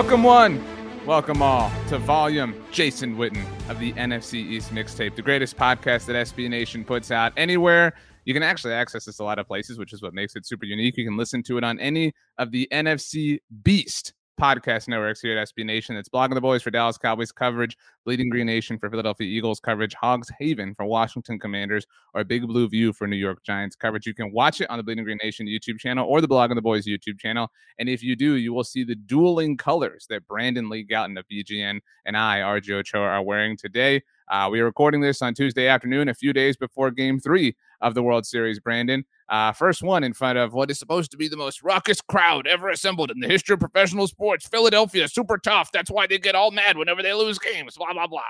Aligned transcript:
Welcome 0.00 0.22
one, 0.22 0.64
welcome 1.04 1.42
all 1.42 1.70
to 1.88 1.98
Volume 1.98 2.54
Jason 2.72 3.18
Witten 3.18 3.44
of 3.68 3.78
the 3.78 3.92
NFC 3.92 4.36
East 4.36 4.72
Mixtape, 4.72 5.14
the 5.14 5.20
greatest 5.20 5.58
podcast 5.58 6.06
that 6.06 6.14
SB 6.14 6.48
Nation 6.48 6.86
puts 6.86 7.10
out 7.10 7.34
anywhere. 7.36 7.92
You 8.24 8.32
can 8.32 8.42
actually 8.42 8.72
access 8.72 9.04
this 9.04 9.18
a 9.18 9.24
lot 9.24 9.38
of 9.38 9.46
places, 9.46 9.78
which 9.78 9.92
is 9.92 10.00
what 10.00 10.14
makes 10.14 10.36
it 10.36 10.46
super 10.46 10.64
unique. 10.64 10.96
You 10.96 11.04
can 11.04 11.18
listen 11.18 11.42
to 11.42 11.58
it 11.58 11.64
on 11.64 11.78
any 11.80 12.14
of 12.38 12.50
the 12.50 12.66
NFC 12.72 13.40
Beast 13.62 14.14
podcast 14.40 14.88
networks 14.88 15.20
here 15.20 15.36
at 15.36 15.48
SB 15.48 15.66
Nation. 15.66 15.96
It's 15.96 16.08
Blogging 16.08 16.32
the 16.32 16.40
Boys 16.40 16.62
for 16.62 16.70
Dallas 16.70 16.96
Cowboys 16.96 17.30
coverage, 17.30 17.76
Bleeding 18.06 18.30
Green 18.30 18.46
Nation 18.46 18.78
for 18.78 18.88
Philadelphia 18.88 19.26
Eagles 19.26 19.60
coverage, 19.60 19.92
Hogs 19.92 20.30
Haven 20.38 20.74
for 20.74 20.86
Washington 20.86 21.38
Commanders, 21.38 21.86
or 22.14 22.24
Big 22.24 22.46
Blue 22.46 22.66
View 22.66 22.94
for 22.94 23.06
New 23.06 23.16
York 23.16 23.42
Giants 23.44 23.76
coverage. 23.76 24.06
You 24.06 24.14
can 24.14 24.32
watch 24.32 24.62
it 24.62 24.70
on 24.70 24.78
the 24.78 24.82
Bleeding 24.82 25.04
Green 25.04 25.18
Nation 25.22 25.46
YouTube 25.46 25.78
channel 25.78 26.08
or 26.08 26.22
the 26.22 26.28
Blogging 26.28 26.54
the 26.54 26.62
Boys 26.62 26.86
YouTube 26.86 27.18
channel. 27.18 27.48
And 27.78 27.86
if 27.86 28.02
you 28.02 28.16
do, 28.16 28.36
you 28.36 28.54
will 28.54 28.64
see 28.64 28.82
the 28.82 28.94
dueling 28.94 29.58
colors 29.58 30.06
that 30.08 30.26
Brandon 30.26 30.70
Lee 30.70 30.86
Gowton 30.86 31.18
of 31.18 31.26
BGN 31.30 31.80
and 32.06 32.16
I, 32.16 32.38
RJ 32.38 32.70
Ochoa, 32.70 33.02
are 33.02 33.22
wearing 33.22 33.58
today. 33.58 34.02
Uh, 34.30 34.48
we 34.50 34.60
are 34.60 34.64
recording 34.64 35.02
this 35.02 35.20
on 35.20 35.34
Tuesday 35.34 35.68
afternoon, 35.68 36.08
a 36.08 36.14
few 36.14 36.32
days 36.32 36.56
before 36.56 36.90
game 36.90 37.20
three 37.20 37.54
of 37.80 37.94
the 37.94 38.02
World 38.02 38.26
Series, 38.26 38.60
Brandon. 38.60 39.04
Uh, 39.28 39.52
first 39.52 39.82
one 39.82 40.02
in 40.02 40.12
front 40.12 40.38
of 40.38 40.52
what 40.52 40.70
is 40.70 40.78
supposed 40.78 41.10
to 41.12 41.16
be 41.16 41.28
the 41.28 41.36
most 41.36 41.62
raucous 41.62 42.00
crowd 42.00 42.46
ever 42.46 42.68
assembled 42.68 43.10
in 43.10 43.20
the 43.20 43.28
history 43.28 43.54
of 43.54 43.60
professional 43.60 44.06
sports. 44.08 44.46
Philadelphia, 44.46 45.08
super 45.08 45.38
tough. 45.38 45.70
That's 45.72 45.90
why 45.90 46.06
they 46.06 46.18
get 46.18 46.34
all 46.34 46.50
mad 46.50 46.76
whenever 46.76 47.02
they 47.02 47.12
lose 47.12 47.38
games. 47.38 47.76
Blah, 47.76 47.92
blah, 47.92 48.06
blah. 48.06 48.22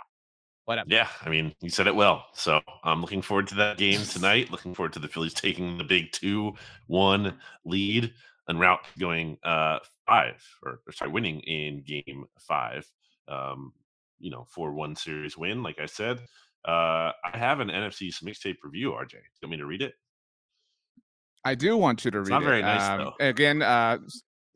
Whatever. 0.67 0.89
Yeah, 0.91 1.09
I 1.23 1.31
mean, 1.31 1.55
you 1.61 1.71
said 1.71 1.87
it 1.87 1.95
well. 1.95 2.27
So 2.35 2.61
I'm 2.85 3.01
looking 3.01 3.23
forward 3.23 3.49
to 3.49 3.55
that 3.57 3.79
game 3.79 4.03
tonight. 4.03 4.51
Looking 4.51 4.75
forward 4.75 4.93
to 4.93 4.99
the 4.99 5.09
Phillies 5.09 5.35
taking 5.35 5.79
the 5.79 5.85
big 5.85 6.13
2 6.13 6.53
1 6.87 7.35
lead 7.65 8.13
and 8.47 8.61
route 8.61 8.85
going 8.99 9.39
uh, 9.43 9.79
five, 10.07 10.45
or, 10.63 10.81
or 10.87 10.93
sorry, 10.93 11.11
winning 11.11 11.41
in 11.41 11.83
game 11.83 12.25
five. 12.39 12.87
Um, 13.27 13.73
you 14.19 14.31
know, 14.31 14.47
4 14.51 14.73
1 14.73 14.97
series 14.97 15.37
win, 15.37 15.63
like 15.63 15.81
I 15.81 15.87
said. 15.87 16.21
Uh, 16.67 17.13
I 17.25 17.37
have 17.37 17.61
an 17.61 17.69
NFC 17.69 18.13
mixtape 18.23 18.57
review, 18.63 18.91
RJ. 18.93 19.11
Do 19.11 19.17
you 19.17 19.23
want 19.43 19.51
me 19.53 19.57
to 19.59 19.67
read 19.67 19.83
it? 19.83 19.95
I 21.45 21.55
do 21.55 21.77
want 21.77 22.05
you 22.05 22.11
to 22.11 22.21
It's 22.21 22.29
read 22.29 22.35
not 22.35 22.43
it. 22.43 22.47
very 22.47 22.63
nice, 22.63 22.89
Um, 22.89 22.99
though. 22.99 23.27
Again, 23.27 23.63
uh, 23.63 23.99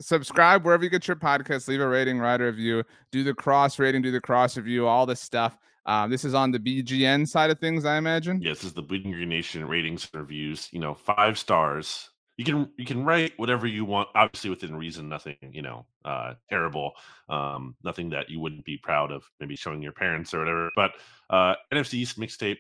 subscribe 0.00 0.64
wherever 0.64 0.84
you 0.84 0.90
get 0.90 1.08
your 1.08 1.16
podcast. 1.16 1.66
Leave 1.68 1.80
a 1.80 1.88
rating, 1.88 2.18
write 2.18 2.40
a 2.40 2.44
review, 2.44 2.82
do 3.10 3.24
the 3.24 3.32
cross 3.34 3.78
rating, 3.78 4.02
do 4.02 4.10
the 4.10 4.20
cross 4.20 4.56
review, 4.56 4.86
all 4.86 5.06
this 5.06 5.20
stuff. 5.20 5.56
Um, 5.86 6.10
this 6.10 6.24
is 6.24 6.34
on 6.34 6.50
the 6.50 6.58
BGN 6.58 7.26
side 7.26 7.50
of 7.50 7.58
things, 7.58 7.84
I 7.84 7.96
imagine. 7.98 8.40
Yeah, 8.40 8.50
this 8.50 8.64
is 8.64 8.72
the 8.72 8.82
Bleeding 8.82 9.12
Green 9.12 9.28
Nation 9.28 9.66
ratings 9.66 10.08
and 10.12 10.20
reviews. 10.20 10.68
You 10.72 10.80
know, 10.80 10.94
five 10.94 11.38
stars. 11.38 12.10
You 12.36 12.44
can 12.44 12.70
you 12.76 12.84
can 12.84 13.04
write 13.04 13.32
whatever 13.36 13.66
you 13.66 13.84
want, 13.84 14.08
obviously 14.14 14.50
within 14.50 14.74
reason. 14.74 15.08
Nothing 15.08 15.36
you 15.52 15.62
know, 15.62 15.86
uh, 16.04 16.34
terrible. 16.50 16.92
Um, 17.28 17.76
nothing 17.84 18.10
that 18.10 18.28
you 18.28 18.40
wouldn't 18.40 18.64
be 18.64 18.76
proud 18.76 19.12
of, 19.12 19.30
maybe 19.38 19.54
showing 19.56 19.82
your 19.82 19.92
parents 19.92 20.34
or 20.34 20.40
whatever. 20.40 20.70
But 20.74 20.92
uh, 21.30 21.54
NFC 21.72 21.94
East 21.94 22.18
mixtape, 22.18 22.58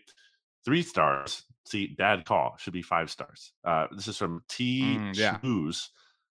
three 0.64 0.82
stars. 0.82 1.42
See, 1.66 1.88
bad 1.88 2.24
call 2.24 2.56
should 2.58 2.72
be 2.72 2.82
five 2.82 3.10
stars. 3.10 3.52
Uh, 3.64 3.86
this 3.90 4.06
is 4.06 4.16
from 4.16 4.42
T. 4.48 4.96
Mm, 4.98 5.16
yeah. 5.16 5.38
Schmooze. 5.38 5.88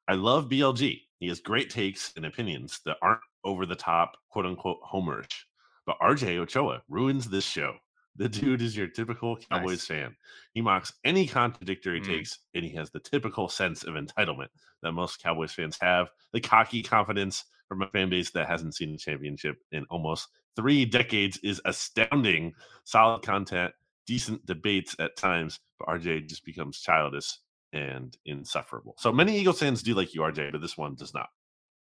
I 0.07 0.13
love 0.13 0.49
BLG. 0.49 1.01
He 1.19 1.27
has 1.27 1.39
great 1.39 1.69
takes 1.69 2.13
and 2.15 2.25
opinions 2.25 2.79
that 2.85 2.97
aren't 3.01 3.21
over 3.43 3.65
the 3.65 3.75
top, 3.75 4.17
quote 4.29 4.45
unquote, 4.45 4.79
homerish. 4.81 5.43
But 5.85 5.99
RJ 5.99 6.37
Ochoa 6.37 6.81
ruins 6.89 7.29
this 7.29 7.45
show. 7.45 7.75
The 8.17 8.27
dude 8.29 8.61
is 8.61 8.75
your 8.75 8.87
typical 8.87 9.37
Cowboys 9.37 9.77
Nice. 9.79 9.85
fan. 9.85 10.15
He 10.53 10.61
mocks 10.61 10.91
any 11.03 11.27
contradictory 11.27 12.01
Mm. 12.01 12.05
takes, 12.05 12.39
and 12.55 12.65
he 12.65 12.71
has 12.75 12.89
the 12.89 12.99
typical 12.99 13.47
sense 13.47 13.83
of 13.83 13.93
entitlement 13.93 14.47
that 14.81 14.91
most 14.93 15.21
Cowboys 15.21 15.53
fans 15.53 15.77
have. 15.81 16.09
The 16.33 16.41
cocky 16.41 16.81
confidence 16.81 17.45
from 17.67 17.81
a 17.83 17.87
fan 17.89 18.09
base 18.09 18.31
that 18.31 18.47
hasn't 18.47 18.75
seen 18.75 18.93
a 18.93 18.97
championship 18.97 19.57
in 19.71 19.85
almost 19.89 20.29
three 20.55 20.85
decades 20.85 21.37
is 21.43 21.61
astounding. 21.65 22.53
Solid 22.85 23.21
content, 23.21 23.73
decent 24.07 24.45
debates 24.45 24.95
at 24.99 25.15
times, 25.15 25.59
but 25.77 25.87
RJ 25.87 26.21
just 26.27 26.43
becomes 26.43 26.79
childish 26.79 27.37
and 27.73 28.17
insufferable. 28.25 28.95
So 28.97 29.11
many 29.11 29.37
Eagles 29.37 29.59
fans 29.59 29.83
do 29.83 29.93
like 29.93 30.13
you, 30.15 30.21
RJ, 30.21 30.51
but 30.51 30.61
this 30.61 30.77
one 30.77 30.95
does 30.95 31.13
not. 31.13 31.29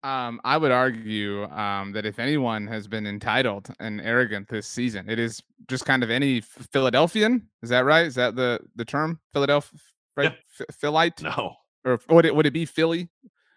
Um, 0.03 0.41
I 0.43 0.57
would 0.57 0.71
argue 0.71 1.43
um, 1.45 1.93
that 1.93 2.05
if 2.05 2.19
anyone 2.19 2.67
has 2.67 2.87
been 2.87 3.07
entitled 3.07 3.73
and 3.79 4.01
arrogant 4.01 4.49
this 4.49 4.67
season, 4.67 5.09
it 5.09 5.17
is 5.17 5.41
just 5.69 5.85
kind 5.85 6.03
of 6.03 6.09
any 6.11 6.41
Philadelphian. 6.41 7.47
Is 7.61 7.69
that 7.69 7.85
right? 7.85 8.05
Is 8.05 8.15
that 8.15 8.35
the 8.35 8.59
the 8.75 8.83
term 8.85 9.19
Philadelphia? 9.31 9.79
Right? 10.17 10.33
Ph- 10.57 10.67
Philite? 10.81 11.23
No, 11.23 11.55
Or 11.85 11.99
would 12.09 12.25
it 12.25 12.35
would 12.35 12.45
it 12.45 12.51
be 12.53 12.65
Philly? 12.65 13.09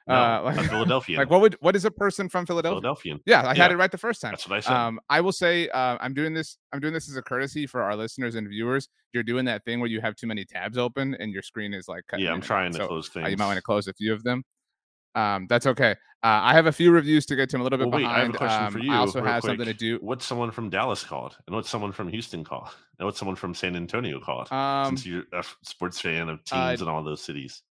no, 0.06 0.14
Uh, 0.14 0.42
like- 0.44 0.66
Philadelphia. 0.70 1.18
Like 1.18 1.30
what 1.30 1.40
would 1.40 1.56
what 1.60 1.74
is 1.74 1.84
a 1.84 1.90
person 1.90 2.28
from 2.28 2.46
Philadelphia? 2.46 2.76
Philadelphian. 2.80 3.20
Yeah, 3.26 3.44
I 3.46 3.54
had 3.54 3.72
it 3.72 3.76
right 3.76 3.90
the 3.90 3.98
first 3.98 4.20
time. 4.20 4.30
That's 4.32 4.48
what 4.48 4.56
I 4.56 4.60
said. 4.60 4.72
Um, 4.72 5.00
I 5.10 5.20
will 5.20 5.32
say 5.32 5.68
uh, 5.70 5.98
I'm 6.00 6.14
doing 6.14 6.32
this. 6.32 6.58
I'm 6.72 6.78
doing 6.78 6.94
this 6.94 7.08
as 7.10 7.16
a 7.16 7.22
courtesy 7.22 7.66
for 7.66 7.82
our 7.82 7.96
listeners 7.96 8.36
and 8.36 8.48
viewers. 8.48 8.88
You're 9.12 9.24
doing 9.24 9.44
that 9.46 9.64
thing 9.64 9.80
where 9.80 9.88
you 9.88 10.00
have 10.00 10.14
too 10.14 10.28
many 10.28 10.44
tabs 10.44 10.78
open 10.78 11.16
and 11.18 11.32
your 11.32 11.42
screen 11.42 11.74
is 11.74 11.88
like 11.88 12.04
yeah, 12.16 12.30
I'm 12.30 12.36
out. 12.38 12.42
trying 12.44 12.72
to 12.72 12.78
So, 12.78 12.86
close 12.86 13.08
uh, 13.08 13.12
things. 13.14 13.30
you 13.32 13.36
might 13.36 13.46
want 13.46 13.56
to 13.56 13.62
close 13.62 13.88
a 13.88 13.94
few 13.94 14.12
of 14.14 14.22
them. 14.22 14.44
Um, 15.16 15.46
that's 15.48 15.66
okay. 15.66 15.92
Uh, 16.22 16.40
I 16.42 16.54
have 16.54 16.66
a 16.66 16.72
few 16.72 16.90
reviews 16.90 17.24
to 17.26 17.36
get 17.36 17.50
to. 17.50 17.56
I'm 17.56 17.60
a 17.60 17.64
little 17.64 17.78
bit 17.78 17.88
Well, 17.88 17.98
wait, 18.00 18.06
I 18.06 18.20
have 18.20 18.32
behind. 18.32 18.34
a 18.34 18.38
question 18.38 18.70
for 18.72 18.78
Um, 18.78 18.84
you. 18.84 18.92
I 18.92 18.96
also 18.96 19.22
have 19.24 19.42
something 19.42 19.66
to 19.66 19.74
do. 19.74 19.98
What's 20.00 20.24
someone 20.24 20.50
from 20.50 20.70
Dallas 20.70 21.04
called, 21.04 21.36
and 21.46 21.54
what's 21.56 21.68
someone 21.70 21.92
from 21.92 22.08
Houston 22.08 22.42
called, 22.44 22.68
and 22.98 23.06
what's 23.06 23.18
someone 23.18 23.36
from 23.36 23.54
San 23.54 23.76
Antonio 23.76 24.20
called? 24.20 24.50
Um, 24.52 24.86
since 24.86 25.06
you're 25.06 25.24
a 25.32 25.44
sports 25.62 26.00
fan 26.00 26.28
of 26.28 26.40
uh, 26.52 26.68
teams 26.70 26.82
in 26.82 26.88
all 26.88 27.02
those 27.02 27.22
cities. 27.22 27.62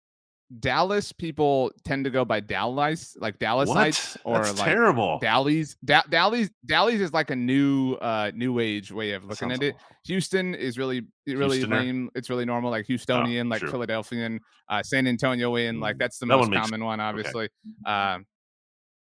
Dallas 0.59 1.11
people 1.11 1.71
tend 1.83 2.05
to 2.05 2.11
go 2.11 2.23
by 2.23 2.39
Dallas, 2.39 3.17
like 3.19 3.39
Dallasites, 3.39 4.15
What? 4.23 4.39
or 4.39 4.43
That's 4.43 4.59
like 4.59 4.67
terrible. 4.67 5.17
Dallies. 5.19 5.75
Da- 5.83 6.03
Dallies. 6.09 6.51
Dallies 6.65 7.01
is 7.01 7.13
like 7.13 7.31
a 7.31 7.35
new, 7.35 7.93
uh, 7.95 8.31
new 8.35 8.59
age 8.59 8.91
way 8.91 9.11
of 9.13 9.25
looking 9.25 9.51
at 9.51 9.63
it. 9.63 9.73
awful. 9.75 9.95
Houston 10.05 10.53
is 10.53 10.77
really 10.77 11.01
really 11.27 11.63
Houstoner? 11.63 11.69
lame. 11.81 12.09
It's 12.13 12.29
really 12.29 12.45
normal, 12.45 12.69
like 12.69 12.85
Houstonian, 12.85 13.49
like 13.49 13.61
true. 13.61 13.71
Philadelphian, 13.71 14.39
uh, 14.69 14.83
San 14.83 15.07
Antonioan. 15.07 15.79
Like 15.79 15.95
Mm, 15.95 15.99
that's 15.99 16.19
the 16.19 16.27
that 16.27 16.37
one 16.37 16.49
most 16.49 16.55
makes- 16.55 16.61
common 16.69 16.85
one, 16.85 16.99
okay. 16.99 17.07
obviously. 17.09 17.49
Um, 17.85 18.25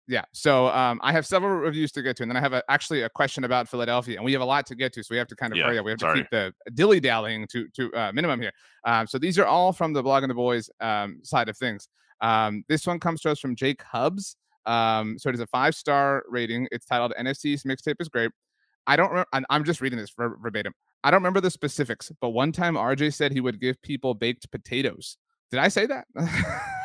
yeah. 0.06 0.24
So 0.32 0.68
um, 0.68 1.00
I 1.02 1.12
have 1.12 1.26
several 1.26 1.52
reviews 1.56 1.92
to 1.92 2.02
get 2.02 2.16
to, 2.16 2.22
and 2.22 2.30
then 2.30 2.36
I 2.36 2.40
have 2.40 2.52
a, 2.52 2.62
actually 2.68 3.02
a 3.02 3.08
question 3.08 3.44
about 3.44 3.68
Philadelphia, 3.68 4.16
and 4.16 4.24
we 4.24 4.32
have 4.32 4.42
a 4.42 4.44
lot 4.44 4.66
to 4.66 4.74
get 4.74 4.92
to, 4.94 5.02
so 5.02 5.08
we 5.10 5.16
have 5.18 5.28
to 5.28 5.36
kind 5.36 5.52
of 5.52 5.56
Yeah, 5.58 5.64
hurry 5.66 5.78
up. 5.78 5.84
We 5.84 5.90
have 5.92 6.00
sorry. 6.00 6.16
to 6.18 6.22
keep 6.22 6.30
the 6.30 6.52
dilly 6.74 7.00
dallying 7.00 7.46
to 7.52 7.68
to 7.76 7.92
uh, 7.94 8.12
minimum 8.12 8.40
here. 8.40 8.52
Um, 8.84 9.06
so 9.06 9.18
these 9.18 9.38
are 9.38 9.46
all 9.46 9.72
from 9.72 9.92
the 9.92 10.02
blog 10.02 10.22
and 10.22 10.30
the 10.30 10.34
boys 10.34 10.68
um, 10.80 11.20
side 11.22 11.48
of 11.48 11.56
things. 11.56 11.88
Um, 12.20 12.64
this 12.68 12.86
one 12.86 13.00
comes 13.00 13.20
to 13.22 13.30
us 13.30 13.40
from 13.40 13.56
Jake 13.56 13.82
Hubs. 13.82 14.36
Um, 14.66 15.18
so 15.18 15.28
it 15.28 15.34
is 15.34 15.40
a 15.40 15.46
five 15.48 15.74
star 15.74 16.22
rating. 16.28 16.68
It's 16.72 16.86
titled 16.86 17.12
NFC's 17.20 17.64
mixtape 17.64 17.96
is 18.00 18.08
great. 18.08 18.30
I 18.86 18.96
don't. 18.96 19.12
Re- 19.12 19.24
I'm- 19.32 19.46
I'm 19.50 19.64
just 19.64 19.80
reading 19.80 19.98
this 19.98 20.10
ver- 20.16 20.36
verbatim. 20.36 20.72
I 21.02 21.10
don't 21.10 21.20
remember 21.20 21.40
the 21.42 21.50
specifics, 21.50 22.10
but 22.20 22.30
one 22.30 22.50
time 22.52 22.76
RJ 22.76 23.12
said 23.14 23.32
he 23.32 23.40
would 23.40 23.60
give 23.60 23.80
people 23.82 24.14
baked 24.14 24.50
potatoes. 24.50 25.18
Did 25.50 25.60
I 25.60 25.68
say 25.68 25.84
that? 25.86 26.06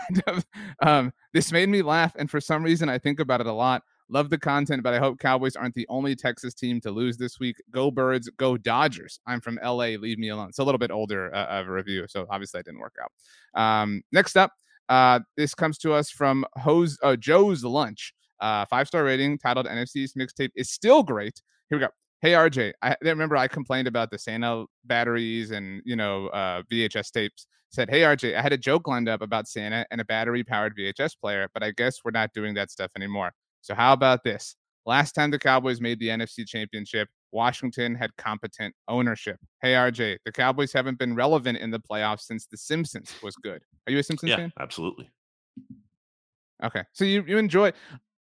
um, 0.81 1.11
this 1.33 1.51
made 1.51 1.69
me 1.69 1.81
laugh, 1.81 2.15
and 2.17 2.29
for 2.29 2.41
some 2.41 2.63
reason, 2.63 2.89
I 2.89 2.97
think 2.97 3.19
about 3.19 3.41
it 3.41 3.47
a 3.47 3.53
lot. 3.53 3.83
Love 4.11 4.29
the 4.31 4.37
content, 4.39 4.81
but 4.81 4.93
I 4.93 4.97
hope 4.97 5.19
Cowboys 5.19 5.55
aren't 5.55 5.75
the 5.75 5.85
only 5.87 6.15
Texas 6.15 6.55
team 6.55 6.81
to 6.81 6.89
lose 6.89 7.17
this 7.17 7.39
week. 7.39 7.57
Go 7.69 7.91
Birds, 7.91 8.29
go 8.37 8.57
Dodgers. 8.57 9.19
I'm 9.27 9.39
from 9.39 9.59
LA. 9.63 9.97
Leave 9.99 10.17
me 10.17 10.29
alone. 10.29 10.49
It's 10.49 10.57
a 10.57 10.63
little 10.63 10.79
bit 10.79 10.89
older 10.89 11.33
uh, 11.33 11.45
of 11.45 11.67
a 11.67 11.71
review, 11.71 12.05
so 12.07 12.25
obviously 12.29 12.59
that 12.59 12.65
didn't 12.65 12.79
work 12.79 12.95
out. 13.01 13.61
Um, 13.61 14.01
next 14.11 14.35
up, 14.35 14.51
uh, 14.89 15.19
this 15.37 15.53
comes 15.53 15.77
to 15.79 15.93
us 15.93 16.09
from 16.09 16.43
uh, 16.57 17.15
Joe's 17.17 17.63
Lunch. 17.63 18.13
Uh, 18.39 18.65
five 18.65 18.87
star 18.87 19.03
rating 19.03 19.37
titled 19.37 19.67
NFC's 19.67 20.13
mixtape 20.13 20.51
is 20.55 20.71
still 20.71 21.03
great. 21.03 21.41
Here 21.69 21.77
we 21.77 21.85
go. 21.85 21.91
Hey 22.21 22.31
RJ, 22.31 22.73
I 22.81 22.97
remember 23.01 23.37
I 23.37 23.47
complained 23.47 23.87
about 23.87 24.11
the 24.11 24.17
Santa 24.17 24.65
batteries 24.83 25.51
and 25.51 25.81
you 25.85 25.95
know 25.95 26.27
uh, 26.27 26.63
VHS 26.69 27.11
tapes. 27.11 27.47
Said, 27.71 27.89
hey 27.89 28.01
RJ, 28.01 28.35
I 28.35 28.41
had 28.41 28.51
a 28.51 28.57
joke 28.57 28.87
lined 28.89 29.07
up 29.07 29.21
about 29.21 29.47
Santa 29.47 29.85
and 29.89 30.01
a 30.01 30.05
battery 30.05 30.43
powered 30.43 30.75
VHS 30.75 31.11
player, 31.21 31.47
but 31.53 31.63
I 31.63 31.71
guess 31.71 31.99
we're 32.03 32.11
not 32.11 32.33
doing 32.33 32.55
that 32.55 32.71
stuff 32.71 32.91
anymore. 32.95 33.31
So 33.61 33.73
how 33.73 33.93
about 33.93 34.23
this? 34.25 34.55
Last 34.85 35.13
time 35.13 35.31
the 35.31 35.39
Cowboys 35.39 35.79
made 35.79 35.99
the 35.99 36.07
NFC 36.07 36.45
Championship, 36.45 37.07
Washington 37.31 37.95
had 37.95 38.09
competent 38.17 38.75
ownership. 38.89 39.37
Hey 39.61 39.73
RJ, 39.73 40.17
the 40.25 40.31
Cowboys 40.33 40.73
haven't 40.73 40.99
been 40.99 41.15
relevant 41.15 41.59
in 41.59 41.71
the 41.71 41.79
playoffs 41.79 42.21
since 42.21 42.47
The 42.47 42.57
Simpsons 42.57 43.13
was 43.23 43.35
good. 43.37 43.61
Are 43.87 43.93
you 43.93 43.99
a 43.99 44.03
Simpsons 44.03 44.31
yeah, 44.31 44.37
fan? 44.37 44.53
absolutely. 44.59 45.09
Okay, 46.65 46.83
so 46.91 47.05
you 47.05 47.23
you 47.25 47.37
enjoy. 47.37 47.71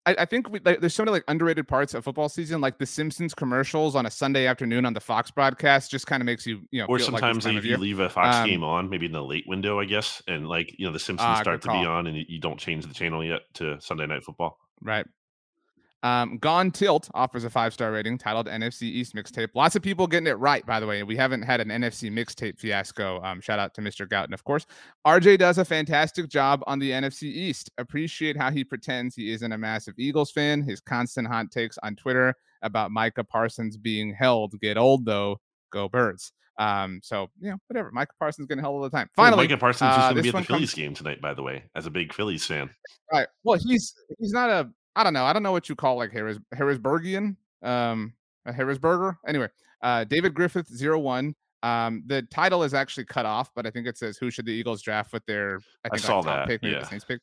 I, 0.09 0.23
I 0.23 0.25
think 0.25 0.51
we, 0.51 0.59
like, 0.65 0.81
there's 0.81 0.95
so 0.95 1.05
many 1.05 1.13
like 1.13 1.25
underrated 1.29 1.69
parts 1.69 1.93
of 1.93 2.03
football 2.03 2.31
season, 2.31 2.63
like 2.63 2.79
the 2.79 2.87
Simpsons 2.87 3.35
commercials 3.35 3.95
on 3.95 4.07
a 4.07 4.11
Sunday 4.11 4.47
afternoon 4.47 4.87
on 4.87 4.95
the 4.95 5.01
Fox 5.01 5.31
broadcast, 5.31 5.91
just 5.91 6.07
kind 6.07 6.23
of 6.23 6.25
makes 6.25 6.47
you 6.47 6.63
you 6.71 6.81
know. 6.81 6.87
Or 6.89 6.99
sometimes 6.99 7.45
like 7.45 7.63
you 7.63 7.77
leave 7.77 8.01
a 8.01 8.09
Fox 8.09 8.37
um, 8.37 8.49
game 8.49 8.65
on, 8.65 8.89
maybe 8.89 9.05
in 9.05 9.13
the 9.13 9.23
late 9.23 9.45
window, 9.47 9.79
I 9.79 9.85
guess, 9.85 10.23
and 10.27 10.49
like 10.49 10.75
you 10.79 10.87
know 10.87 10.93
the 10.93 10.99
Simpsons 10.99 11.39
uh, 11.39 11.41
start 11.43 11.63
to 11.63 11.69
be 11.69 11.85
on, 11.85 12.07
and 12.07 12.17
you 12.17 12.41
don't 12.41 12.59
change 12.59 12.87
the 12.87 12.95
channel 12.95 13.23
yet 13.23 13.43
to 13.55 13.79
Sunday 13.83 14.07
Night 14.07 14.25
Football. 14.25 14.59
Right. 14.81 15.07
Um, 16.03 16.39
Gone 16.39 16.71
Tilt 16.71 17.09
offers 17.15 17.45
a 17.45 17.50
five 17.50 17.73
star 17.73 17.91
rating 17.91 18.19
titled 18.19 18.47
NFC 18.47 18.83
East 18.83 19.15
Mixtape. 19.15 19.49
Lots 19.55 19.75
of 19.75 19.83
people 19.83 20.06
getting 20.06 20.29
it 20.29 20.39
right, 20.39 20.65
by 20.65 20.79
the 20.79 20.87
way. 20.87 21.03
We 21.03 21.17
haven't 21.17 21.43
had 21.43 21.61
an 21.61 21.69
NFC 21.69 22.11
mixtape 22.11 22.59
fiasco. 22.59 23.21
Um, 23.23 23.41
shout 23.41 23.59
out 23.59 23.75
to 23.75 23.81
Mr. 23.81 24.06
Gowton, 24.06 24.33
of 24.33 24.45
course. 24.45 24.67
RJ 25.06 25.39
does 25.39 25.59
a 25.59 25.65
fantastic 25.65 26.29
job 26.29 26.62
on 26.67 26.79
the 26.79 26.91
NFC 26.91 27.25
East. 27.25 27.71
Appreciate 27.79 28.37
how 28.37 28.50
he 28.50 28.62
pretends 28.62 29.17
he 29.17 29.33
isn't 29.33 29.53
a 29.53 29.59
massive 29.59 29.95
Eagles 29.99 30.31
fan. 30.31 30.62
His 30.62 30.81
constant 30.81 31.27
hot 31.27 31.50
takes 31.50 31.79
on 31.83 31.97
Twitter 31.97 32.35
about 32.62 32.91
Micah 32.93 33.25
Parsons 33.25 33.77
being 33.77 34.15
held 34.15 34.55
get 34.61 34.79
old, 34.79 35.05
though. 35.05 35.41
Go 35.71 35.89
Birds. 35.89 36.33
Um, 36.59 37.00
so 37.03 37.29
you 37.41 37.50
know, 37.50 37.56
whatever. 37.69 37.91
Micah 37.93 38.15
Parsons 38.19 38.47
getting 38.47 38.62
held 38.62 38.75
all 38.75 38.83
the 38.83 38.91
time. 38.91 39.09
Finally, 39.15 39.45
Micah 39.45 39.59
Parsons 39.59 39.93
uh, 39.93 39.95
is 39.95 39.99
going 39.99 40.17
to 40.17 40.23
be 40.23 40.29
at 40.29 40.35
the 40.35 40.43
Phillies 40.45 40.71
comes... 40.71 40.75
game 40.75 40.95
tonight, 40.95 41.21
by 41.21 41.35
the 41.35 41.43
way, 41.43 41.65
as 41.77 41.87
a 41.87 41.91
big 41.91 42.12
Phillies 42.12 42.45
fan. 42.45 42.71
Right. 43.12 43.29
Well, 43.45 43.59
he's 43.65 43.95
he's 44.19 44.33
not 44.33 44.50
a 44.50 44.69
I 44.99 45.05
don't 45.05 45.12
know. 45.12 45.25
I 45.25 45.33
don't 45.33 45.45
know 45.45 45.53
what 45.53 45.69
you 45.69 45.77
call 45.77 45.97
like 45.97 46.11
Harris 46.11 46.39
Harrisburgian, 46.53 47.37
um, 47.62 48.12
a 48.45 48.53
Harrisburger. 48.53 49.17
Anyway, 49.29 49.49
uh, 49.81 50.03
David 50.03 50.35
Griffith 50.35 50.67
zero 50.67 50.99
one. 50.99 51.37
Um, 51.62 52.03
the 52.06 52.23
title 52.23 52.65
is 52.65 52.75
actually 52.75 53.05
cut 53.05 53.25
off, 53.25 53.50
but 53.55 53.65
I 53.65 53.71
think 53.71 53.87
it 53.87 53.97
says 53.97 54.19
who 54.19 54.29
should 54.29 54.45
the 54.45 54.53
Eagles 54.53 54.83
draft 54.83 55.12
with 55.12 55.25
their 55.27 55.61
I 55.85 55.89
think 55.89 56.05
I 56.05 56.06
saw 56.06 56.21
that 56.23 56.49
pick, 56.49 56.62
yeah. 56.65 56.81
the 56.81 57.00
pick. 57.06 57.21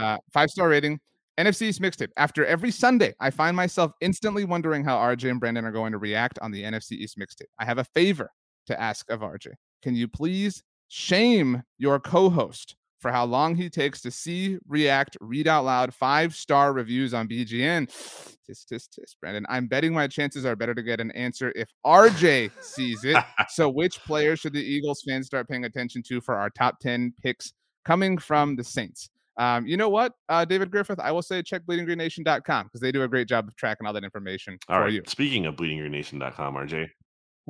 Uh, 0.00 0.18
five 0.32 0.50
star 0.50 0.68
rating. 0.68 1.00
NFC 1.36 1.62
East 1.62 1.80
mixtape. 1.82 2.10
After 2.16 2.44
every 2.46 2.70
Sunday, 2.70 3.14
I 3.18 3.30
find 3.30 3.56
myself 3.56 3.92
instantly 4.00 4.44
wondering 4.44 4.84
how 4.84 4.96
RJ 4.98 5.30
and 5.30 5.40
Brandon 5.40 5.64
are 5.64 5.72
going 5.72 5.90
to 5.90 5.98
react 5.98 6.38
on 6.40 6.52
the 6.52 6.62
NFC 6.62 6.92
East 6.92 7.18
mixtape. 7.18 7.48
I 7.58 7.64
have 7.64 7.78
a 7.78 7.84
favor 7.84 8.30
to 8.66 8.80
ask 8.80 9.10
of 9.10 9.20
RJ. 9.20 9.48
Can 9.82 9.96
you 9.96 10.06
please 10.06 10.62
shame 10.88 11.62
your 11.78 11.98
co-host 11.98 12.76
for 13.00 13.10
how 13.10 13.24
long 13.24 13.54
he 13.54 13.68
takes 13.68 14.00
to 14.02 14.10
see, 14.10 14.58
react, 14.68 15.16
read 15.20 15.48
out 15.48 15.64
loud 15.64 15.94
five 15.94 16.34
star 16.34 16.72
reviews 16.72 17.14
on 17.14 17.26
BGN. 17.26 17.88
Tis, 18.46 18.64
tis, 18.64 18.88
tis, 18.88 19.14
Brandon. 19.20 19.46
I'm 19.48 19.68
betting 19.68 19.92
my 19.92 20.08
chances 20.08 20.44
are 20.44 20.56
better 20.56 20.74
to 20.74 20.82
get 20.82 21.00
an 21.00 21.12
answer 21.12 21.52
if 21.54 21.68
RJ 21.86 22.50
sees 22.60 23.04
it. 23.04 23.16
So, 23.48 23.68
which 23.68 24.02
player 24.04 24.36
should 24.36 24.52
the 24.52 24.62
Eagles 24.62 25.02
fans 25.06 25.26
start 25.26 25.48
paying 25.48 25.64
attention 25.64 26.02
to 26.08 26.20
for 26.20 26.34
our 26.34 26.50
top 26.50 26.78
10 26.80 27.14
picks 27.22 27.52
coming 27.84 28.18
from 28.18 28.56
the 28.56 28.64
Saints? 28.64 29.08
Um, 29.36 29.66
you 29.66 29.76
know 29.76 29.88
what, 29.88 30.12
uh, 30.28 30.44
David 30.44 30.70
Griffith? 30.70 31.00
I 31.00 31.12
will 31.12 31.22
say 31.22 31.42
check 31.42 31.62
bleedinggreennation.com 31.62 32.66
because 32.66 32.80
they 32.80 32.92
do 32.92 33.02
a 33.02 33.08
great 33.08 33.28
job 33.28 33.48
of 33.48 33.56
tracking 33.56 33.86
all 33.86 33.92
that 33.92 34.04
information 34.04 34.58
all 34.68 34.76
for 34.76 34.84
right. 34.84 34.92
you. 34.92 35.02
Speaking 35.06 35.46
of 35.46 35.56
bleedinggreennation.com, 35.56 36.54
RJ, 36.54 36.90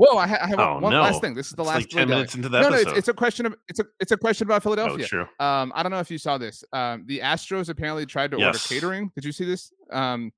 Whoa, 0.00 0.16
I, 0.16 0.26
ha- 0.26 0.38
I 0.40 0.46
have 0.46 0.58
oh, 0.58 0.78
one 0.78 0.94
no. 0.94 1.02
last 1.02 1.20
thing. 1.20 1.34
This 1.34 1.48
is 1.48 1.52
the 1.52 1.62
it's 1.62 1.68
last 1.68 1.80
like 1.80 1.88
ten 1.90 2.08
minutes 2.08 2.34
into 2.34 2.48
that. 2.48 2.62
No, 2.62 2.70
no, 2.70 2.76
it's, 2.76 2.90
it's, 2.92 3.08
a 3.08 3.12
question 3.12 3.44
of 3.44 3.54
it's 3.68 3.80
a 3.80 3.84
it's 4.00 4.12
a 4.12 4.16
question 4.16 4.46
about 4.46 4.62
oh, 4.62 4.72
Philadelphia. 4.72 5.04
Oh, 5.04 5.06
true. 5.06 5.26
Um, 5.38 5.74
I 5.74 5.82
don't 5.82 5.92
know 5.92 5.98
if 5.98 6.10
you 6.10 6.16
saw 6.16 6.38
this. 6.38 6.64
Um, 6.72 7.04
the 7.06 7.18
Astros 7.18 7.68
apparently 7.68 8.06
tried 8.06 8.30
to 8.30 8.38
yes. 8.38 8.46
order 8.46 8.58
catering. 8.60 9.12
Did 9.14 9.26
you 9.26 9.32
see 9.32 9.44
this? 9.44 9.74
Um, 9.92 10.32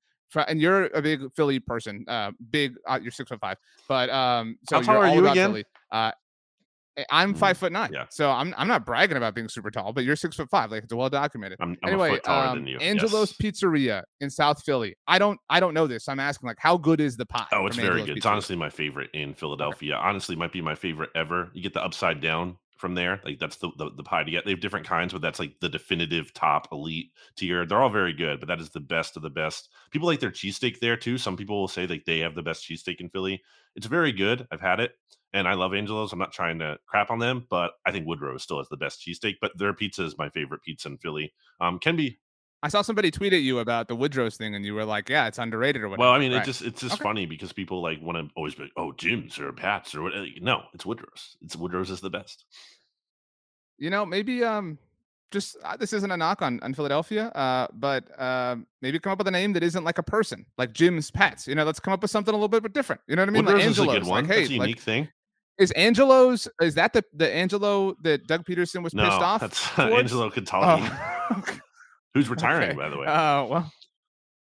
and 0.49 0.61
you're 0.61 0.87
a 0.87 1.01
big 1.01 1.33
Philly 1.37 1.61
person. 1.61 2.05
Uh, 2.09 2.33
big. 2.51 2.75
Uh, 2.89 2.99
you're 3.01 3.13
six 3.13 3.29
foot 3.29 3.39
five, 3.39 3.57
but 3.87 4.11
um, 4.11 4.59
so 4.69 4.79
how 4.79 4.95
tall 4.95 4.97
are 4.97 5.15
you 5.15 5.29
again? 5.29 5.51
Philly. 5.51 5.65
Uh, 5.93 6.11
I'm 7.11 7.35
mm, 7.35 7.39
five 7.39 7.57
foot 7.57 7.73
nine. 7.73 7.91
Yeah. 7.93 8.07
So 8.11 8.31
I'm 8.31 8.55
I'm 8.57 8.69
not 8.69 8.85
bragging 8.85 9.17
about 9.17 9.35
being 9.35 9.49
super 9.49 9.71
tall, 9.71 9.93
but 9.93 10.05
you're 10.05 10.17
six 10.17 10.37
foot 10.37 10.51
five. 10.51 10.71
Like 10.71 10.85
it's 10.85 10.95
well 10.95 11.09
documented. 11.09 11.59
I'm, 11.61 11.77
I'm 11.83 11.89
anyway, 11.89 12.21
um, 12.23 12.67
Angelo's 12.81 13.35
yes. 13.41 13.63
Pizzeria 13.63 14.03
in 14.21 14.31
South 14.31 14.63
Philly. 14.65 14.95
I 15.07 15.19
don't 15.19 15.39
I 15.49 15.61
don't 15.61 15.75
know 15.75 15.87
this. 15.87 16.09
I'm 16.09 16.21
asking 16.21 16.49
like 16.49 16.59
how 16.61 16.77
good 16.77 17.01
is 17.01 17.17
the 17.17 17.27
pie? 17.27 17.47
Oh, 17.53 17.67
it's 17.67 17.77
very 17.77 18.01
Angelo's 18.01 18.07
good. 18.07 18.13
Pizzeria? 18.13 18.17
It's 18.19 18.27
honestly 18.27 18.57
my 18.57 18.71
favorite 18.71 19.11
in 19.15 19.35
Philadelphia. 19.35 19.95
Okay. 19.95 20.03
Honestly, 20.03 20.37
might 20.37 20.53
be 20.53 20.61
my 20.61 20.75
favorite 20.75 21.11
ever. 21.15 21.51
You 21.55 21.63
get 21.63 21.75
the 21.75 21.83
upside 21.83 22.21
down 22.21 22.59
from 22.83 22.95
there. 22.95 23.21
Like 23.25 23.39
that's 23.39 23.57
the, 23.57 23.71
the, 23.79 23.91
the 23.97 24.03
pie 24.03 24.25
to 24.25 24.31
get. 24.31 24.45
They 24.45 24.51
have 24.51 24.61
different 24.61 24.87
kinds, 24.87 25.13
but 25.13 25.23
that's 25.23 25.39
like 25.39 25.55
the 25.61 25.69
definitive 25.69 26.35
top 26.35 26.67
elite 26.73 27.13
tier. 27.37 27.65
They're 27.65 27.81
all 27.81 27.89
very 27.89 28.13
good, 28.13 28.41
but 28.41 28.49
that 28.49 28.61
is 28.61 28.71
the 28.71 28.81
best 28.81 29.17
of 29.17 29.23
the 29.23 29.31
best. 29.31 29.69
People 29.93 30.09
like 30.09 30.21
their 30.21 30.33
cheesesteak 30.33 30.81
there 30.81 30.97
too. 30.97 31.17
Some 31.17 31.37
people 31.37 31.61
will 31.61 31.69
say 31.69 31.87
like 31.87 32.05
they 32.05 32.19
have 32.19 32.35
the 32.35 32.43
best 32.43 32.69
cheesesteak 32.69 33.01
in 33.01 33.09
Philly. 33.09 33.41
It's 33.77 33.87
very 33.87 34.13
good. 34.13 34.47
I've 34.51 34.61
had 34.61 34.81
it 34.81 34.93
and 35.33 35.49
I 35.49 35.55
love 35.55 35.75
Angelo's. 35.75 36.13
I'm 36.13 36.19
not 36.19 36.33
trying 36.33 36.59
to 36.59 36.79
crap 36.87 37.11
on 37.11 37.19
them, 37.19 37.47
but 37.49 37.73
I 37.87 37.93
think 37.93 38.07
Woodrow 38.07 38.37
still 38.39 38.59
has 38.59 38.69
the 38.69 38.77
best 38.77 39.01
cheesesteak. 39.01 39.37
But 39.41 39.57
their 39.57 39.73
pizza 39.73 40.05
is 40.05 40.19
my 40.19 40.29
favorite 40.29 40.63
pizza 40.63 40.89
in 40.89 40.99
Philly. 40.99 41.33
Um, 41.61 41.79
can 41.79 41.97
be. 41.97 42.19
I 42.65 42.69
saw 42.69 42.83
somebody 42.83 43.11
tweet 43.11 43.33
at 43.33 43.41
you 43.41 43.59
about 43.59 43.89
the 43.89 43.97
Woodrow's 43.97 44.37
thing, 44.37 44.55
and 44.55 44.65
you 44.65 44.75
were 44.75 44.85
like, 44.85 45.09
"Yeah, 45.09 45.27
it's 45.27 45.39
underrated 45.39 45.83
or 45.83 45.89
whatever." 45.89 46.07
Well, 46.07 46.13
I 46.13 46.19
mean, 46.19 46.33
right. 46.33 46.43
it 46.43 46.45
just 46.45 46.63
it's 46.63 46.81
just 46.81 46.95
okay. 46.95 47.03
funny 47.03 47.27
because 47.27 47.53
people 47.53 47.83
like 47.83 48.01
want 48.01 48.19
to 48.19 48.33
always 48.37 48.55
be, 48.55 48.65
like, 48.65 48.73
"Oh, 48.77 48.93
Jim's 48.93 49.39
or 49.39 49.53
Pat's 49.53 49.95
or 49.95 50.03
what?" 50.03 50.13
No, 50.41 50.63
it's 50.73 50.87
Woodrow's. 50.87 51.37
It's 51.41 51.57
Woodrow's 51.57 51.91
is 51.91 52.01
the 52.01 52.11
best. 52.11 52.45
You 53.79 53.91
know, 53.91 54.07
maybe 54.07 54.45
um, 54.45 54.79
just 55.33 55.57
uh, 55.65 55.77
this 55.77 55.93
isn't 55.93 56.11
a 56.11 56.17
knock 56.17 56.43
on 56.43 56.61
on 56.63 56.73
Philadelphia, 56.75 57.29
uh, 57.29 57.67
but 57.73 58.05
uh, 58.21 58.57
maybe 58.81 59.01
come 59.01 59.13
up 59.13 59.19
with 59.19 59.27
a 59.27 59.33
name 59.33 59.55
that 59.55 59.65
isn't 59.65 59.83
like 59.83 59.99
a 59.99 60.03
person, 60.03 60.47
like 60.57 60.73
Jim's 60.73 61.11
Pats. 61.11 61.49
You 61.49 61.57
know, 61.57 61.65
let's 61.65 61.81
come 61.81 61.93
up 61.93 62.03
with 62.03 62.13
something 62.13 62.33
a 62.33 62.37
little 62.37 62.49
bit 62.49 62.73
different. 62.73 63.01
You 63.09 63.17
know 63.17 63.23
what 63.23 63.31
I 63.31 63.33
mean? 63.33 63.45
Woodrow's 63.45 63.61
like 63.61 63.67
Angelo's, 63.67 63.89
is 63.89 63.97
a 63.97 64.01
good 64.01 64.09
one. 64.09 64.25
Like, 64.25 64.33
hey, 64.33 64.41
That's 64.41 64.51
a 64.51 64.55
unique 64.55 64.77
like, 64.77 64.81
thing. 64.81 65.09
Is 65.63 65.71
Angelo's 65.73 66.49
is 66.61 66.75
that 66.75 66.93
the 66.93 67.05
the 67.15 67.33
Angelo 67.33 67.95
that 68.03 68.27
Doug 68.27 68.45
Pederson 68.45 68.83
was 68.83 68.95
no, 68.95 69.05
pissed 69.05 69.23
off? 69.23 69.41
That's 69.41 69.79
uh, 69.79 69.83
Angelo 69.83 70.29
Cataldi, 70.29 70.91
oh. 71.31 71.45
who's 72.15 72.29
retiring, 72.29 72.71
okay. 72.71 72.77
by 72.77 72.89
the 72.89 72.99
way. 72.99 73.07
Oh 73.07 73.13
uh, 73.13 73.47
well. 73.49 73.73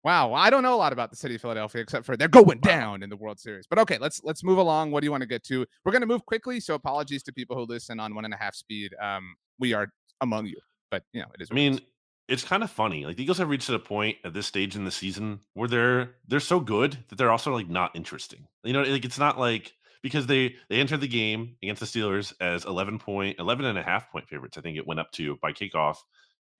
Wow, 0.04 0.34
I 0.34 0.50
don't 0.50 0.64
know 0.64 0.74
a 0.74 0.76
lot 0.76 0.92
about 0.92 1.10
the 1.10 1.16
city 1.16 1.36
of 1.36 1.40
Philadelphia 1.42 1.80
except 1.80 2.04
for 2.04 2.16
they're 2.16 2.26
going 2.26 2.58
down 2.58 3.04
in 3.04 3.10
the 3.10 3.16
World 3.16 3.38
Series. 3.38 3.68
But 3.68 3.78
okay, 3.80 3.98
let's 3.98 4.20
let's 4.24 4.42
move 4.42 4.58
along. 4.58 4.90
What 4.90 5.00
do 5.00 5.04
you 5.04 5.12
want 5.12 5.20
to 5.20 5.28
get 5.28 5.44
to? 5.44 5.64
We're 5.84 5.92
going 5.92 6.00
to 6.00 6.08
move 6.08 6.26
quickly, 6.26 6.58
so 6.58 6.74
apologies 6.74 7.22
to 7.24 7.32
people 7.32 7.54
who 7.54 7.62
listen 7.62 8.00
on 8.00 8.14
one 8.14 8.24
and 8.24 8.34
a 8.34 8.36
half 8.36 8.54
speed. 8.54 8.94
Um, 9.00 9.36
we 9.60 9.74
are 9.74 9.92
among 10.20 10.46
you, 10.46 10.56
but 10.90 11.04
you 11.12 11.20
know 11.20 11.28
it 11.34 11.42
is. 11.42 11.50
I 11.52 11.54
mean, 11.54 11.80
it's 12.26 12.42
kind 12.42 12.64
of 12.64 12.70
funny. 12.70 13.06
Like 13.06 13.16
the 13.16 13.22
Eagles 13.22 13.38
have 13.38 13.48
reached 13.48 13.68
a 13.68 13.78
point 13.78 14.16
at 14.24 14.34
this 14.34 14.46
stage 14.46 14.74
in 14.74 14.84
the 14.84 14.90
season 14.90 15.38
where 15.54 15.68
they're 15.68 16.10
they're 16.26 16.40
so 16.40 16.58
good 16.58 16.98
that 17.08 17.16
they're 17.16 17.30
also 17.30 17.52
like 17.52 17.68
not 17.68 17.94
interesting. 17.94 18.48
You 18.64 18.72
know, 18.72 18.82
like 18.82 19.04
it's 19.04 19.18
not 19.18 19.38
like 19.38 19.72
because 20.02 20.26
they 20.26 20.56
they 20.68 20.80
entered 20.80 21.00
the 21.00 21.08
game 21.08 21.56
against 21.62 21.80
the 21.80 21.86
Steelers 21.86 22.32
as 22.40 22.64
11 22.64 22.98
point 22.98 23.38
11 23.38 23.64
and 23.64 23.78
a 23.78 23.82
half 23.82 24.10
point 24.10 24.28
favorites. 24.28 24.58
I 24.58 24.60
think 24.60 24.76
it 24.76 24.86
went 24.86 25.00
up 25.00 25.12
to 25.12 25.36
by 25.40 25.52
kickoff 25.52 25.96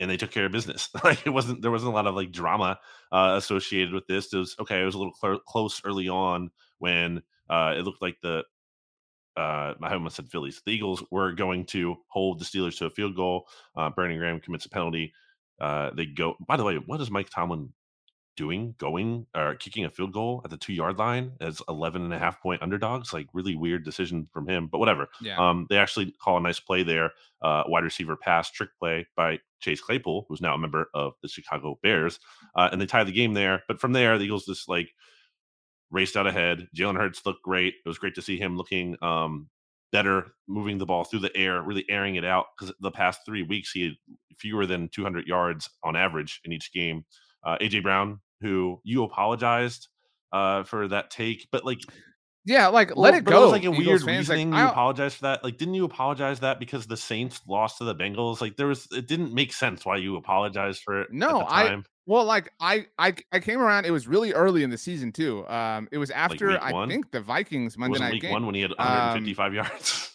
and 0.00 0.10
they 0.10 0.16
took 0.16 0.30
care 0.30 0.46
of 0.46 0.52
business. 0.52 0.88
like 1.04 1.26
it 1.26 1.30
wasn't 1.30 1.62
there 1.62 1.70
wasn't 1.70 1.92
a 1.92 1.94
lot 1.94 2.06
of 2.06 2.14
like 2.14 2.32
drama 2.32 2.78
uh, 3.10 3.34
associated 3.36 3.92
with 3.92 4.06
this. 4.06 4.32
It 4.32 4.38
was 4.38 4.56
okay. 4.60 4.80
It 4.80 4.84
was 4.84 4.94
a 4.94 4.98
little 4.98 5.14
cl- 5.20 5.40
close 5.40 5.80
early 5.84 6.08
on 6.08 6.50
when 6.78 7.22
uh, 7.50 7.74
it 7.76 7.84
looked 7.84 8.02
like 8.02 8.16
the 8.22 8.44
uh, 9.36 9.74
I 9.82 9.94
almost 9.94 10.16
said 10.16 10.28
Phillies. 10.28 10.60
The 10.64 10.72
Eagles 10.72 11.02
were 11.10 11.32
going 11.32 11.64
to 11.66 11.96
hold 12.08 12.38
the 12.38 12.44
Steelers 12.44 12.76
to 12.78 12.86
a 12.86 12.90
field 12.90 13.16
goal. 13.16 13.48
Uh, 13.74 13.88
Brandon 13.90 14.18
Graham 14.18 14.40
commits 14.40 14.66
a 14.66 14.68
penalty. 14.68 15.14
Uh, 15.60 15.90
they 15.96 16.06
go. 16.06 16.34
By 16.46 16.56
the 16.56 16.64
way, 16.64 16.76
what 16.76 16.98
does 16.98 17.10
Mike 17.10 17.30
Tomlin 17.30 17.72
doing 18.36 18.74
going 18.78 19.26
or 19.34 19.54
kicking 19.56 19.84
a 19.84 19.90
field 19.90 20.12
goal 20.12 20.40
at 20.44 20.50
the 20.50 20.56
two 20.56 20.72
yard 20.72 20.98
line 20.98 21.32
as 21.40 21.60
11 21.68 22.02
and 22.02 22.14
a 22.14 22.18
half 22.18 22.40
point 22.40 22.62
underdogs 22.62 23.12
like 23.12 23.26
really 23.32 23.54
weird 23.54 23.84
decision 23.84 24.26
from 24.32 24.48
him 24.48 24.68
but 24.68 24.78
whatever. 24.78 25.08
Yeah. 25.20 25.36
um 25.38 25.66
they 25.68 25.76
actually 25.76 26.14
call 26.22 26.38
a 26.38 26.40
nice 26.40 26.60
play 26.60 26.82
there 26.82 27.10
uh 27.42 27.64
wide 27.66 27.84
receiver 27.84 28.16
pass 28.16 28.50
trick 28.50 28.70
play 28.78 29.06
by 29.16 29.38
chase 29.60 29.80
claypool 29.80 30.26
who's 30.28 30.40
now 30.40 30.54
a 30.54 30.58
member 30.58 30.88
of 30.94 31.12
the 31.22 31.28
chicago 31.28 31.78
bears 31.82 32.18
uh, 32.56 32.68
and 32.72 32.80
they 32.80 32.86
tie 32.86 33.04
the 33.04 33.12
game 33.12 33.34
there 33.34 33.62
but 33.68 33.80
from 33.80 33.92
there 33.92 34.18
the 34.18 34.24
eagles 34.24 34.46
just 34.46 34.68
like 34.68 34.88
raced 35.92 36.16
out 36.16 36.26
ahead. 36.26 36.66
Jalen 36.74 36.96
hurts 36.96 37.24
looked 37.24 37.42
great. 37.42 37.74
It 37.84 37.88
was 37.88 37.98
great 37.98 38.14
to 38.16 38.22
see 38.22 38.38
him 38.38 38.56
looking 38.56 38.96
um 39.02 39.48
better 39.92 40.32
moving 40.48 40.78
the 40.78 40.86
ball 40.86 41.04
through 41.04 41.20
the 41.20 41.36
air 41.36 41.60
really 41.60 41.84
airing 41.90 42.14
it 42.14 42.24
out 42.24 42.46
because 42.56 42.74
the 42.80 42.90
past 42.90 43.20
three 43.26 43.42
weeks 43.42 43.72
he 43.72 43.82
had 43.82 43.92
fewer 44.38 44.64
than 44.64 44.88
200 44.88 45.26
yards 45.26 45.68
on 45.84 45.94
average 45.94 46.40
in 46.44 46.52
each 46.52 46.72
game 46.72 47.04
uh, 47.44 47.58
AJ 47.60 47.82
Brown, 47.82 48.20
who 48.40 48.80
you 48.84 49.04
apologized 49.04 49.88
uh, 50.32 50.62
for 50.64 50.88
that 50.88 51.10
take, 51.10 51.48
but 51.50 51.64
like 51.64 51.80
Yeah, 52.44 52.68
like 52.68 52.90
well, 52.90 53.02
let 53.02 53.14
it 53.14 53.24
go. 53.24 53.36
It 53.36 53.44
was 53.44 53.52
like 53.52 53.64
a 53.64 53.68
Eagles 53.68 53.86
weird 53.86 54.02
fans. 54.02 54.28
reasoning. 54.28 54.50
Like, 54.50 54.62
you 54.62 54.68
apologize 54.68 55.14
for 55.14 55.22
that. 55.22 55.44
Like, 55.44 55.58
didn't 55.58 55.74
you 55.74 55.84
apologize 55.84 56.40
that 56.40 56.58
because 56.58 56.86
the 56.86 56.96
Saints 56.96 57.40
lost 57.46 57.78
to 57.78 57.84
the 57.84 57.94
Bengals? 57.94 58.40
Like, 58.40 58.56
there 58.56 58.66
was 58.66 58.88
it 58.92 59.06
didn't 59.06 59.32
make 59.32 59.52
sense 59.52 59.84
why 59.84 59.96
you 59.96 60.16
apologized 60.16 60.82
for 60.82 61.02
it. 61.02 61.12
No, 61.12 61.42
I 61.42 61.82
well, 62.06 62.24
like 62.24 62.52
I 62.58 62.86
I 62.98 63.14
I 63.30 63.38
came 63.38 63.60
around. 63.60 63.86
It 63.86 63.92
was 63.92 64.08
really 64.08 64.32
early 64.32 64.64
in 64.64 64.70
the 64.70 64.78
season 64.78 65.12
too. 65.12 65.46
Um, 65.48 65.88
it 65.92 65.98
was 65.98 66.10
after 66.10 66.52
like 66.52 66.74
I 66.74 66.86
think 66.88 67.12
the 67.12 67.20
Vikings 67.20 67.78
Monday 67.78 67.98
night 68.00 68.20
game. 68.20 68.32
one 68.32 68.46
when 68.46 68.54
he 68.54 68.62
had 68.62 68.70
155 68.70 69.46
um, 69.46 69.54
yards. 69.54 70.11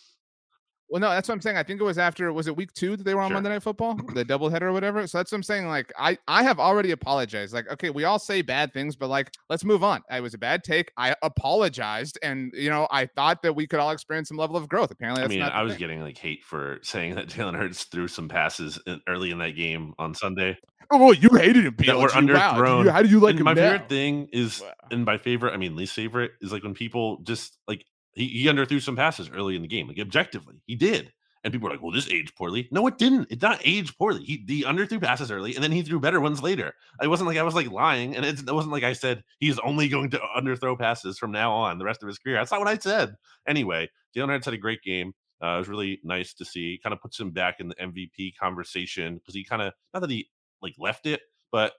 Well, 0.89 1.01
no, 1.01 1.09
that's 1.09 1.27
what 1.27 1.35
I'm 1.35 1.41
saying. 1.41 1.57
I 1.57 1.63
think 1.63 1.81
it 1.81 1.83
was 1.83 1.97
after 1.97 2.31
was 2.31 2.47
it 2.47 2.55
week 2.55 2.71
two 2.73 2.95
that 2.95 3.03
they 3.03 3.13
were 3.13 3.21
on 3.21 3.29
sure. 3.29 3.35
Monday 3.35 3.49
Night 3.49 3.63
Football, 3.63 3.95
the 4.13 4.23
doubleheader 4.23 4.63
or 4.63 4.73
whatever. 4.73 5.05
So 5.05 5.17
that's 5.17 5.31
what 5.31 5.37
I'm 5.37 5.43
saying. 5.43 5.67
Like, 5.67 5.91
I 5.97 6.17
I 6.27 6.43
have 6.43 6.59
already 6.59 6.91
apologized. 6.91 7.53
Like, 7.53 7.69
okay, 7.71 7.89
we 7.89 8.05
all 8.05 8.19
say 8.19 8.41
bad 8.41 8.73
things, 8.73 8.95
but 8.95 9.09
like, 9.09 9.31
let's 9.49 9.65
move 9.65 9.83
on. 9.83 10.01
It 10.09 10.21
was 10.21 10.33
a 10.33 10.37
bad 10.37 10.63
take. 10.63 10.91
I 10.97 11.13
apologized, 11.21 12.17
and 12.23 12.53
you 12.55 12.69
know, 12.69 12.87
I 12.89 13.05
thought 13.05 13.41
that 13.41 13.53
we 13.53 13.67
could 13.67 13.79
all 13.79 13.91
experience 13.91 14.29
some 14.29 14.37
level 14.37 14.55
of 14.55 14.69
growth. 14.69 14.91
Apparently, 14.91 15.23
I 15.23 15.27
mean, 15.27 15.41
I 15.41 15.61
was 15.61 15.73
thing. 15.73 15.79
getting 15.79 16.01
like 16.01 16.17
hate 16.17 16.45
for 16.45 16.79
saying 16.83 17.15
that 17.15 17.27
Jalen 17.27 17.55
Hurts 17.55 17.83
threw 17.85 18.07
some 18.07 18.29
passes 18.29 18.79
in, 18.87 19.01
early 19.07 19.31
in 19.31 19.39
that 19.39 19.55
game 19.55 19.93
on 19.99 20.13
Sunday. 20.13 20.57
Oh, 20.89 20.97
well, 20.97 21.13
you 21.13 21.29
hated 21.33 21.65
him. 21.65 21.75
That 21.79 21.97
were 21.97 22.07
underthrown. 22.07 22.85
Wow. 22.85 22.91
How 22.91 23.01
do 23.01 23.09
you 23.09 23.19
like 23.19 23.31
and 23.31 23.39
him? 23.39 23.45
My 23.45 23.53
now? 23.53 23.71
favorite 23.71 23.89
thing 23.89 24.29
is, 24.31 24.61
wow. 24.61 24.71
and 24.89 25.03
my 25.03 25.17
favorite, 25.17 25.53
I 25.53 25.57
mean, 25.57 25.75
least 25.75 25.93
favorite 25.93 26.31
is 26.39 26.53
like 26.53 26.63
when 26.63 26.73
people 26.73 27.17
just 27.23 27.57
like 27.67 27.83
he, 28.17 28.27
he 28.27 28.45
underthrew 28.45 28.81
some 28.81 28.95
passes 28.95 29.29
early 29.29 29.55
in 29.55 29.61
the 29.61 29.67
game, 29.67 29.87
like 29.87 29.99
objectively, 29.99 30.61
he 30.65 30.75
did 30.75 31.11
and 31.47 31.53
people 31.53 31.69
are 31.69 31.71
like, 31.71 31.81
well, 31.81 31.93
this 31.93 32.09
aged 32.09 32.35
poorly. 32.35 32.67
No, 32.71 32.85
it 32.87 32.97
didn't. 32.97 33.31
It 33.31 33.41
not 33.41 33.61
aged 33.63 33.97
poorly. 33.97 34.21
He 34.23 34.43
the 34.45 34.63
underthrew 34.63 35.01
passes 35.01 35.31
early, 35.31 35.55
and 35.55 35.63
then 35.63 35.71
he 35.71 35.81
threw 35.81 35.97
better 35.97 36.19
ones 36.19 36.43
later. 36.43 36.73
It 37.01 37.07
wasn't 37.07 37.27
like 37.27 37.37
I 37.37 37.43
was 37.43 37.55
like 37.55 37.71
lying, 37.71 38.17
and 38.17 38.25
it 38.25 38.51
wasn't 38.51 38.73
like 38.73 38.83
I 38.83 38.91
said 38.91 39.23
he's 39.39 39.57
only 39.59 39.87
going 39.87 40.09
to 40.11 40.19
underthrow 40.37 40.77
passes 40.77 41.17
from 41.17 41.31
now 41.31 41.53
on 41.53 41.77
the 41.77 41.85
rest 41.85 42.03
of 42.03 42.07
his 42.07 42.17
career. 42.17 42.35
That's 42.35 42.51
not 42.51 42.59
what 42.59 42.67
I 42.67 42.77
said. 42.77 43.15
Anyway, 43.47 43.89
Jalen 44.15 44.27
Hurts 44.27 44.45
had 44.45 44.55
a 44.55 44.57
great 44.57 44.83
game. 44.83 45.13
Uh, 45.41 45.55
it 45.55 45.59
was 45.59 45.69
really 45.69 46.01
nice 46.03 46.33
to 46.33 46.43
see. 46.43 46.79
Kind 46.83 46.93
of 46.93 47.01
puts 47.01 47.17
him 47.17 47.31
back 47.31 47.61
in 47.61 47.69
the 47.69 47.75
MVP 47.75 48.35
conversation 48.37 49.15
because 49.15 49.33
he 49.33 49.45
kind 49.45 49.61
of 49.61 49.73
not 49.93 50.01
that 50.01 50.09
he 50.09 50.29
like 50.61 50.75
left 50.77 51.05
it, 51.05 51.21
but 51.51 51.73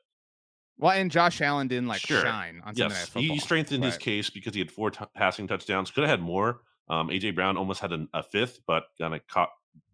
well, 0.79 0.93
and 0.93 1.11
Josh 1.11 1.41
Allen 1.41 1.69
didn't 1.69 1.89
like 1.89 2.01
sure. 2.01 2.23
shine 2.23 2.63
on 2.65 2.75
Sunday 2.75 2.95
yes, 2.95 3.13
He 3.13 3.39
strengthened 3.39 3.83
right. 3.83 3.89
his 3.89 3.99
case 3.99 4.31
because 4.31 4.55
he 4.55 4.61
had 4.61 4.71
four 4.71 4.91
t- 4.91 5.05
passing 5.15 5.49
touchdowns. 5.49 5.91
Could 5.91 6.03
have 6.03 6.11
had 6.11 6.23
more. 6.23 6.61
Um, 6.89 7.09
AJ 7.09 7.35
Brown 7.35 7.57
almost 7.57 7.81
had 7.81 7.93
an, 7.93 8.09
a 8.15 8.23
fifth, 8.23 8.61
but 8.67 8.85
kind 8.99 9.15
of 9.15 9.27
caught 9.27 9.51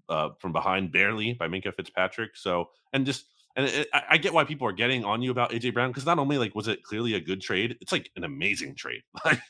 uh, 0.08 0.30
from 0.38 0.52
behind 0.52 0.92
barely 0.92 1.32
by 1.32 1.48
Minkah 1.48 1.74
Fitzpatrick. 1.74 2.36
So, 2.36 2.68
and 2.92 3.06
just, 3.06 3.26
and 3.56 3.66
it, 3.66 3.88
I, 3.92 4.02
I, 4.10 4.16
get 4.18 4.34
why 4.34 4.44
people 4.44 4.68
are 4.68 4.72
getting 4.72 5.04
on 5.04 5.22
you 5.22 5.30
about 5.30 5.50
AJ 5.50 5.74
Brown 5.74 5.90
because 5.90 6.06
not 6.06 6.18
only 6.18 6.38
like 6.38 6.54
was 6.54 6.68
it 6.68 6.82
clearly 6.82 7.14
a 7.14 7.20
good 7.20 7.40
trade, 7.40 7.76
it's 7.80 7.90
like 7.90 8.10
an 8.16 8.24
amazing 8.24 8.74
trade. 8.74 9.02
Like 9.24 9.40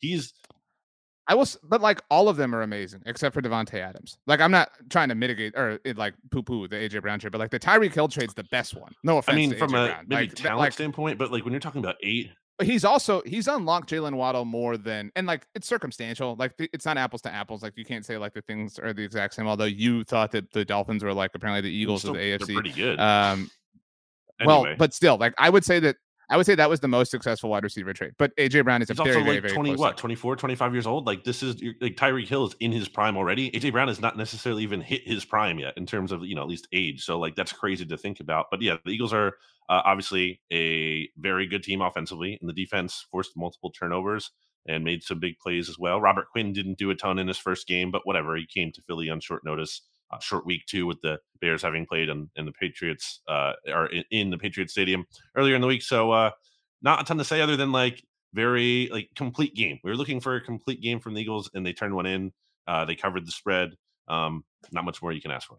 he's, 0.00 0.32
I 1.28 1.34
was, 1.34 1.56
but 1.62 1.80
like 1.80 2.00
all 2.10 2.28
of 2.28 2.36
them 2.36 2.54
are 2.54 2.62
amazing 2.62 3.02
except 3.06 3.34
for 3.34 3.42
Davante 3.42 3.74
Adams. 3.74 4.18
Like 4.26 4.40
I'm 4.40 4.50
not 4.50 4.70
trying 4.88 5.10
to 5.10 5.14
mitigate 5.14 5.54
or 5.56 5.78
it, 5.84 5.98
like 5.98 6.14
poo 6.30 6.42
poo 6.42 6.66
the 6.66 6.76
AJ 6.76 7.02
Brown 7.02 7.18
trade, 7.18 7.32
but 7.32 7.38
like 7.38 7.50
the 7.50 7.60
Tyreek 7.60 7.94
Hill 7.94 8.08
trade's 8.08 8.34
the 8.34 8.44
best 8.44 8.74
one. 8.74 8.92
No 9.04 9.18
offense. 9.18 9.34
I 9.34 9.36
mean, 9.36 9.56
from 9.56 9.70
AJ 9.70 9.84
a 9.84 9.86
Brown. 9.86 10.06
maybe 10.08 10.26
like, 10.28 10.34
talent 10.34 10.58
like, 10.58 10.72
standpoint, 10.72 11.18
but 11.18 11.30
like 11.30 11.44
when 11.44 11.52
you're 11.52 11.60
talking 11.60 11.80
about 11.80 11.96
eight 12.02 12.30
he's 12.62 12.84
also 12.84 13.22
he's 13.24 13.46
unlocked 13.46 13.90
Jaylen 13.90 14.14
Waddle 14.14 14.44
more 14.44 14.76
than 14.76 15.12
and 15.16 15.26
like 15.26 15.46
it's 15.54 15.66
circumstantial. 15.66 16.36
Like 16.36 16.54
it's 16.58 16.84
not 16.84 16.96
apples 16.96 17.22
to 17.22 17.32
apples. 17.32 17.62
Like 17.62 17.74
you 17.76 17.84
can't 17.84 18.04
say 18.04 18.18
like 18.18 18.34
the 18.34 18.42
things 18.42 18.78
are 18.78 18.92
the 18.92 19.02
exact 19.02 19.34
same. 19.34 19.46
Although 19.46 19.64
you 19.64 20.04
thought 20.04 20.32
that 20.32 20.52
the 20.52 20.64
Dolphins 20.64 21.04
were 21.04 21.14
like 21.14 21.30
apparently 21.34 21.60
the 21.62 21.74
Eagles 21.74 22.02
still, 22.02 22.12
of 22.12 22.20
the 22.20 22.38
AFC. 22.38 22.54
pretty 22.54 22.72
good. 22.72 22.98
Um, 22.98 23.50
anyway. 24.40 24.46
well, 24.46 24.76
but 24.76 24.94
still, 24.94 25.16
like 25.16 25.34
I 25.38 25.50
would 25.50 25.64
say 25.64 25.78
that 25.80 25.96
I 26.30 26.36
would 26.36 26.44
say 26.44 26.54
that 26.54 26.68
was 26.68 26.80
the 26.80 26.88
most 26.88 27.10
successful 27.10 27.48
wide 27.50 27.64
receiver 27.64 27.92
trade. 27.94 28.12
But 28.18 28.36
AJ 28.36 28.64
Brown 28.64 28.82
is 28.82 28.88
He's 28.88 28.98
a 28.98 29.02
very, 29.02 29.16
also 29.16 29.24
very, 29.24 29.36
like 29.36 29.42
very 29.42 29.54
20, 29.54 29.70
what, 29.76 29.90
second. 29.90 30.00
24, 30.00 30.36
25 30.36 30.72
years 30.74 30.86
old. 30.86 31.06
Like 31.06 31.24
this 31.24 31.42
is 31.42 31.62
like 31.80 31.96
Tyreek 31.96 32.28
Hill 32.28 32.46
is 32.46 32.54
in 32.60 32.70
his 32.70 32.88
prime 32.88 33.16
already. 33.16 33.50
AJ 33.52 33.72
Brown 33.72 33.88
has 33.88 34.00
not 34.00 34.16
necessarily 34.16 34.62
even 34.62 34.80
hit 34.80 35.06
his 35.06 35.24
prime 35.24 35.58
yet 35.58 35.74
in 35.76 35.86
terms 35.86 36.12
of, 36.12 36.22
you 36.24 36.34
know, 36.34 36.42
at 36.42 36.48
least 36.48 36.68
age. 36.72 37.04
So 37.04 37.18
like 37.18 37.34
that's 37.34 37.52
crazy 37.52 37.86
to 37.86 37.96
think 37.96 38.20
about. 38.20 38.46
But 38.50 38.60
yeah, 38.60 38.76
the 38.84 38.90
Eagles 38.90 39.12
are 39.12 39.36
uh, 39.68 39.82
obviously 39.84 40.40
a 40.52 41.08
very 41.16 41.46
good 41.46 41.62
team 41.62 41.80
offensively, 41.80 42.36
and 42.40 42.48
the 42.48 42.54
defense 42.54 43.06
forced 43.10 43.36
multiple 43.36 43.70
turnovers 43.70 44.30
and 44.66 44.84
made 44.84 45.02
some 45.02 45.18
big 45.18 45.38
plays 45.38 45.68
as 45.70 45.78
well. 45.78 46.00
Robert 46.00 46.28
Quinn 46.30 46.52
didn't 46.52 46.76
do 46.76 46.90
a 46.90 46.94
ton 46.94 47.18
in 47.18 47.26
his 47.26 47.38
first 47.38 47.66
game, 47.66 47.90
but 47.90 48.06
whatever. 48.06 48.36
He 48.36 48.46
came 48.46 48.70
to 48.72 48.82
Philly 48.82 49.08
on 49.08 49.20
short 49.20 49.44
notice 49.44 49.80
uh, 50.10 50.18
short 50.20 50.46
week 50.46 50.64
two 50.66 50.86
with 50.86 51.00
the 51.02 51.18
Bears 51.40 51.62
having 51.62 51.86
played 51.86 52.08
in, 52.08 52.30
in 52.36 52.46
the 52.46 52.52
Patriots 52.52 53.20
uh, 53.28 53.52
or 53.66 53.86
in, 53.86 54.04
in, 54.10 54.30
the 54.30 54.38
Patriots 54.38 54.72
Stadium 54.72 55.06
earlier 55.36 55.54
in 55.54 55.60
the 55.60 55.66
week. 55.66 55.82
So 55.82 56.10
uh, 56.10 56.30
not 56.82 57.00
a 57.00 57.04
ton 57.04 57.18
to 57.18 57.24
say 57.24 57.40
other 57.40 57.56
than 57.56 57.72
like 57.72 58.02
very 58.34 58.88
like 58.92 59.10
complete 59.16 59.54
game. 59.54 59.78
We 59.82 59.90
were 59.90 59.96
looking 59.96 60.20
for 60.20 60.36
a 60.36 60.40
complete 60.40 60.80
game 60.80 61.00
from 61.00 61.14
the 61.14 61.20
Eagles, 61.20 61.50
and 61.54 61.64
they 61.64 61.72
turned 61.72 61.94
one 61.94 62.06
in. 62.06 62.32
Uh, 62.66 62.84
they 62.84 62.94
covered 62.94 63.26
the 63.26 63.32
spread. 63.32 63.74
Um, 64.08 64.44
not 64.72 64.84
much 64.84 65.02
more 65.02 65.12
you 65.12 65.20
can 65.20 65.30
ask 65.30 65.48
for. 65.48 65.58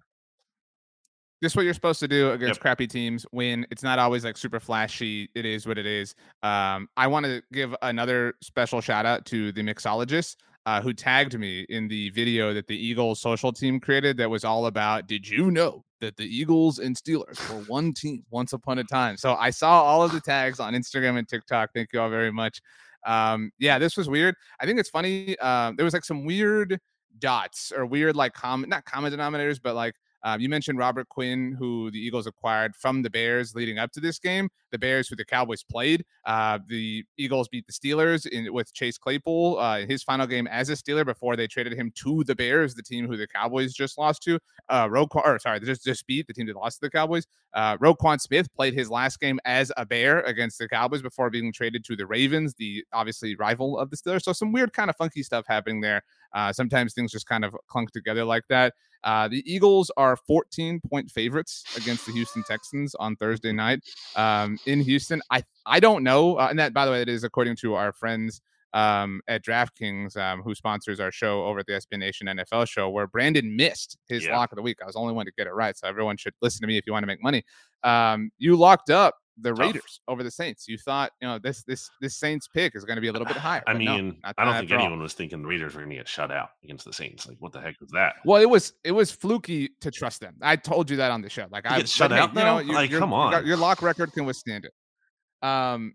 This 1.42 1.54
is 1.54 1.56
what 1.56 1.64
you're 1.64 1.74
supposed 1.74 2.02
to 2.02 2.08
do 2.08 2.32
against 2.32 2.58
yep. 2.58 2.62
crappy 2.62 2.86
teams. 2.86 3.26
Win. 3.32 3.66
It's 3.72 3.82
not 3.82 3.98
always 3.98 4.26
like 4.26 4.36
super 4.36 4.60
flashy. 4.60 5.30
It 5.36 5.46
is 5.46 5.66
what 5.66 5.78
it 5.78 5.86
is. 5.86 6.14
Um, 6.44 6.90
I 6.98 7.08
want 7.08 7.26
to 7.26 7.42
give 7.54 7.74
another 7.82 8.34
special 8.42 8.82
shout 8.82 9.06
out 9.06 9.26
to 9.28 9.54
the 9.54 9.62
mixologists 9.62 10.36
uh, 10.70 10.80
who 10.80 10.94
tagged 10.94 11.40
me 11.40 11.66
in 11.70 11.88
the 11.88 12.12
video 12.12 12.54
that 12.54 12.68
the 12.68 12.78
Eagles 12.78 13.20
social 13.20 13.52
team 13.52 13.80
created 13.80 14.18
that 14.18 14.30
was 14.30 14.44
all 14.44 14.68
about. 14.68 15.08
Did 15.08 15.28
you 15.28 15.50
know 15.50 15.84
that 16.00 16.16
the 16.16 16.26
Eagles 16.26 16.78
and 16.78 16.96
Steelers 16.96 17.40
were 17.50 17.64
one 17.64 17.92
team 17.92 18.24
once 18.30 18.54
upon 18.54 18.78
a 18.78 18.84
time. 18.84 19.18
So 19.18 19.34
I 19.34 19.50
saw 19.50 19.82
all 19.82 20.04
of 20.04 20.12
the 20.12 20.22
tags 20.22 20.60
on 20.60 20.76
Instagram 20.76 21.18
and 21.18 21.28
TikTok. 21.28 21.72
Thank 21.74 21.92
you 21.92 22.00
all 22.00 22.10
very 22.12 22.32
much. 22.32 22.62
Um, 23.04 23.52
yeah, 23.58 23.80
this 23.80 23.98
was 23.98 24.08
weird. 24.08 24.36
I 24.60 24.68
think 24.68 24.80
it's 24.80 24.92
funny. 24.92 25.38
Um, 25.40 25.76
there 25.76 25.86
was 25.86 25.94
like 25.96 26.06
some 26.06 26.24
weird 26.24 26.80
dots 27.18 27.74
or 27.76 27.88
weird 27.88 28.16
like 28.16 28.34
common, 28.34 28.70
not 28.70 28.86
common 28.86 29.12
denominators, 29.12 29.60
but 29.62 29.74
like 29.74 29.96
um, 30.24 30.42
you 30.42 30.50
mentioned 30.50 30.78
Robert 30.78 31.08
Quinn, 31.10 31.56
who 31.58 31.92
the 31.92 32.00
Eagles 32.00 32.28
acquired 32.28 32.76
from 32.76 33.02
the 33.02 33.10
Bears 33.10 33.56
leading 33.56 33.78
up 33.78 33.92
to 33.94 34.00
this 34.00 34.20
game. 34.20 34.50
The 34.72 34.78
Bears, 34.78 35.08
who 35.08 35.16
the 35.16 35.26
Cowboys 35.26 35.64
played. 35.64 36.06
Uh, 36.26 36.60
the 36.68 37.04
Eagles 37.18 37.48
beat 37.48 37.66
the 37.66 37.74
Steelers 37.74 38.28
in, 38.28 38.54
with 38.54 38.74
Chase 38.74 38.98
Claypool 38.98 39.60
uh, 39.60 39.80
in 39.80 39.90
his 39.90 40.04
final 40.04 40.28
game 40.28 40.48
as 40.48 40.70
a 40.70 40.74
Steeler 40.74 41.06
before 41.06 41.36
they 41.36 41.48
traded 41.48 41.74
him 41.74 41.92
to 41.96 42.24
the 42.26 42.36
Bears, 42.36 42.76
the 42.76 42.84
team 42.84 43.08
who 43.08 43.18
the 43.18 43.28
Cowboys 43.28 43.74
just 43.74 43.98
lost 43.98 44.22
to. 44.24 44.40
Uh, 44.68 44.88
Roquan, 44.88 45.26
or 45.26 45.40
sorry, 45.40 45.60
just 45.60 45.84
just 45.84 46.06
beat 46.06 46.28
the 46.28 46.34
team 46.34 46.48
that 46.48 46.56
lost 46.56 46.80
to 46.80 46.88
the 46.88 46.92
Cowboys. 46.92 47.26
Uh, 47.54 47.78
Roquan 47.78 48.20
Smith 48.20 48.54
played 48.54 48.74
his 48.74 48.90
last 48.90 49.20
game 49.20 49.40
as 49.46 49.72
a 49.78 49.86
Bear 49.86 50.22
against 50.22 50.60
the 50.60 50.68
Cowboys 50.68 51.02
before 51.02 51.30
being 51.30 51.52
traded 51.52 51.84
to 51.86 51.96
the 51.96 52.06
Ravens, 52.06 52.54
the 52.56 52.84
obviously 52.94 53.36
rival 53.36 53.78
of 53.78 53.90
the 53.90 53.98
Steelers. 53.98 54.24
So 54.24 54.34
some 54.34 54.52
weird 54.52 54.74
kind 54.74 54.90
of 54.90 54.96
funky 54.98 55.24
stuff 55.24 55.46
happening 55.48 55.82
there. 55.82 56.04
Uh, 56.34 56.54
sometimes 56.54 56.94
things 56.94 57.12
just 57.12 57.28
kind 57.28 57.44
of 57.44 57.56
clunk 57.68 57.92
together 57.92 58.24
like 58.24 58.44
that. 58.50 58.74
Uh, 59.04 59.28
the 59.28 59.44
Eagles 59.52 59.92
are 59.98 60.16
14 60.16 60.82
point 60.90 61.10
favorites 61.10 61.64
against 61.78 62.06
the 62.06 62.12
Houston 62.12 62.44
Texans 62.44 62.96
on 62.96 63.16
Thursday 63.16 63.52
night 63.52 63.82
um, 64.16 64.58
in 64.66 64.82
Houston. 64.82 65.22
I 65.30 65.44
I 65.66 65.80
don't 65.80 66.04
know, 66.04 66.38
uh, 66.38 66.48
and 66.50 66.60
that 66.60 66.74
by 66.74 66.86
the 66.86 66.92
way, 66.92 67.02
it 67.02 67.10
is 67.10 67.24
according 67.24 67.56
to 67.58 67.76
our 67.76 67.94
friends 67.94 68.42
um, 68.74 69.22
at 69.28 69.44
DraftKings, 69.44 70.16
um, 70.18 70.42
who 70.42 70.54
sponsors 70.54 71.00
our 71.00 71.12
show 71.12 71.46
over 71.46 71.60
at 71.60 71.66
the 71.66 71.74
SB 71.74 71.98
Nation 71.98 72.28
NFL 72.28 72.68
show, 72.68 72.90
where 72.90 73.08
Brandon 73.08 73.56
missed 73.56 73.98
his 74.08 74.26
yeah. 74.26 74.38
lock 74.38 74.52
of 74.52 74.58
the 74.58 74.62
week. 74.62 74.78
I 74.82 74.86
was 74.86 74.96
the 74.96 75.02
only 75.02 75.14
one 75.14 75.26
to 75.26 75.32
get 75.38 75.48
it 75.48 75.54
right, 75.54 75.76
so 75.78 75.88
everyone 75.88 76.18
should 76.18 76.34
listen 76.42 76.62
to 76.62 76.68
me 76.68 76.78
if 76.78 76.86
you 76.86 76.94
want 76.94 77.04
to 77.04 77.08
make 77.08 77.24
money. 77.24 77.44
Um, 77.84 78.32
you 78.38 78.56
locked 78.56 78.90
up 78.90 79.16
the 79.42 79.50
Tough. 79.50 79.60
Raiders 79.60 80.02
over 80.08 80.24
the 80.24 80.32
Saints. 80.32 80.68
You 80.68 80.78
thought, 80.78 81.12
you 81.22 81.28
know, 81.28 81.40
this 81.40 81.64
this 81.64 81.90
this 82.02 82.18
Saints 82.18 82.48
pick 82.48 82.76
is 82.76 82.86
going 82.86 82.98
to 82.98 83.02
be 83.02 83.08
a 83.08 83.12
little 83.12 83.28
bit 83.28 83.38
higher. 83.38 83.64
I 83.68 83.74
mean, 83.74 84.20
no, 84.24 84.32
I 84.38 84.46
don't 84.46 84.58
think 84.58 84.72
anyone 84.72 85.02
was 85.02 85.14
thinking 85.14 85.42
the 85.42 85.48
Raiders 85.48 85.76
were 85.76 85.82
going 85.82 85.92
to 85.92 85.96
get 85.98 86.08
shut 86.08 86.32
out 86.32 86.50
against 86.64 86.86
the 86.86 86.94
Saints. 86.94 87.28
Like, 87.28 87.38
what 87.40 87.52
the 87.52 87.62
heck 87.62 87.80
was 87.80 87.90
that? 87.92 88.16
Well, 88.26 88.42
it 88.42 88.50
was 88.50 88.74
it 88.84 88.92
was 88.92 89.12
fluky 89.12 89.70
to 89.82 89.92
trust 89.92 90.22
them. 90.22 90.36
I 90.42 90.56
told 90.56 90.90
you 90.90 90.98
that 90.98 91.12
on 91.12 91.22
the 91.22 91.30
show. 91.30 91.48
Like, 91.52 91.66
I 91.70 91.84
shut 91.84 92.12
out. 92.12 92.32
Hey, 92.34 92.40
you 92.40 92.68
know, 92.68 92.74
like, 92.74 92.92
come 92.92 93.14
on, 93.14 93.46
your 93.46 93.58
lock 93.58 93.82
record 93.82 94.14
can 94.14 94.26
withstand 94.26 94.66
it. 94.66 95.48
Um, 95.48 95.94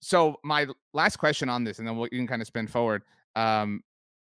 so 0.00 0.36
my 0.44 0.66
last 0.92 1.16
question 1.16 1.48
on 1.48 1.64
this, 1.64 1.78
and 1.78 1.86
then 1.86 1.96
we 1.96 2.08
can 2.08 2.26
kind 2.26 2.42
of 2.42 2.48
spin 2.48 2.66
forward. 2.66 3.02
Um, 3.36 3.82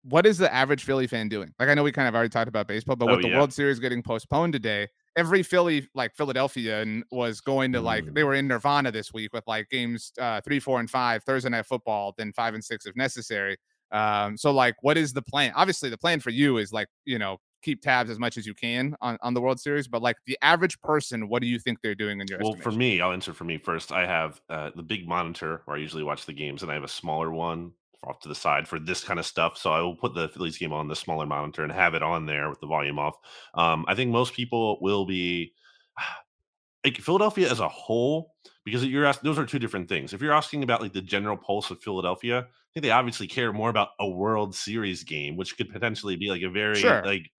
what 0.05 0.27
is 0.27 0.37
the 0.39 0.53
average 0.53 0.85
Philly 0.85 1.07
fan 1.07 1.29
doing? 1.29 1.53
Like, 1.59 1.69
I 1.69 1.75
know 1.75 1.83
we 1.83 1.93
kind 1.93 2.09
of 2.09 2.15
already 2.15 2.29
talked 2.29 2.49
about 2.49 2.67
baseball, 2.67 2.97
but 2.97 3.09
oh, 3.09 3.13
with 3.13 3.23
the 3.23 3.31
yeah. 3.31 3.39
World 3.39 3.53
Series 3.53 3.79
getting 3.79 4.03
postponed 4.03 4.53
today, 4.53 4.89
every 5.17 5.43
Philly 5.43 5.89
like 5.95 6.15
Philadelphian 6.15 7.05
was 7.11 7.41
going 7.41 7.73
to 7.73 7.81
like 7.81 8.05
they 8.13 8.23
mm. 8.23 8.27
were 8.27 8.35
in 8.35 8.49
Nirvana 8.49 8.91
this 8.91 9.13
week 9.13 9.33
with 9.33 9.45
like 9.47 9.69
games 9.69 10.13
uh, 10.21 10.41
three, 10.41 10.61
four, 10.61 10.81
and 10.81 10.91
five 10.91 11.23
Thursday 11.25 11.51
night 11.51 11.67
football, 11.67 12.15
then 12.17 12.33
five 12.33 12.55
and 12.55 12.65
six 12.65 12.87
if 12.87 12.97
necessary. 12.97 13.57
Um, 13.91 14.37
so 14.37 14.51
like, 14.53 14.75
what 14.81 14.97
is 14.97 15.13
the 15.13 15.23
plan? 15.23 15.53
Obviously, 15.55 15.91
the 15.91 15.99
plan 15.99 16.21
for 16.21 16.31
you 16.31 16.57
is 16.59 16.73
like 16.73 16.89
you 17.05 17.19
know 17.19 17.39
keep 17.63 17.81
tabs 17.81 18.11
as 18.11 18.19
much 18.19 18.37
as 18.37 18.45
you 18.45 18.55
can 18.55 18.95
on, 19.01 19.17
on 19.23 19.35
the 19.35 19.41
World 19.41 19.61
Series, 19.61 19.87
but 19.87 20.03
like 20.03 20.17
the 20.27 20.37
average 20.43 20.81
person, 20.81 21.29
what 21.29 21.43
do 21.43 21.49
you 21.49 21.59
think 21.59 21.79
they're 21.83 21.95
doing 21.95 22.21
in 22.21 22.27
your? 22.29 22.39
Well, 22.43 22.55
for 22.55 22.73
me, 22.73 23.01
I'll 23.01 23.13
answer 23.13 23.33
for 23.33 23.45
me 23.45 23.59
first. 23.59 23.93
I 23.93 24.07
have 24.07 24.41
uh, 24.49 24.71
the 24.75 24.83
big 24.83 25.07
monitor 25.07 25.63
where 25.65 25.77
I 25.77 25.81
usually 25.81 26.03
watch 26.03 26.27
the 26.27 26.33
games, 26.33 26.63
and 26.63 26.71
I 26.71 26.75
have 26.75 26.85
a 26.85 26.89
smaller 26.89 27.31
one 27.31 27.73
off 28.05 28.21
to 28.21 28.29
the 28.29 28.35
side 28.35 28.67
for 28.67 28.79
this 28.79 29.03
kind 29.05 29.19
of 29.19 29.27
stuff. 29.27 29.57
So 29.57 29.73
I 29.73 29.81
will 29.81 29.97
put 29.97 30.15
the 30.15 30.29
Phillies 30.29 30.59
game 30.59 30.73
on 30.73 30.89
the 30.89 30.97
smaller 30.97 31.27
monitor 31.27 31.63
and 31.63 31.73
have 31.73 31.95
it 31.95 32.03
on 32.03 32.27
there 32.27 32.49
with 32.49 32.61
the 32.61 32.67
volume 32.67 32.99
off. 32.99 33.15
Um, 33.55 33.85
I 33.89 33.95
think 33.95 34.11
most 34.11 34.35
people 34.35 34.79
will 34.81 35.07
be 35.07 35.53
like 36.85 36.99
Philadelphia 36.99 37.51
as 37.51 37.61
a 37.61 37.69
whole, 37.69 38.35
because 38.65 38.85
you're 38.85 39.05
asking 39.05 39.29
those 39.29 39.39
are 39.39 39.47
two 39.47 39.59
different 39.59 39.89
things. 39.89 40.13
If 40.13 40.21
you're 40.21 40.33
asking 40.33 40.63
about 40.63 40.81
like 40.83 40.93
the 40.93 41.03
general 41.03 41.37
pulse 41.37 41.71
of 41.71 41.81
Philadelphia, 41.83 42.41
I 42.41 42.69
think 42.75 42.83
they 42.85 42.91
obviously 42.91 43.27
care 43.27 43.53
more 43.53 43.71
about 43.71 43.91
a 44.01 44.09
World 44.09 44.55
Series 44.55 45.05
game, 45.05 45.37
which 45.37 45.57
could 45.57 45.71
potentially 45.71 46.17
be 46.17 46.29
like 46.31 46.43
a 46.43 46.51
very 46.51 46.77
Sure. 46.77 47.05
like 47.05 47.31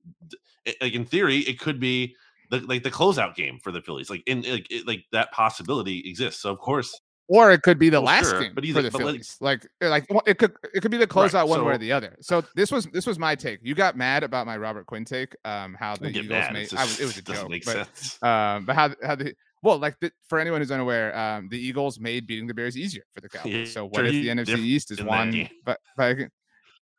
like 0.81 0.93
in 0.93 1.05
theory 1.05 1.39
it 1.39 1.59
could 1.59 1.79
be 1.79 2.15
the 2.51 2.59
like 2.61 2.83
the 2.83 2.91
closeout 2.91 3.35
game 3.35 3.59
for 3.59 3.71
the 3.71 3.81
Phillies. 3.81 4.09
Like 4.09 4.23
in 4.27 4.43
like 4.43 4.67
it, 4.69 4.87
like 4.87 5.05
that 5.11 5.31
possibility 5.31 5.99
exists. 6.09 6.41
So 6.41 6.51
of 6.51 6.59
course, 6.59 6.99
or 7.35 7.51
it 7.51 7.63
could 7.63 7.79
be 7.79 7.89
the 7.89 7.97
Well, 7.99 8.05
last 8.13 8.29
sure, 8.29 8.41
game 8.41 8.51
but 8.53 8.63
for 8.63 8.67
either- 8.69 8.81
the 8.83 8.91
but, 8.91 8.97
Phillies. 8.99 9.37
Like, 9.41 9.65
like 9.81 10.05
well, 10.11 10.21
it 10.27 10.37
could 10.37 10.53
it 10.75 10.81
could 10.81 10.91
be 10.91 10.97
the 10.97 11.07
Right, 11.07 11.31
closeout 11.31 11.47
one 11.47 11.65
way 11.65 11.73
or 11.73 11.77
the 11.79 11.91
other. 11.91 12.15
So 12.21 12.43
this 12.55 12.71
was 12.71 12.85
this 12.87 13.07
was 13.07 13.17
my 13.17 13.33
take. 13.35 13.59
You 13.63 13.73
got 13.73 13.97
mad 13.97 14.21
about 14.23 14.45
my 14.45 14.55
Robert 14.57 14.85
Quinn 14.85 15.03
take. 15.05 15.35
Um, 15.43 15.75
how 15.79 15.95
the 15.95 16.09
Eagles 16.09 16.27
mad. 16.29 16.53
made. 16.53 16.73
I 16.75 16.83
was, 16.83 16.99
it 16.99 17.05
was 17.05 17.17
a 17.17 17.21
just- 17.29 17.41
joke, 17.41 17.49
make 17.49 17.65
but 17.65 17.87
sense. 17.87 18.21
um, 18.21 18.65
but 18.65 18.75
how 18.75 18.93
how 19.03 19.15
the 19.15 19.33
well, 19.63 19.77
like 19.79 19.97
the, 20.01 20.11
for 20.27 20.39
anyone 20.39 20.59
who's 20.59 20.71
unaware, 20.71 21.17
um, 21.17 21.47
the 21.49 21.57
Eagles 21.57 21.97
made 21.99 22.27
beating 22.27 22.47
the 22.47 22.53
Bears 22.53 22.77
easier 22.77 23.03
for 23.13 23.21
the 23.21 23.29
Cowboys. 23.35 23.53
Yeah, 23.53 23.65
so 23.65 23.85
what 23.87 24.05
if 24.05 24.11
the 24.11 24.27
NFC 24.27 24.57
East 24.57 24.91
is 24.91 25.01
won? 25.01 25.49
But, 25.65 25.79
but 25.97 26.17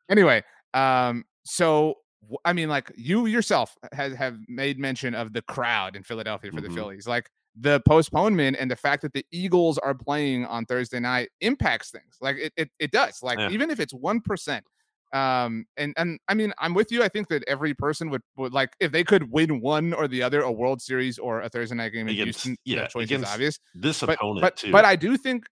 anyway, 0.09 0.43
um, 0.73 1.23
so 1.43 1.95
I 2.43 2.53
mean, 2.53 2.69
like 2.69 2.91
you 2.97 3.27
yourself 3.27 3.75
has 3.93 4.13
have 4.15 4.37
made 4.47 4.79
mention 4.79 5.13
of 5.13 5.31
the 5.31 5.43
crowd 5.43 5.95
in 5.95 6.03
Philadelphia 6.03 6.51
for 6.51 6.59
Mhm. 6.59 6.67
the 6.67 6.73
Phillies, 6.73 7.07
like. 7.07 7.29
The 7.59 7.79
postponement 7.81 8.57
and 8.59 8.69
the 8.69 8.75
fact 8.75 9.01
that 9.03 9.13
the 9.13 9.25
Eagles 9.31 9.77
are 9.77 9.93
playing 9.93 10.45
on 10.45 10.65
Thursday 10.65 10.99
night 10.99 11.29
impacts 11.41 11.89
things. 11.91 12.17
Like 12.19 12.37
it, 12.37 12.53
it, 12.57 12.69
it 12.79 12.91
does. 12.91 13.19
Like 13.23 13.39
Yeah. 13.39 13.49
even 13.49 13.69
if 13.71 13.79
it's 13.79 13.93
one 13.93 14.19
percent, 14.21 14.65
um 15.13 15.65
and 15.77 15.93
and 15.97 16.19
i 16.27 16.33
mean 16.33 16.51
i'm 16.57 16.73
with 16.73 16.91
you 16.91 17.03
i 17.03 17.07
think 17.07 17.27
that 17.27 17.43
every 17.47 17.75
person 17.75 18.09
would 18.09 18.23
would 18.37 18.51
like 18.53 18.71
if 18.79 18.91
they 18.91 19.03
could 19.03 19.31
win 19.31 19.61
one 19.61 19.93
or 19.93 20.07
the 20.07 20.21
other 20.23 20.41
a 20.41 20.51
world 20.51 20.81
series 20.81 21.19
or 21.19 21.41
a 21.41 21.47
thursday 21.47 21.75
night 21.75 21.93
game 21.93 22.07
in 22.07 22.15
Against- 22.15 22.43
houston 22.43 22.57
yeah, 22.65 22.87
choice 22.87 23.11
is 23.11 23.23
obvious 23.23 23.59
This 23.75 23.99
but 24.01 24.15
opponent 24.15 24.41
but 24.41 24.57
too. 24.57 24.71
but 24.71 24.83
i 24.83 24.95
do 24.95 25.15
think 25.15 25.45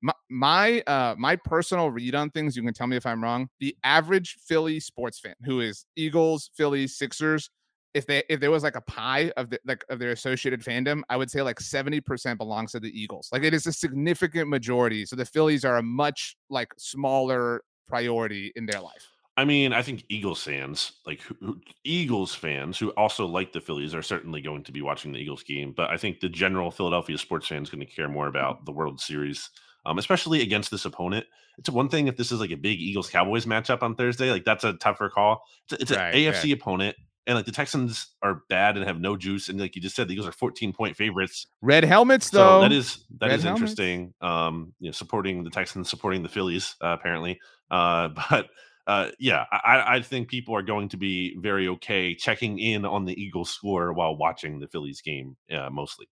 my, 0.00 0.12
my 0.30 0.80
uh 0.86 1.16
my 1.18 1.34
personal 1.34 1.90
read 1.90 2.14
on 2.14 2.30
things 2.30 2.56
you 2.56 2.62
can 2.62 2.72
tell 2.72 2.86
me 2.86 2.96
if 2.96 3.04
i'm 3.04 3.22
wrong 3.22 3.48
the 3.58 3.76
average 3.82 4.36
philly 4.46 4.78
sports 4.78 5.18
fan 5.18 5.34
who 5.44 5.60
is 5.60 5.84
eagles 5.96 6.48
phillies 6.56 6.96
sixers 6.96 7.50
if 7.94 8.06
they 8.06 8.22
if 8.28 8.40
there 8.40 8.50
was 8.50 8.62
like 8.62 8.76
a 8.76 8.80
pie 8.82 9.32
of 9.36 9.50
the 9.50 9.58
like 9.64 9.84
of 9.88 9.98
their 9.98 10.12
associated 10.12 10.60
fandom 10.62 11.02
i 11.08 11.16
would 11.16 11.30
say 11.30 11.42
like 11.42 11.58
70% 11.58 12.38
belongs 12.38 12.72
to 12.72 12.80
the 12.80 12.88
eagles 13.00 13.28
like 13.32 13.42
it 13.42 13.52
is 13.54 13.66
a 13.66 13.72
significant 13.72 14.48
majority 14.48 15.04
so 15.04 15.16
the 15.16 15.24
phillies 15.24 15.64
are 15.64 15.78
a 15.78 15.82
much 15.82 16.36
like 16.48 16.72
smaller 16.78 17.62
priority 17.88 18.52
in 18.56 18.66
their 18.66 18.80
life 18.80 19.08
I 19.36 19.44
mean, 19.46 19.72
I 19.72 19.80
think 19.80 20.04
Eagles 20.10 20.42
fans, 20.42 20.92
like 21.06 21.22
who, 21.22 21.34
who, 21.40 21.60
Eagles 21.82 22.34
fans 22.34 22.78
who 22.78 22.90
also 22.90 23.24
like 23.24 23.52
the 23.54 23.60
Phillies, 23.60 23.94
are 23.94 24.02
certainly 24.02 24.42
going 24.42 24.64
to 24.64 24.72
be 24.72 24.82
watching 24.82 25.12
the 25.12 25.18
Eagles 25.18 25.42
game. 25.42 25.72
But 25.74 25.88
I 25.88 25.96
think 25.96 26.20
the 26.20 26.28
general 26.28 26.70
Philadelphia 26.70 27.16
sports 27.16 27.46
fan 27.46 27.62
is 27.62 27.70
going 27.70 27.80
to 27.80 27.86
care 27.86 28.08
more 28.08 28.26
Mm-hmm. 28.26 28.36
about 28.36 28.66
the 28.66 28.72
World 28.72 29.00
Series, 29.00 29.48
um, 29.86 29.98
especially 29.98 30.42
against 30.42 30.70
this 30.70 30.84
opponent. 30.84 31.24
It's 31.56 31.70
one 31.70 31.88
thing 31.88 32.06
if 32.06 32.16
this 32.16 32.32
is 32.32 32.40
like 32.40 32.50
a 32.50 32.56
big 32.56 32.80
Eagles 32.80 33.08
Cowboys 33.08 33.46
matchup 33.46 33.82
on 33.82 33.94
Thursday, 33.94 34.30
like 34.30 34.44
that's 34.44 34.64
a 34.64 34.74
tougher 34.74 35.08
call. 35.08 35.42
It's, 35.70 35.82
it's 35.84 35.92
Right, 35.92 36.14
an. 36.14 36.32
AFC 36.34 36.52
opponent, 36.52 36.96
and 37.26 37.36
like 37.36 37.44
the 37.46 37.52
Texans 37.52 38.08
are 38.22 38.42
bad 38.48 38.76
and 38.76 38.86
have 38.86 39.00
no 39.00 39.16
juice, 39.16 39.48
and 39.48 39.60
like 39.60 39.76
you 39.76 39.82
just 39.82 39.94
said, 39.96 40.08
the 40.08 40.12
Eagles 40.14 40.28
are 40.28 40.32
14 40.32 40.72
point 40.72 40.96
favorites. 40.96 41.46
red 41.62 41.84
helmets 41.84 42.30
So 42.30 42.38
though 42.38 42.60
that 42.60 42.72
is 42.72 43.04
that 43.18 43.28
Red 43.28 43.36
is 43.38 43.42
helmets. 43.44 43.60
interesting. 43.60 44.14
Um, 44.20 44.72
you 44.80 44.88
know, 44.88 44.92
supporting 44.92 45.44
the 45.44 45.50
Texans, 45.50 45.88
supporting 45.90 46.22
the 46.22 46.28
Phillies, 46.28 46.76
uh, 46.82 46.88
apparently. 46.98 47.38
Uh, 47.70 48.08
but 48.30 48.48
uh, 48.86 49.10
yeah, 49.18 49.44
I, 49.52 49.56
I- 49.76 49.94
I 49.96 50.02
think 50.02 50.28
people 50.28 50.56
are 50.56 50.62
going 50.62 50.88
to 50.88 50.96
be 50.96 51.36
very 51.38 51.68
okay 51.68 52.14
checking 52.14 52.58
in 52.58 52.84
on 52.84 53.04
the 53.04 53.20
Eagles 53.20 53.50
score 53.50 53.92
while 53.92 54.16
watching 54.16 54.58
the 54.58 54.66
Phillies 54.68 55.00
game, 55.02 55.36
uh, 55.52 55.68
mostly. 55.70 56.08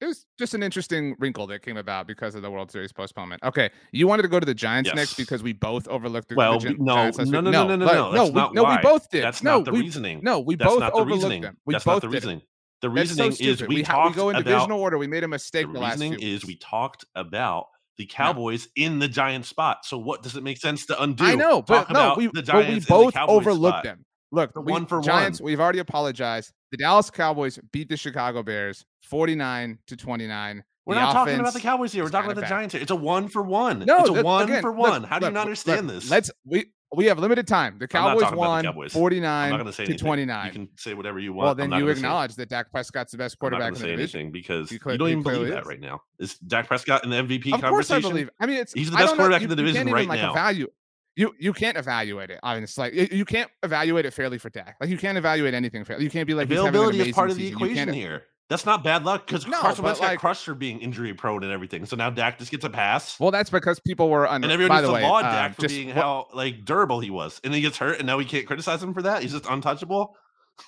It 0.00 0.06
was 0.06 0.26
just 0.38 0.54
an 0.54 0.62
interesting 0.62 1.16
wrinkle 1.18 1.46
that 1.48 1.62
came 1.62 1.76
about 1.76 2.06
because 2.06 2.34
of 2.34 2.42
the 2.42 2.50
World 2.50 2.70
Series 2.70 2.92
postponement. 2.92 3.42
Okay, 3.42 3.70
you 3.92 4.06
wanted 4.06 4.22
to 4.22 4.28
go 4.28 4.38
to 4.38 4.46
the 4.46 4.54
Giants 4.54 4.94
next 4.94 5.14
because 5.14 5.42
we 5.42 5.52
both 5.52 5.88
overlooked 5.88 6.28
the, 6.28 6.34
Well, 6.36 6.58
the 6.58 6.70
Gi- 6.70 6.76
no, 6.78 6.94
Giants 6.94 7.18
last 7.18 7.28
no, 7.30 7.40
no, 7.40 7.50
no, 7.50 7.66
no, 7.66 7.76
no, 7.76 7.86
but- 7.86 7.94
no. 7.94 8.12
That's 8.12 8.30
we, 8.30 8.54
no, 8.54 8.64
we 8.64 8.78
both 8.82 9.10
did. 9.10 9.24
That's 9.24 9.42
no, 9.42 9.56
not 9.56 9.64
the 9.64 9.72
we, 9.72 9.80
reasoning. 9.80 10.20
No, 10.22 10.40
we 10.40 10.54
That's 10.54 10.70
both 10.70 10.80
not 10.80 10.92
the 10.92 10.98
overlooked 11.00 11.22
reasoning. 11.22 11.42
them. 11.42 11.56
We 11.66 11.74
That's 11.74 11.84
both 11.84 11.94
not 11.94 12.02
the 12.02 12.08
reasoning. 12.10 12.42
The 12.80 12.88
That's 12.90 13.10
so 13.16 13.24
reasoning 13.24 13.48
is 13.50 13.60
we, 13.62 13.66
we, 13.76 13.82
ha- 13.82 13.92
talked 13.94 14.14
we 14.14 14.22
go 14.22 14.30
in 14.30 14.36
about 14.36 14.44
divisional 14.44 14.80
order. 14.80 14.98
We 14.98 15.08
made 15.08 15.18
a 15.18 15.20
the 15.22 15.28
mistake 15.28 15.66
the, 15.72 15.80
last 15.80 15.94
reasoning 15.98 16.18
few 16.20 16.28
is 16.34 16.46
we 16.46 16.56
talked 16.56 17.04
about 17.16 17.66
the 17.96 18.06
Cowboys 18.06 18.68
in 18.76 19.00
the 19.00 19.08
Giant 19.08 19.44
spot. 19.46 19.84
So 19.84 19.98
what 19.98 20.22
does 20.22 20.36
it 20.36 20.44
make 20.44 20.58
sense 20.58 20.86
to 20.86 21.02
undo? 21.02 21.24
I 21.24 21.34
know, 21.34 21.60
but 21.62 21.86
Talk 21.86 21.90
no, 21.90 22.00
about 22.00 22.16
we 22.18 22.26
the 22.26 22.32
but 22.34 22.54
we 22.54 22.62
Giants 22.62 22.86
the 22.86 22.90
both 22.90 23.16
overlooked 23.16 23.72
spot. 23.78 23.84
them. 23.84 24.04
Look, 24.30 24.52
The 24.54 24.60
we, 24.60 24.70
one 24.70 24.86
for 24.86 25.00
Giants. 25.00 25.40
one. 25.40 25.46
We've 25.46 25.58
already 25.58 25.80
apologized. 25.80 26.52
The 26.70 26.76
Dallas 26.76 27.10
Cowboys 27.10 27.58
beat 27.72 27.88
the 27.88 27.96
Chicago 27.96 28.42
Bears 28.42 28.84
forty-nine 29.02 29.78
to 29.86 29.96
twenty-nine. 29.96 30.62
We're 30.86 30.94
The 30.94 31.00
not 31.00 31.12
talking 31.12 31.38
about 31.38 31.52
the 31.52 31.60
Cowboys 31.60 31.92
here. 31.92 32.04
We're 32.04 32.10
talking 32.10 32.30
about 32.30 32.40
the. 32.40 32.46
Giants 32.46 32.72
here. 32.74 32.82
It's 32.82 32.90
a 32.90 32.96
one 32.96 33.28
for 33.28 33.42
one. 33.42 33.80
No, 33.80 33.98
it's 34.00 34.08
a 34.08 34.22
one 34.22 34.44
again, 34.44 34.62
for 34.62 34.70
look, 34.70 34.78
one. 34.78 35.04
How 35.04 35.18
do 35.18 35.26
you 35.26 35.28
look, 35.28 35.34
not 35.34 35.40
look, 35.40 35.46
understand 35.48 35.90
this? 35.90 36.10
Let's 36.10 36.30
we 36.44 36.66
we 36.94 37.04
have 37.06 37.18
limited 37.18 37.46
time. 37.46 37.78
The 37.78 37.86
Cowboys 37.86 38.22
about 38.22 38.30
the 38.32 38.36
won 38.38 38.64
Cowboys. 38.64 38.94
I'm 38.94 39.00
49 39.00 39.50
not 39.50 39.60
going 39.62 39.72
to 39.72 39.82
anything. 39.82 39.98
29. 39.98 40.46
You 40.46 40.52
can 40.52 40.68
say 40.76 40.94
whatever 40.94 41.18
you 41.18 41.34
want. 41.34 41.44
well, 41.44 41.54
then 41.54 41.72
you 41.78 41.88
acknowledge 41.88 42.34
that 42.36 42.48
Dak 42.48 42.70
Prescott's 42.70 43.12
the 43.12 43.18
best 43.18 43.36
I'm 43.40 43.50
not 43.50 43.58
quarterback 43.58 43.68
in 43.68 43.74
to 43.74 43.80
the 43.80 43.84
say 43.84 43.90
division. 43.96 44.20
anything 44.20 44.32
because 44.32 44.70
He 44.70 44.76
you 44.76 44.96
don't 44.98 45.08
even 45.08 45.22
believe 45.22 45.22
clearly 45.36 45.50
that 45.50 45.62
is. 45.62 45.66
right 45.66 45.80
now. 45.80 46.00
Is 46.18 46.38
Dak 46.38 46.66
Prescott 46.66 47.04
in 47.04 47.10
the 47.10 47.16
MVP 47.16 47.52
Of 47.52 47.60
course, 47.60 47.90
I 47.90 48.00
conversation? 48.00 48.10
believe. 48.10 48.30
I 48.40 48.46
mean, 48.46 48.56
it's 48.56 48.72
He's 48.72 48.90
the 48.90 48.96
best 48.96 49.08
don't 49.08 49.18
know, 49.18 49.22
quarterback 49.24 49.42
in 49.42 49.50
the 49.50 49.56
division 49.56 49.90
right 49.90 50.08
like, 50.08 50.20
now. 50.20 50.32
Evaluate. 50.32 50.72
You 51.18 51.34
you 51.36 51.52
can't 51.52 51.76
evaluate 51.76 52.30
it. 52.30 52.38
I 52.44 52.54
mean, 52.54 52.62
it's 52.62 52.78
like 52.78 52.94
you, 52.94 53.08
you 53.10 53.24
can't 53.24 53.50
evaluate 53.64 54.06
it 54.06 54.12
fairly 54.12 54.38
for 54.38 54.50
Dak. 54.50 54.76
Like 54.80 54.88
you 54.88 54.96
can't 54.96 55.18
evaluate 55.18 55.52
anything 55.52 55.84
fairly. 55.84 56.04
You 56.04 56.10
can't 56.10 56.28
be 56.28 56.34
like 56.34 56.44
Availability 56.46 57.00
is 57.00 57.12
part 57.12 57.30
of 57.30 57.36
the 57.36 57.48
season. 57.48 57.56
Equation 57.56 57.92
here. 57.92 58.22
That's 58.48 58.64
not 58.64 58.84
bad 58.84 59.04
luck 59.04 59.26
because 59.26 59.44
No, 59.44 59.58
Carson 59.60 59.84
Wentz 59.84 59.98
got 59.98 60.10
like- 60.10 60.20
crushed 60.20 60.44
for 60.44 60.54
being 60.54 60.80
injury 60.80 61.12
prone 61.12 61.42
and 61.42 61.52
everything. 61.52 61.86
So 61.86 61.96
now 61.96 62.08
Dak 62.08 62.38
just 62.38 62.52
gets 62.52 62.64
a 62.64 62.70
pass. 62.70 63.18
Well, 63.18 63.32
that's 63.32 63.50
because 63.50 63.80
people 63.80 64.08
were 64.08 64.28
under. 64.28 64.46
and 64.46 64.52
everyone 64.52 64.68
by 64.68 64.80
used 64.80 64.90
to 64.90 64.94
way, 64.94 65.02
laud 65.02 65.22
Dak 65.22 65.48
um, 65.48 65.54
for 65.54 65.62
just 65.62 65.74
being 65.74 65.88
how 65.88 66.28
like 66.32 66.64
durable 66.64 67.00
he 67.00 67.10
was, 67.10 67.40
and 67.42 67.52
he 67.52 67.60
gets 67.62 67.76
hurt, 67.78 67.98
and 67.98 68.06
now 68.06 68.16
we 68.16 68.24
can't 68.24 68.46
criticize 68.46 68.80
him 68.80 68.94
for 68.94 69.02
that. 69.02 69.22
He's 69.22 69.32
just 69.32 69.46
untouchable. 69.46 70.14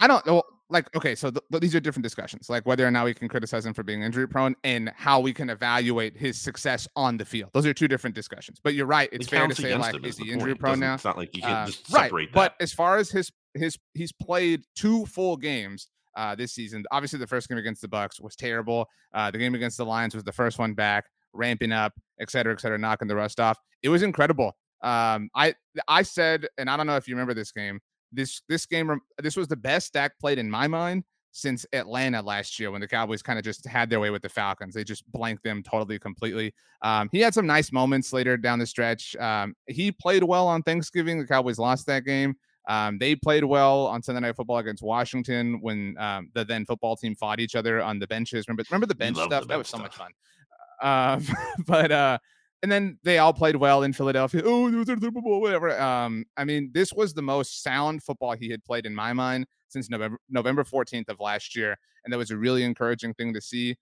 I 0.01 0.09
don't 0.09 0.27
know. 0.27 0.43
Like, 0.71 0.95
okay, 0.97 1.15
so 1.15 1.31
th- 1.31 1.43
th- 1.51 1.61
these 1.61 1.75
are 1.75 1.81
different 1.81 2.05
discussions. 2.05 2.49
Like 2.49 2.65
whether 2.65 2.87
or 2.87 2.91
not 2.91 3.05
we 3.05 3.15
can 3.15 3.29
criticize 3.29 3.67
him 3.67 3.75
for 3.75 3.83
being 3.83 4.03
injury 4.03 4.29
prone 4.29 4.55
and 4.65 4.93
how 4.97 5.21
we 5.21 5.33
can 5.33 5.51
evaluate 5.51 6.17
his 6.17 6.41
success 6.41 6.87
on 6.97 7.17
the 7.17 7.25
field. 7.25 7.51
Those 7.53 7.67
are 7.67 7.75
two 7.75 7.89
different 7.89 8.15
discussions. 8.15 8.59
But 8.63 8.75
you're 8.75 8.87
right. 8.87 9.09
It's 9.13 9.27
It 9.27 9.31
fair 9.31 9.47
to 9.49 9.55
say 9.55 9.75
like, 9.77 10.05
is 10.07 10.17
he 10.17 10.31
injury 10.31 10.53
It 10.53 10.59
prone 10.61 10.81
now? 10.81 10.95
It's 10.95 11.05
not 11.05 11.17
like 11.17 11.35
you 11.35 11.43
can't 11.43 11.55
Uh, 11.55 11.67
just 11.67 11.93
right. 11.93 12.05
separate 12.05 12.33
But 12.33 12.55
as 12.61 12.73
far 12.73 12.97
as 12.99 13.11
his 13.11 13.31
his 13.55 13.77
he's 13.95 14.13
played 14.13 14.63
two 14.77 15.07
full 15.07 15.37
games 15.37 15.89
uh, 16.17 16.35
this 16.35 16.53
season. 16.53 16.85
Obviously, 16.91 17.19
the 17.19 17.27
first 17.27 17.49
game 17.49 17.59
against 17.59 17.83
the 17.83 17.89
Bucs 17.89 18.21
was 18.21 18.37
terrible. 18.37 18.87
Uh, 19.13 19.31
the 19.31 19.39
game 19.39 19.55
against 19.55 19.77
the 19.77 19.85
Lions 19.85 20.15
was 20.15 20.25
the 20.25 20.33
first 20.33 20.59
one 20.59 20.75
back, 20.75 21.05
ramping 21.33 21.73
up, 21.73 21.93
et 22.21 22.31
cetera, 22.31 22.53
et 22.53 22.61
cetera, 22.61 22.79
knocking 22.79 23.09
the 23.09 23.15
rust 23.17 23.41
off. 23.41 23.59
It 23.83 23.89
was 23.89 24.03
incredible. 24.03 24.57
Um, 24.83 25.31
I 25.35 25.55
I 25.89 26.03
said, 26.03 26.47
and 26.59 26.71
I 26.71 26.77
don't 26.77 26.87
know 26.87 26.97
if 26.97 27.07
you 27.09 27.15
remember 27.15 27.35
this 27.35 27.53
game. 27.53 27.81
This 28.13 28.43
this 28.49 28.67
game 28.67 29.01
this 29.19 29.37
was 29.37 29.49
the 29.49 29.57
best 29.57 29.93
Dak 29.93 30.19
played 30.19 30.39
in 30.39 30.51
my 30.51 30.67
mind 30.67 31.05
since 31.33 31.65
Atlanta 31.73 32.21
last 32.23 32.59
year 32.59 32.71
when 32.71 32.81
the 32.81 32.89
Cowboys 32.89 33.23
kind 33.23 33.39
of 33.39 33.45
just 33.45 33.67
had 33.67 33.89
their 33.89 34.01
way 34.01 34.11
with 34.11 34.23
the 34.23 34.29
Falcons. 34.29 34.75
They 34.75 34.85
just 34.85 35.11
blanked 35.13 35.45
them 35.45 35.63
totally, 35.63 35.99
completely. 35.99 36.53
Um, 36.83 37.09
he 37.13 37.21
had 37.21 37.35
some 37.35 37.47
nice 37.47 37.73
moments 37.73 38.13
later 38.13 38.37
down 38.37 38.59
the 38.59 38.67
stretch. 38.67 39.15
Um, 39.17 39.55
he 39.67 39.93
played 39.93 40.25
well 40.25 40.49
on 40.49 40.63
Thanksgiving. 40.63 41.19
The 41.19 41.27
Cowboys 41.27 41.59
lost 41.59 41.87
that 41.87 42.05
game. 42.05 42.35
Um, 42.69 42.99
they 42.99 43.17
played 43.17 43.45
well 43.45 43.87
on 43.87 44.03
Sunday 44.03 44.21
Night 44.21 44.37
Football 44.37 44.59
against 44.59 44.83
Washington 44.83 45.61
when 45.61 45.97
um, 45.99 46.31
the 46.35 46.45
then 46.45 46.67
football 46.67 46.97
team 46.97 47.15
fought 47.17 47.41
each 47.41 47.55
other 47.55 47.83
on 47.83 47.99
the 47.99 48.07
benches. 48.07 48.47
Remember, 48.47 48.65
remember 48.71 48.87
the 48.87 48.95
bench 48.95 49.17
love 49.17 49.31
the 49.31 49.37
stuff? 49.37 49.49
that 49.49 49.49
bench 49.49 49.59
was 49.59 49.69
so 49.69 49.79
much 49.79 49.97
fun. 49.97 50.13
Um, 50.83 51.27
but 51.67 51.91
uh, 51.91 52.19
and 52.63 52.71
then 52.71 52.99
they 53.03 53.19
all 53.19 53.33
played 53.33 53.57
well 53.57 53.83
in 53.83 53.93
Philadelphia. 53.93 54.43
Oh, 54.45 54.69
it 54.69 54.75
was 54.75 54.89
a 54.89 54.99
Super 55.01 55.21
Bowl, 55.21 55.41
whatever. 55.41 55.79
Um, 55.81 56.25
I 56.37 56.45
mean, 56.45 56.71
this 56.73 56.93
was 56.93 57.15
the 57.15 57.23
most 57.23 57.63
sound 57.63 58.03
football 58.03 58.33
he 58.33 58.51
had 58.51 58.63
played 58.65 58.87
in 58.87 58.95
my 58.95 59.13
mind 59.13 59.47
since 59.69 59.89
November 59.89 60.19
November 60.29 60.65
14th 60.65 61.09
of 61.09 61.21
last 61.21 61.57
year, 61.57 61.77
and 62.05 62.13
that 62.13 62.19
was 62.19 62.31
a 62.31 62.37
really 62.37 62.63
encouraging 62.63 63.15
thing 63.15 63.33
to 63.35 63.41
see. 63.41 63.77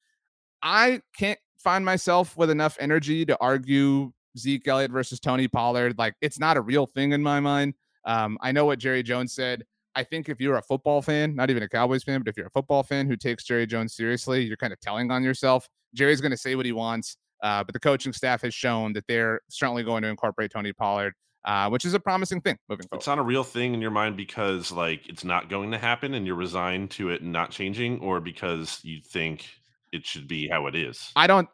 I 0.62 1.00
can't 1.16 1.38
find 1.58 1.84
myself 1.84 2.36
with 2.36 2.50
enough 2.50 2.76
energy 2.80 3.24
to 3.26 3.36
argue 3.40 4.12
Zeke 4.36 4.66
Elliott 4.68 4.90
versus 4.90 5.20
Tony 5.20 5.48
Pollard. 5.48 5.98
Like, 5.98 6.14
it's 6.20 6.38
not 6.38 6.56
a 6.56 6.60
real 6.60 6.86
thing 6.86 7.12
in 7.12 7.22
my 7.22 7.40
mind. 7.40 7.74
Um, 8.04 8.38
I 8.40 8.52
know 8.52 8.64
what 8.64 8.78
Jerry 8.78 9.02
Jones 9.02 9.34
said. 9.34 9.64
I 9.94 10.04
think 10.04 10.28
if 10.28 10.40
you're 10.40 10.56
a 10.56 10.62
football 10.62 11.02
fan, 11.02 11.34
not 11.34 11.50
even 11.50 11.62
a 11.62 11.68
Cowboys 11.68 12.04
fan, 12.04 12.20
but 12.20 12.28
if 12.28 12.36
you're 12.36 12.46
a 12.46 12.50
football 12.50 12.82
fan 12.82 13.06
who 13.06 13.16
takes 13.16 13.44
Jerry 13.44 13.66
Jones 13.66 13.94
seriously, 13.94 14.44
you're 14.44 14.56
kind 14.56 14.72
of 14.72 14.80
telling 14.80 15.10
on 15.10 15.24
yourself. 15.24 15.68
Jerry's 15.94 16.20
going 16.20 16.30
to 16.30 16.36
say 16.36 16.54
what 16.54 16.66
he 16.66 16.72
wants, 16.72 17.16
uh, 17.42 17.64
but 17.64 17.72
the 17.72 17.80
coaching 17.80 18.12
staff 18.12 18.42
has 18.42 18.54
shown 18.54 18.92
that 18.94 19.04
they're 19.06 19.40
certainly 19.48 19.82
going 19.84 20.02
to 20.02 20.08
incorporate 20.08 20.50
Tony 20.52 20.72
Pollard, 20.72 21.14
uh, 21.44 21.68
which 21.70 21.84
is 21.84 21.94
a 21.94 22.00
promising 22.00 22.40
thing 22.40 22.56
moving 22.68 22.86
forward. 22.88 23.00
It's 23.00 23.06
not 23.06 23.18
a 23.18 23.22
real 23.22 23.44
thing 23.44 23.74
in 23.74 23.80
your 23.80 23.90
mind 23.90 24.16
because 24.16 24.72
like 24.72 25.08
it's 25.08 25.24
not 25.24 25.48
going 25.48 25.70
to 25.70 25.78
happen 25.78 26.14
and 26.14 26.26
you're 26.26 26.36
resigned 26.36 26.90
to 26.92 27.10
it 27.10 27.22
not 27.22 27.50
changing, 27.50 28.00
or 28.00 28.20
because 28.20 28.80
you 28.82 29.00
think 29.00 29.48
it 29.92 30.04
should 30.04 30.28
be 30.28 30.48
how 30.48 30.66
it 30.66 30.74
is. 30.74 31.10
I 31.16 31.26
don't. 31.26 31.48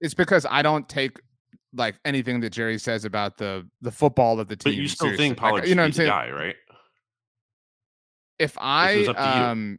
It's 0.00 0.14
because 0.14 0.44
I 0.50 0.62
don't 0.62 0.88
take 0.88 1.18
like 1.74 1.94
anything 2.04 2.40
that 2.40 2.50
Jerry 2.50 2.78
says 2.78 3.04
about 3.04 3.38
the 3.38 3.66
the 3.80 3.90
football 3.92 4.40
of 4.40 4.48
the 4.48 4.56
team. 4.56 4.72
but 4.72 4.74
you 4.74 4.88
still 4.88 5.06
seriously. 5.06 5.28
think 5.28 5.40
Like, 5.40 5.50
Pollard 5.50 5.68
you 5.68 5.74
know 5.74 5.82
what 5.82 5.86
I'm 5.86 5.90
the 5.92 5.96
saying? 5.96 6.08
guy, 6.10 6.30
right? 6.30 6.56
If 8.38 8.56
I 8.58 8.96
was 8.96 9.08
up 9.08 9.16
to 9.16 9.22
you. 9.22 9.28
um. 9.28 9.78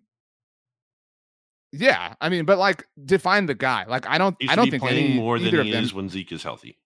Yeah, 1.75 2.13
I 2.21 2.29
mean, 2.29 2.45
but 2.45 2.59
like 2.59 2.87
define 3.03 3.47
the 3.47 3.55
guy. 3.55 3.85
Like 3.85 4.07
I 4.07 4.19
don't, 4.19 4.35
I 4.47 4.55
don't 4.55 4.69
think 4.69 4.83
playing 4.83 5.05
any 5.05 5.15
more 5.15 5.39
than 5.39 5.49
he 5.49 5.57
of 5.57 5.65
them. 5.65 5.83
is 5.83 5.93
when 5.93 6.07
Zeke 6.07 6.31
is 6.31 6.43
healthy. 6.43 6.77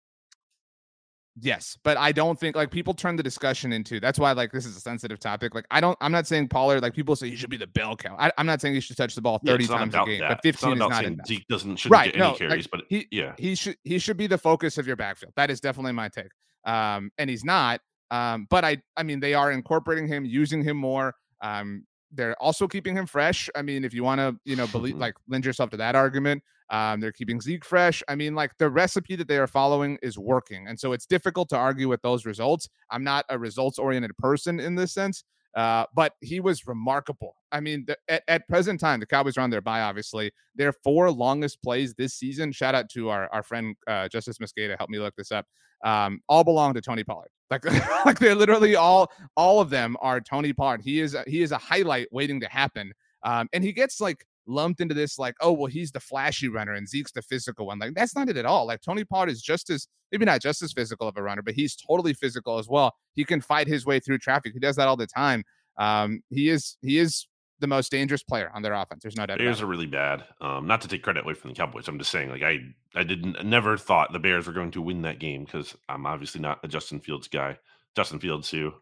Yes, 1.40 1.78
but 1.84 1.98
I 1.98 2.14
don't 2.14 2.40
think 2.40 2.56
like 2.56 2.72
people 2.72 2.94
turn 2.94 3.16
the 3.16 3.22
discussion 3.22 3.72
into 3.72 4.00
that's 4.00 4.18
why 4.18 4.32
like 4.32 4.52
this 4.52 4.66
is 4.66 4.76
a 4.78 4.80
sensitive 4.80 5.20
topic. 5.20 5.54
Like 5.54 5.66
I 5.70 5.82
don't 5.82 5.98
I'm 6.02 6.12
not 6.12 6.26
saying 6.26 6.48
Pollard 6.48 6.82
like 6.82 6.94
people 6.94 7.16
say 7.18 7.30
he 7.30 7.36
should 7.36 7.50
be 7.50 7.58
the 7.58 7.68
bell 7.68 7.96
cow. 7.96 8.16
I, 8.18 8.32
am 8.38 8.48
not 8.48 8.62
saying 8.62 8.74
he 8.74 8.80
should 8.80 8.98
touch 8.98 9.14
the 9.14 9.22
ball 9.22 9.40
30 9.46 9.66
yeah, 9.66 9.70
times 9.70 9.94
a 9.94 10.06
game, 10.06 10.22
that. 10.22 10.30
but 10.30 10.40
15 10.42 10.74
is 10.74 10.80
not 10.80 11.06
enough. 11.06 11.28
Zeke 11.28 11.46
doesn't 11.48 11.76
should 11.76 11.92
right, 11.92 12.14
get 12.14 12.20
no, 12.20 12.30
any 12.30 12.38
carries, 12.38 12.52
like, 12.52 12.72
but 12.72 12.82
he 12.90 13.08
yeah 13.12 13.36
he 13.38 13.54
should 13.56 13.78
he 13.84 14.00
should 14.00 14.18
be 14.18 14.26
the 14.26 14.38
focus 14.38 14.78
of 14.78 14.88
your 14.88 14.96
backfield. 14.96 15.34
That 15.36 15.52
is 15.52 15.60
definitely 15.60 15.92
my 15.92 16.08
take. 16.08 16.32
Um, 16.66 17.12
and 17.18 17.30
he's 17.30 17.44
not. 17.44 17.82
Um, 18.10 18.48
but 18.50 18.64
I 18.64 18.78
I 18.96 19.04
mean 19.04 19.20
they 19.20 19.34
are 19.34 19.52
incorporating 19.52 20.08
him, 20.08 20.26
using 20.26 20.64
him 20.64 20.78
more. 20.78 21.14
Um, 21.42 21.84
they're 22.12 22.42
also 22.42 22.68
keeping 22.68 22.96
him 22.96 23.06
fresh. 23.06 23.50
I 23.56 23.62
mean, 23.62 23.84
if 23.84 23.94
you 23.94 24.04
want 24.04 24.20
to, 24.20 24.38
you 24.46 24.56
know, 24.56 24.68
believe 24.68 24.98
like 24.98 25.16
lend 25.28 25.46
yourself 25.46 25.70
to 25.72 25.78
that 25.78 25.96
argument, 25.96 26.44
um, 26.70 27.00
they're 27.00 27.12
keeping 27.12 27.40
Zeke 27.40 27.66
fresh. 27.66 28.04
I 28.08 28.16
mean, 28.16 28.36
like 28.36 28.58
the 28.58 28.70
recipe 28.70 29.16
that 29.16 29.28
they 29.28 29.38
are 29.38 29.48
following 29.48 29.98
is 30.02 30.18
working. 30.18 30.68
And 30.68 30.80
so 30.80 30.94
it's 30.94 31.06
difficult 31.06 31.50
to 31.50 31.58
argue 31.58 31.88
with 31.88 32.02
those 32.02 32.26
results. 32.26 32.70
I'm 32.92 33.04
not 33.04 33.26
a 33.30 33.38
results 33.40 33.80
oriented 33.80 34.16
person 34.18 34.60
in 34.60 34.76
this 34.76 34.94
sense, 34.94 35.24
uh, 35.58 35.86
but 35.96 36.14
he 36.22 36.40
was 36.40 36.68
remarkable. 36.68 37.36
I 37.52 37.62
mean, 37.62 37.86
the, 37.88 37.98
at, 38.08 38.22
at, 38.28 38.48
present 38.48 38.80
time, 38.80 39.00
the 39.00 39.08
Cowboys 39.08 39.38
are 39.38 39.42
on 39.42 39.50
their 39.50 39.60
bye, 39.60 39.82
obviously. 39.82 40.32
Their 40.56 40.72
four 40.72 41.10
longest 41.10 41.64
plays 41.64 41.96
this 41.96 42.14
season, 42.14 42.52
shout 42.52 42.76
out 42.76 42.90
to 42.92 43.10
our, 43.10 43.28
our 43.34 43.42
friend 43.42 43.76
uh, 43.88 44.08
Justice 44.08 44.38
Mosqueda, 44.38 44.78
help 44.78 44.92
me 44.92 45.00
look 45.00 45.16
this 45.16 45.32
up, 45.32 45.48
um, 45.84 46.20
all 46.30 46.44
belong 46.44 46.76
to 46.76 46.82
Tony 46.82 47.04
Pollard. 47.04 47.32
Like, 47.50 47.66
like 48.06 48.20
they're 48.20 48.36
literally 48.36 48.76
all, 48.76 49.12
all 49.36 49.60
of 49.60 49.72
them 49.72 49.98
are 50.00 50.22
Tony 50.22 50.54
Pollard. 50.54 50.82
He 50.84 51.00
is, 51.00 51.16
a, 51.16 51.24
he 51.26 51.42
is 51.42 51.52
a 51.52 51.58
highlight 51.58 52.08
waiting 52.12 52.40
to 52.42 52.48
happen. 52.48 52.94
Um, 53.24 53.50
and 53.52 53.64
he 53.64 53.74
gets 53.74 54.00
like 54.00 54.24
lumped 54.48 54.82
into 54.82 54.94
this 54.94 55.20
like, 55.20 55.36
oh, 55.42 55.52
well, 55.52 55.68
he's 55.68 55.92
the 55.92 56.00
flashy 56.00 56.48
runner 56.48 56.74
and 56.74 56.88
Zeke's 56.88 57.12
the 57.12 57.22
physical 57.22 57.68
one. 57.68 57.80
Like, 57.80 57.94
that's 57.94 58.16
not 58.16 58.30
it 58.30 58.38
at 58.38 58.46
all. 58.46 58.66
Like, 58.66 58.82
Tony 58.82 59.04
Pollard 59.04 59.30
is 59.30 59.42
just 59.42 59.70
as, 59.70 59.88
maybe 60.12 60.26
not 60.26 60.42
just 60.42 60.62
as 60.62 60.74
physical 60.74 61.08
of 61.08 61.18
a 61.18 61.22
runner, 61.22 61.42
but 61.42 61.54
he's 61.54 61.76
totally 61.76 62.14
physical 62.14 62.58
as 62.58 62.68
well. 62.68 62.94
He 63.14 63.24
can 63.24 63.42
fight 63.42 63.68
his 63.68 63.86
way 63.86 64.00
through 64.00 64.20
traffic. 64.20 64.54
He 64.54 64.60
does 64.60 64.76
that 64.78 64.88
all 64.88 64.98
the 64.98 65.08
time. 65.08 65.44
Um, 65.78 66.22
he 66.30 66.50
is, 66.50 66.78
he 66.82 66.98
is 66.98 67.28
the 67.60 67.68
most 67.68 67.92
dangerous 67.92 68.24
player 68.24 68.52
on 68.54 68.62
their 68.62 68.74
offense. 68.74 69.04
There's 69.04 69.16
no 69.16 69.26
doubt. 69.26 69.40
Bears 69.40 69.62
are 69.62 69.68
really 69.68 69.88
bad. 69.88 70.24
Um, 70.42 70.68
not 70.68 70.82
to 70.82 70.88
take 70.88 71.04
credit 71.04 71.24
away 71.24 71.34
from 71.34 71.50
the 71.50 71.56
Cowboys. 71.56 71.88
I'm 71.88 71.98
just 71.98 72.12
saying, 72.12 72.30
like 72.30 72.44
I, 72.44 72.60
I 72.96 73.04
didn't, 73.04 73.44
never 73.46 73.78
thought 73.78 74.14
the 74.14 74.20
Bears 74.20 74.48
were 74.48 74.54
going 74.54 74.72
to 74.72 74.82
win 74.82 75.02
that 75.04 75.20
game 75.20 75.46
because 75.46 75.76
I'm 75.90 76.06
obviously 76.06 76.42
not 76.42 76.60
a 76.64 76.68
Justin 76.68 77.00
Fields 77.00 77.28
guy. 77.28 77.58
Justin 77.96 78.20
Fields, 78.20 78.50
who 78.52 78.74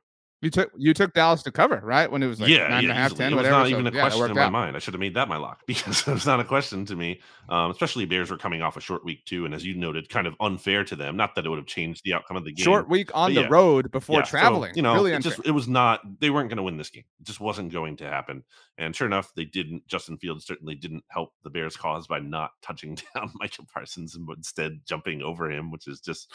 you 0.46 0.52
took 0.52 0.72
you 0.78 0.94
took 0.94 1.12
Dallas 1.14 1.42
to 1.42 1.52
cover, 1.52 1.82
right? 1.84 2.10
When 2.10 2.22
it 2.22 2.28
was 2.28 2.40
like 2.40 2.52
yeah, 2.52 2.68
nine 2.68 2.84
yeah, 2.84 2.90
and 2.90 2.92
a 2.92 2.94
half, 2.94 3.16
ten, 3.16 3.34
it 3.34 3.36
whatever. 3.36 3.56
was 3.56 3.72
not 3.72 3.80
even 3.80 3.88
a 3.88 3.92
question 3.92 4.30
in 4.30 4.36
my 4.36 4.44
out. 4.44 4.52
mind. 4.52 4.76
I 4.76 4.80
should 4.80 4.94
have 4.94 5.02
made 5.02 5.16
that 5.16 5.28
my 5.28 5.38
lock 5.38 5.64
because 5.68 6.08
it 6.08 6.14
was 6.14 6.28
not 6.28 6.40
a 6.40 6.44
question 6.44 6.86
to 6.86 6.96
me. 6.96 7.20
Um, 7.50 7.72
especially 7.72 8.06
Bears 8.06 8.30
were 8.30 8.38
coming 8.38 8.62
off 8.62 8.78
a 8.78 8.80
short 8.80 9.04
week 9.04 9.26
too, 9.26 9.46
and 9.46 9.56
as 9.56 9.66
you 9.66 9.74
noted, 9.74 10.08
kind 10.08 10.28
of 10.28 10.36
unfair 10.40 10.84
to 10.84 10.96
them. 10.96 11.18
Not 11.18 11.34
that 11.34 11.48
it 11.48 11.50
would 11.50 11.58
have 11.58 11.66
changed 11.66 12.04
the 12.06 12.14
outcome 12.14 12.38
of 12.38 12.46
the 12.46 12.52
game. 12.52 12.64
Short 12.64 12.88
week 12.88 13.10
on 13.16 13.34
the 13.34 13.42
yeah. 13.42 13.48
road 13.50 13.90
before 13.90 14.20
yeah, 14.20 14.26
traveling. 14.26 14.74
So, 14.74 14.78
you 14.78 14.84
know, 14.84 14.94
really 14.94 15.14
it 15.14 15.24
just 15.24 15.40
it 15.44 15.52
was 15.52 15.68
not. 15.68 16.02
They 16.20 16.30
weren't 16.30 16.50
going 16.50 16.58
to 16.58 16.64
win 16.64 16.78
this 16.78 16.92
game. 16.92 17.06
It 17.20 17.26
just 17.26 17.40
wasn't 17.40 17.74
going 17.74 17.98
to 17.98 18.06
happen. 18.06 18.44
And 18.78 18.96
sure 18.96 19.08
enough, 19.08 19.34
they 19.36 19.46
didn't. 19.46 19.88
Justin 19.88 20.18
Fields 20.18 20.46
certainly 20.46 20.76
didn't 20.76 21.06
help 21.08 21.34
the 21.44 21.50
Bears' 21.50 21.76
cause 21.76 22.06
by 22.06 22.20
not 22.20 22.52
touching 22.62 22.96
down 23.16 23.32
Michael 23.34 23.66
Parsons 23.74 24.14
and 24.16 24.30
instead 24.30 24.82
jumping 24.86 25.24
over 25.24 25.50
him, 25.50 25.72
which 25.72 25.88
is 25.88 26.02
just 26.02 26.32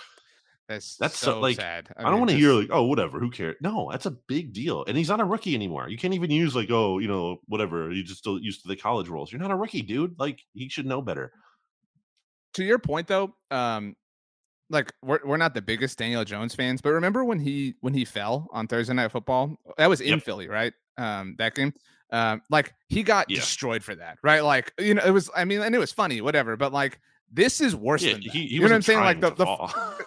that's 0.71 0.97
that's 0.97 1.19
so, 1.19 1.33
so 1.33 1.41
like 1.41 1.57
sad. 1.57 1.89
I, 1.97 2.07
I 2.07 2.11
don't 2.11 2.21
want 2.21 2.31
to 2.31 2.37
hear 2.37 2.53
like 2.53 2.69
oh 2.71 2.85
whatever 2.85 3.19
who 3.19 3.31
cares 3.31 3.57
no 3.61 3.89
that's 3.91 4.07
a 4.07 4.13
big 4.13 4.53
deal 4.53 4.85
and 4.87 4.97
he's 4.97 5.09
not 5.09 5.21
a 5.21 5.25
rookie 5.25 5.55
anymore 5.55 5.89
you 5.89 5.99
can't 5.99 6.15
even 6.15 6.31
use 6.31 6.55
like 6.55 6.71
oh 6.71 6.99
you 6.99 7.09
know 7.09 7.41
whatever 7.47 7.91
you 7.93 8.03
just 8.05 8.21
still 8.21 8.39
used 8.39 8.63
to 8.63 8.69
the 8.69 8.77
college 8.77 9.09
rules 9.09 9.33
you're 9.33 9.41
not 9.41 9.51
a 9.51 9.57
rookie 9.57 9.83
dude 9.83 10.15
like 10.19 10.41
he 10.55 10.69
should 10.69 10.87
know 10.87 11.03
better. 11.03 11.33
To 12.55 12.65
your 12.65 12.79
point 12.79 13.07
though, 13.07 13.35
um, 13.51 13.97
like 14.69 14.93
we're 15.03 15.21
we're 15.25 15.37
not 15.37 15.55
the 15.55 15.63
biggest 15.63 15.99
Daniel 15.99 16.25
Jones 16.25 16.55
fans, 16.55 16.81
but 16.81 16.91
remember 16.91 17.25
when 17.25 17.39
he 17.39 17.75
when 17.81 17.95
he 17.95 18.05
fell 18.05 18.49
on 18.53 18.67
Thursday 18.67 18.95
Night 18.95 19.13
Football? 19.13 19.59
That 19.79 19.89
was 19.89 20.01
in 20.01 20.09
yep. 20.09 20.23
Philly, 20.23 20.49
right? 20.49 20.73
Um, 20.99 21.37
that 21.39 21.55
game. 21.55 21.73
Um, 22.13 22.43
like 22.51 22.75
he 22.89 23.05
got 23.05 23.31
yeah. 23.31 23.37
destroyed 23.37 23.85
for 23.85 23.95
that, 23.95 24.19
right? 24.23 24.41
Like 24.41 24.73
you 24.81 24.95
know, 24.95 25.03
it 25.05 25.13
was. 25.13 25.31
I 25.35 25.45
mean, 25.45 25.61
and 25.61 25.75
it 25.75 25.79
was 25.79 25.93
funny, 25.93 26.21
whatever. 26.21 26.57
But 26.57 26.73
like 26.73 26.99
this 27.31 27.61
is 27.61 27.77
worse 27.77 28.03
yeah, 28.03 28.15
than 28.15 28.23
that. 28.23 28.33
He, 28.33 28.47
he 28.47 28.55
you 28.55 28.61
know 28.61 28.67
what 28.67 28.73
I'm 28.73 28.83
saying? 28.83 29.01
Like 29.01 29.21
the, 29.21 29.31
the 29.31 29.47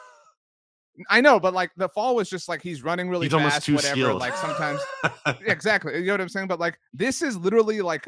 I 1.10 1.22
know, 1.22 1.40
but 1.40 1.54
like 1.54 1.72
the 1.76 1.90
fall 1.90 2.16
was 2.16 2.30
just 2.30 2.48
like 2.48 2.62
he's 2.62 2.84
running 2.84 3.10
really 3.10 3.28
he's 3.28 3.34
fast, 3.34 3.70
whatever. 3.70 3.96
Skilled. 3.96 4.22
Like 4.22 4.36
sometimes, 4.36 4.80
exactly. 5.46 5.98
You 5.98 6.06
know 6.06 6.14
what 6.14 6.22
I'm 6.22 6.30
saying? 6.30 6.48
But 6.48 6.60
like 6.60 6.78
this 6.94 7.22
is 7.22 7.38
literally 7.38 7.82
like 7.82 8.08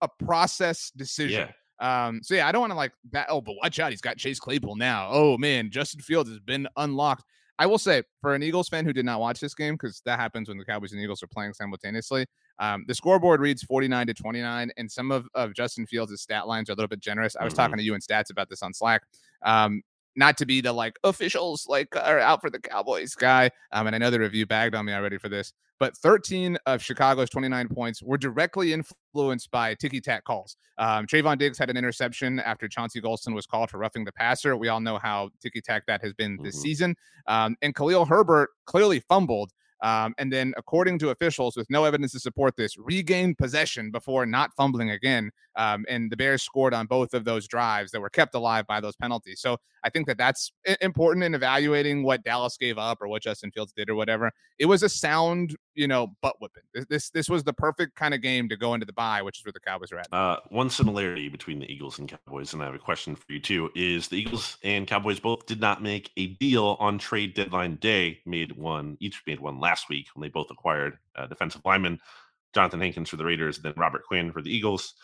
a 0.00 0.08
process 0.24 0.90
decision. 0.90 1.48
Yeah. 1.80 2.06
Um. 2.06 2.20
So 2.22 2.34
yeah, 2.34 2.48
I 2.48 2.52
don't 2.52 2.60
want 2.60 2.72
to 2.72 2.76
like 2.76 2.92
that. 3.12 3.26
Oh, 3.28 3.40
but 3.40 3.54
watch 3.62 3.78
out, 3.78 3.90
he's 3.90 4.00
got 4.00 4.16
Chase 4.16 4.40
Claypool 4.40 4.76
now. 4.76 5.08
Oh 5.10 5.38
man, 5.38 5.70
Justin 5.70 6.00
Fields 6.00 6.28
has 6.30 6.40
been 6.40 6.66
unlocked. 6.76 7.24
I 7.58 7.66
will 7.66 7.78
say 7.78 8.02
for 8.20 8.34
an 8.34 8.42
Eagles 8.42 8.68
fan 8.68 8.84
who 8.84 8.92
did 8.92 9.04
not 9.04 9.20
watch 9.20 9.38
this 9.38 9.54
game 9.54 9.74
because 9.74 10.02
that 10.06 10.18
happens 10.18 10.48
when 10.48 10.58
the 10.58 10.64
Cowboys 10.64 10.92
and 10.92 11.00
Eagles 11.00 11.22
are 11.22 11.28
playing 11.28 11.54
simultaneously. 11.54 12.26
Um, 12.58 12.84
the 12.88 12.94
scoreboard 12.94 13.40
reads 13.40 13.62
49 13.62 14.08
to 14.08 14.14
29, 14.14 14.72
and 14.76 14.90
some 14.90 15.12
of, 15.12 15.28
of 15.34 15.54
Justin 15.54 15.86
Fields' 15.86 16.20
stat 16.20 16.48
lines 16.48 16.68
are 16.68 16.72
a 16.72 16.76
little 16.76 16.88
bit 16.88 17.00
generous. 17.00 17.36
I 17.36 17.44
was 17.44 17.52
mm-hmm. 17.52 17.62
talking 17.62 17.76
to 17.76 17.84
you 17.84 17.94
in 17.94 18.00
stats 18.00 18.30
about 18.30 18.48
this 18.48 18.62
on 18.62 18.74
Slack. 18.74 19.02
Um, 19.42 19.82
not 20.16 20.36
to 20.38 20.46
be 20.46 20.60
the 20.60 20.72
like 20.72 20.98
officials 21.04 21.66
like 21.68 21.94
are 21.96 22.18
out 22.18 22.40
for 22.40 22.50
the 22.50 22.60
Cowboys 22.60 23.14
guy. 23.14 23.50
Um, 23.72 23.86
and 23.86 23.96
I 23.96 23.98
know 23.98 24.10
the 24.10 24.20
review 24.20 24.46
bagged 24.46 24.74
on 24.74 24.84
me 24.84 24.92
already 24.92 25.18
for 25.18 25.28
this, 25.28 25.52
but 25.78 25.96
13 25.96 26.56
of 26.66 26.82
Chicago's 26.82 27.30
29 27.30 27.68
points 27.68 28.02
were 28.02 28.18
directly 28.18 28.72
influenced 28.72 29.50
by 29.50 29.74
ticky 29.74 30.00
tack 30.00 30.24
calls. 30.24 30.56
Um, 30.78 31.06
Trevon 31.06 31.38
Diggs 31.38 31.58
had 31.58 31.70
an 31.70 31.76
interception 31.76 32.40
after 32.40 32.68
Chauncey 32.68 33.00
Golston 33.00 33.34
was 33.34 33.46
called 33.46 33.70
for 33.70 33.78
roughing 33.78 34.04
the 34.04 34.12
passer. 34.12 34.56
We 34.56 34.68
all 34.68 34.80
know 34.80 34.98
how 34.98 35.30
ticky 35.40 35.60
tack 35.60 35.84
that 35.86 36.02
has 36.02 36.12
been 36.12 36.38
this 36.42 36.56
mm-hmm. 36.56 36.62
season. 36.62 36.96
Um, 37.26 37.56
and 37.62 37.74
Khalil 37.74 38.04
Herbert 38.04 38.50
clearly 38.66 39.00
fumbled 39.00 39.52
um, 39.84 40.14
and 40.16 40.32
then, 40.32 40.54
according 40.56 40.98
to 41.00 41.10
officials, 41.10 41.58
with 41.58 41.68
no 41.68 41.84
evidence 41.84 42.12
to 42.12 42.18
support 42.18 42.56
this, 42.56 42.78
regained 42.78 43.36
possession 43.36 43.90
before 43.90 44.24
not 44.24 44.50
fumbling 44.56 44.90
again. 44.90 45.30
Um, 45.56 45.84
and 45.90 46.10
the 46.10 46.16
Bears 46.16 46.42
scored 46.42 46.72
on 46.72 46.86
both 46.86 47.12
of 47.12 47.26
those 47.26 47.46
drives 47.46 47.92
that 47.92 48.00
were 48.00 48.08
kept 48.08 48.34
alive 48.34 48.66
by 48.66 48.80
those 48.80 48.96
penalties. 48.96 49.42
So 49.42 49.58
I 49.84 49.90
think 49.90 50.06
that 50.06 50.16
that's 50.16 50.52
important 50.80 51.22
in 51.22 51.34
evaluating 51.34 52.02
what 52.02 52.24
Dallas 52.24 52.56
gave 52.56 52.78
up 52.78 53.02
or 53.02 53.08
what 53.08 53.22
Justin 53.22 53.50
Fields 53.50 53.74
did 53.76 53.90
or 53.90 53.94
whatever. 53.94 54.32
It 54.58 54.66
was 54.66 54.82
a 54.82 54.88
sound, 54.88 55.54
you 55.74 55.88
know, 55.88 56.14
butt 56.20 56.40
whipping. 56.40 56.62
This 56.88 57.10
this 57.10 57.28
was 57.28 57.44
the 57.44 57.52
perfect 57.52 57.94
kind 57.96 58.14
of 58.14 58.22
game 58.22 58.48
to 58.48 58.56
go 58.56 58.74
into 58.74 58.86
the 58.86 58.92
bye, 58.92 59.22
which 59.22 59.38
is 59.38 59.44
where 59.44 59.52
the 59.52 59.60
Cowboys 59.60 59.92
are 59.92 59.98
at. 59.98 60.12
Uh, 60.12 60.38
one 60.48 60.70
similarity 60.70 61.28
between 61.28 61.58
the 61.58 61.70
Eagles 61.70 61.98
and 61.98 62.08
Cowboys, 62.08 62.52
and 62.52 62.62
I 62.62 62.66
have 62.66 62.74
a 62.74 62.78
question 62.78 63.16
for 63.16 63.32
you 63.32 63.40
too, 63.40 63.70
is 63.74 64.08
the 64.08 64.16
Eagles 64.16 64.58
and 64.62 64.86
Cowboys 64.86 65.20
both 65.20 65.46
did 65.46 65.60
not 65.60 65.82
make 65.82 66.10
a 66.16 66.28
deal 66.28 66.76
on 66.80 66.98
trade 66.98 67.34
deadline 67.34 67.76
day. 67.76 68.20
Made 68.26 68.56
one, 68.56 68.96
each 69.00 69.22
made 69.26 69.40
one 69.40 69.60
last 69.60 69.88
week 69.88 70.08
when 70.14 70.22
they 70.22 70.30
both 70.30 70.50
acquired 70.50 70.98
uh, 71.16 71.26
defensive 71.26 71.62
lineman 71.64 72.00
Johnathan 72.54 72.80
Hankins 72.80 73.10
for 73.10 73.16
the 73.16 73.24
Raiders, 73.24 73.56
and 73.56 73.64
then 73.64 73.74
Robert 73.76 74.04
Quinn 74.06 74.32
for 74.32 74.42
the 74.42 74.54
Eagles. 74.54 74.94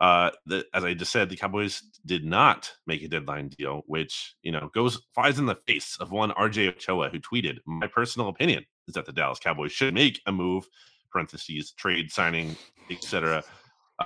Uh, 0.00 0.30
the, 0.46 0.64
as 0.72 0.82
I 0.82 0.94
just 0.94 1.12
said, 1.12 1.28
the 1.28 1.36
Cowboys 1.36 1.82
did 2.06 2.24
not 2.24 2.72
make 2.86 3.02
a 3.02 3.08
deadline 3.08 3.48
deal, 3.48 3.82
which 3.86 4.34
you 4.42 4.50
know 4.50 4.70
goes 4.72 5.02
flies 5.14 5.38
in 5.38 5.46
the 5.46 5.58
face 5.66 5.98
of 6.00 6.10
one 6.10 6.30
RJ 6.30 6.68
Ochoa 6.68 7.10
who 7.10 7.20
tweeted, 7.20 7.58
"My 7.66 7.86
personal 7.86 8.28
opinion 8.28 8.64
is 8.90 8.94
that 8.94 9.06
the 9.06 9.12
Dallas 9.12 9.38
Cowboys 9.38 9.72
should 9.72 9.94
make 9.94 10.20
a 10.26 10.32
move 10.32 10.68
(parentheses 11.10 11.72
trade 11.72 12.10
signing, 12.10 12.56
etc.) 12.90 13.42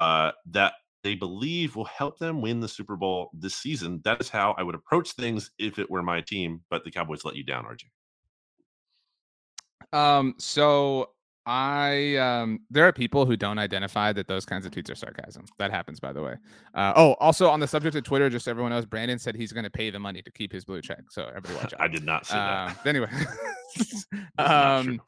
uh, 0.00 0.32
that 0.50 0.74
they 1.02 1.14
believe 1.14 1.76
will 1.76 1.84
help 1.84 2.18
them 2.18 2.40
win 2.40 2.60
the 2.60 2.68
Super 2.68 2.96
Bowl 2.96 3.30
this 3.34 3.54
season. 3.54 4.00
That 4.04 4.20
is 4.20 4.28
how 4.28 4.54
I 4.56 4.62
would 4.62 4.74
approach 4.74 5.12
things 5.12 5.50
if 5.58 5.78
it 5.78 5.90
were 5.90 6.02
my 6.02 6.20
team. 6.20 6.62
But 6.70 6.84
the 6.84 6.90
Cowboys 6.90 7.24
let 7.24 7.36
you 7.36 7.44
down, 7.44 7.64
RJ. 7.64 7.84
Um, 9.92 10.34
so 10.38 11.13
I 11.46 12.16
um 12.16 12.60
there 12.70 12.88
are 12.88 12.92
people 12.92 13.26
who 13.26 13.36
don't 13.36 13.58
identify 13.58 14.12
that 14.14 14.26
those 14.26 14.46
kinds 14.46 14.64
of 14.64 14.72
tweets 14.72 14.90
are 14.90 14.94
sarcasm. 14.94 15.44
That 15.58 15.70
happens 15.70 16.00
by 16.00 16.12
the 16.12 16.22
way. 16.22 16.36
Uh, 16.74 16.94
oh, 16.96 17.12
also 17.20 17.50
on 17.50 17.60
the 17.60 17.68
subject 17.68 17.94
of 17.96 18.02
Twitter, 18.02 18.30
just 18.30 18.46
so 18.46 18.50
everyone 18.50 18.72
knows, 18.72 18.86
Brandon 18.86 19.18
said 19.18 19.34
he's 19.36 19.52
going 19.52 19.64
to 19.64 19.70
pay 19.70 19.90
the 19.90 19.98
money 19.98 20.22
to 20.22 20.32
keep 20.32 20.52
his 20.52 20.64
blue 20.64 20.80
check. 20.80 21.02
So 21.10 21.26
everybody 21.28 21.54
watch 21.56 21.74
out. 21.78 21.80
I 21.80 21.88
did 21.88 22.04
not 22.04 22.30
uh, 22.30 22.72
that. 22.72 22.86
Anyway, 22.86 23.08
um, 24.38 25.02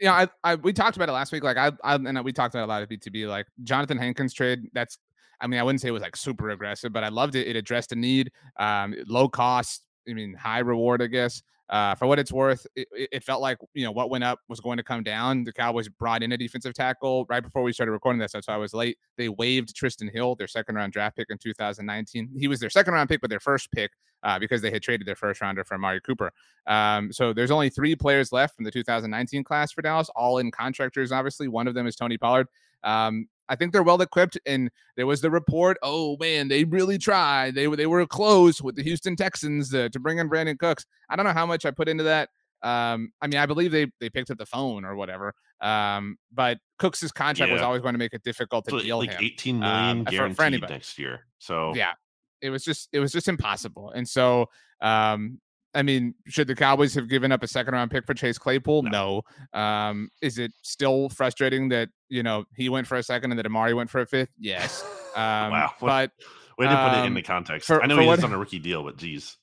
yeah, 0.00 0.12
I, 0.12 0.28
I 0.44 0.54
we 0.56 0.72
talked 0.72 0.96
about 0.96 1.08
it 1.08 1.12
last 1.12 1.32
week. 1.32 1.42
Like 1.42 1.56
I, 1.56 1.72
I 1.82 1.94
and 1.96 2.24
we 2.24 2.32
talked 2.32 2.54
about 2.54 2.66
a 2.66 2.70
lot 2.70 2.82
of 2.82 2.88
BTB. 2.88 3.26
Like 3.28 3.46
Johnathan 3.64 3.98
Hankins 3.98 4.32
trade. 4.32 4.68
That's 4.74 4.98
I 5.40 5.48
mean 5.48 5.58
I 5.58 5.64
wouldn't 5.64 5.80
say 5.80 5.88
it 5.88 5.92
was 5.92 6.02
like 6.02 6.16
super 6.16 6.50
aggressive, 6.50 6.92
but 6.92 7.02
I 7.02 7.08
loved 7.08 7.34
it. 7.34 7.48
It 7.48 7.56
addressed 7.56 7.92
a 7.92 7.96
need. 7.96 8.30
Um, 8.58 8.94
low 9.06 9.28
cost. 9.28 9.85
I 10.08 10.12
mean 10.12 10.34
high 10.34 10.60
reward, 10.60 11.02
I 11.02 11.06
guess. 11.06 11.42
Uh, 11.68 11.96
for 11.96 12.06
what 12.06 12.16
it's 12.20 12.30
worth, 12.30 12.64
it, 12.76 12.86
it, 12.92 13.24
felt 13.24 13.42
like 13.42 13.58
you 13.74 13.84
know 13.84 13.90
what 13.90 14.08
went 14.08 14.22
up 14.22 14.38
was 14.48 14.60
going 14.60 14.76
to 14.76 14.84
come 14.84 15.02
down. 15.02 15.42
The 15.42 15.52
Cowboys 15.52 15.88
brought 15.88 16.22
in 16.22 16.30
a 16.30 16.36
defensive 16.36 16.74
tackle 16.74 17.26
right 17.28 17.42
before 17.42 17.64
we 17.64 17.72
started 17.72 17.90
recording 17.90 18.20
this. 18.20 18.34
Why 18.34 18.54
I 18.54 18.56
was 18.56 18.72
late. 18.72 18.98
They 19.16 19.28
waived 19.28 19.74
Trysten 19.74 20.12
Hill, 20.12 20.36
their 20.36 20.46
second 20.46 20.76
round 20.76 20.92
draft 20.92 21.16
pick 21.16 21.26
in 21.28 21.38
2019. 21.38 22.30
He 22.38 22.46
was 22.46 22.60
their 22.60 22.70
second 22.70 22.94
round 22.94 23.08
pick, 23.08 23.20
but 23.20 23.30
their 23.30 23.40
first 23.40 23.72
pick 23.72 23.90
uh, 24.22 24.38
because 24.38 24.62
they 24.62 24.70
had 24.70 24.82
traded 24.82 25.08
their 25.08 25.16
first 25.16 25.40
rounder 25.40 25.64
for 25.64 25.74
Amari 25.74 26.00
Cooper. 26.00 26.32
Um, 26.68 27.12
so 27.12 27.32
there's 27.32 27.50
only 27.50 27.68
three 27.68 27.96
players 27.96 28.30
left 28.30 28.54
from 28.54 28.64
the 28.64 28.70
2019 28.70 29.42
class 29.42 29.72
for 29.72 29.82
Dallas, 29.82 30.08
all 30.14 30.38
in 30.38 30.52
contractors. 30.52 31.10
Obviously, 31.10 31.48
one 31.48 31.66
of 31.66 31.74
them 31.74 31.88
is 31.88 31.96
Tony 31.96 32.16
Pollard. 32.16 32.46
Um, 32.86 33.28
I 33.48 33.56
think 33.56 33.72
they're 33.72 33.82
well 33.82 34.00
equipped. 34.00 34.38
And 34.46 34.70
there 34.96 35.06
was 35.06 35.20
the 35.20 35.30
report, 35.30 35.76
oh 35.82 36.16
man, 36.18 36.48
they 36.48 36.64
really 36.64 36.98
tried. 36.98 37.54
They 37.54 37.68
were 37.68 37.76
they 37.76 37.86
were 37.86 38.06
close 38.06 38.62
with 38.62 38.76
the 38.76 38.82
Houston 38.82 39.16
Texans 39.16 39.74
uh, 39.74 39.88
to 39.90 40.00
bring 40.00 40.18
in 40.18 40.28
Brandin 40.30 40.58
Cooks. 40.58 40.86
I 41.08 41.16
don't 41.16 41.26
know 41.26 41.32
how 41.32 41.46
much 41.46 41.64
I 41.64 41.70
put 41.70 41.88
into 41.88 42.04
that. 42.04 42.30
Um, 42.62 43.12
I 43.20 43.26
mean, 43.26 43.38
I 43.38 43.46
believe 43.46 43.70
they 43.70 43.86
they 44.00 44.10
picked 44.10 44.30
up 44.30 44.38
the 44.38 44.46
phone 44.46 44.84
or 44.84 44.96
whatever. 44.96 45.34
Um, 45.60 46.16
but 46.32 46.58
Cooks's 46.78 47.12
contract 47.12 47.48
yeah. 47.48 47.54
was 47.54 47.62
always 47.62 47.82
going 47.82 47.94
to 47.94 47.98
make 47.98 48.14
it 48.14 48.22
difficult 48.22 48.64
to 48.66 48.72
so 48.72 48.80
deal 48.80 48.98
like 48.98 49.12
him. 49.12 49.18
18 49.22 49.58
million 49.60 49.98
um, 49.98 50.04
guaranteed 50.04 50.60
for, 50.60 50.66
for 50.66 50.72
next 50.72 50.98
year. 50.98 51.26
So 51.38 51.74
yeah, 51.74 51.92
it 52.40 52.50
was 52.50 52.64
just 52.64 52.88
it 52.92 53.00
was 53.00 53.12
just 53.12 53.28
impossible. 53.28 53.90
And 53.90 54.08
so 54.08 54.46
um, 54.80 55.40
I 55.76 55.82
mean, 55.82 56.14
should 56.26 56.48
the 56.48 56.54
Cowboys 56.54 56.94
have 56.94 57.08
given 57.08 57.30
up 57.30 57.42
a 57.42 57.48
second 57.48 57.74
round 57.74 57.90
pick 57.90 58.06
for 58.06 58.14
Chase 58.14 58.38
Claypool? 58.38 58.84
No. 58.84 59.22
no. 59.52 59.60
Um, 59.60 60.08
is 60.22 60.38
it 60.38 60.52
still 60.62 61.10
frustrating 61.10 61.68
that 61.68 61.90
you 62.08 62.22
know 62.22 62.44
he 62.56 62.68
went 62.68 62.86
for 62.86 62.96
a 62.96 63.02
second 63.02 63.30
and 63.30 63.38
that 63.38 63.46
Amari 63.46 63.74
went 63.74 63.90
for 63.90 64.00
a 64.00 64.06
fifth? 64.06 64.30
Yes. 64.38 64.84
Um, 65.16 65.50
wow. 65.50 65.72
What, 65.78 65.88
but 65.88 66.10
way 66.58 66.66
to 66.66 66.76
put 66.76 66.98
it 66.98 67.06
in 67.06 67.14
the 67.14 67.20
um, 67.20 67.24
context. 67.24 67.68
For, 67.68 67.82
I 67.82 67.86
know 67.86 67.98
he's 67.98 68.22
on 68.22 68.34
a 68.34 68.36
rookie 68.36 68.58
deal, 68.58 68.82
but 68.82 68.98
geez. 68.98 69.38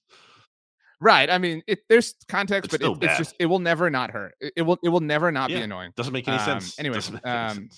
Right. 1.01 1.31
I 1.31 1.39
mean, 1.39 1.63
it, 1.65 1.79
there's 1.89 2.13
context, 2.29 2.71
it's 2.71 2.83
but 2.83 3.01
it, 3.01 3.03
it's 3.03 3.17
just 3.17 3.35
it 3.39 3.47
will 3.47 3.57
never 3.57 3.89
not 3.89 4.11
hurt. 4.11 4.35
It, 4.39 4.53
it 4.57 4.61
will 4.61 4.77
it 4.83 4.89
will 4.89 4.99
never 4.99 5.31
not 5.31 5.49
yeah. 5.49 5.57
be 5.57 5.63
annoying. 5.63 5.91
Doesn't 5.95 6.13
make 6.13 6.27
any 6.27 6.37
um, 6.37 6.45
sense. 6.45 6.79
Anyway, 6.79 6.99
um, 7.23 7.69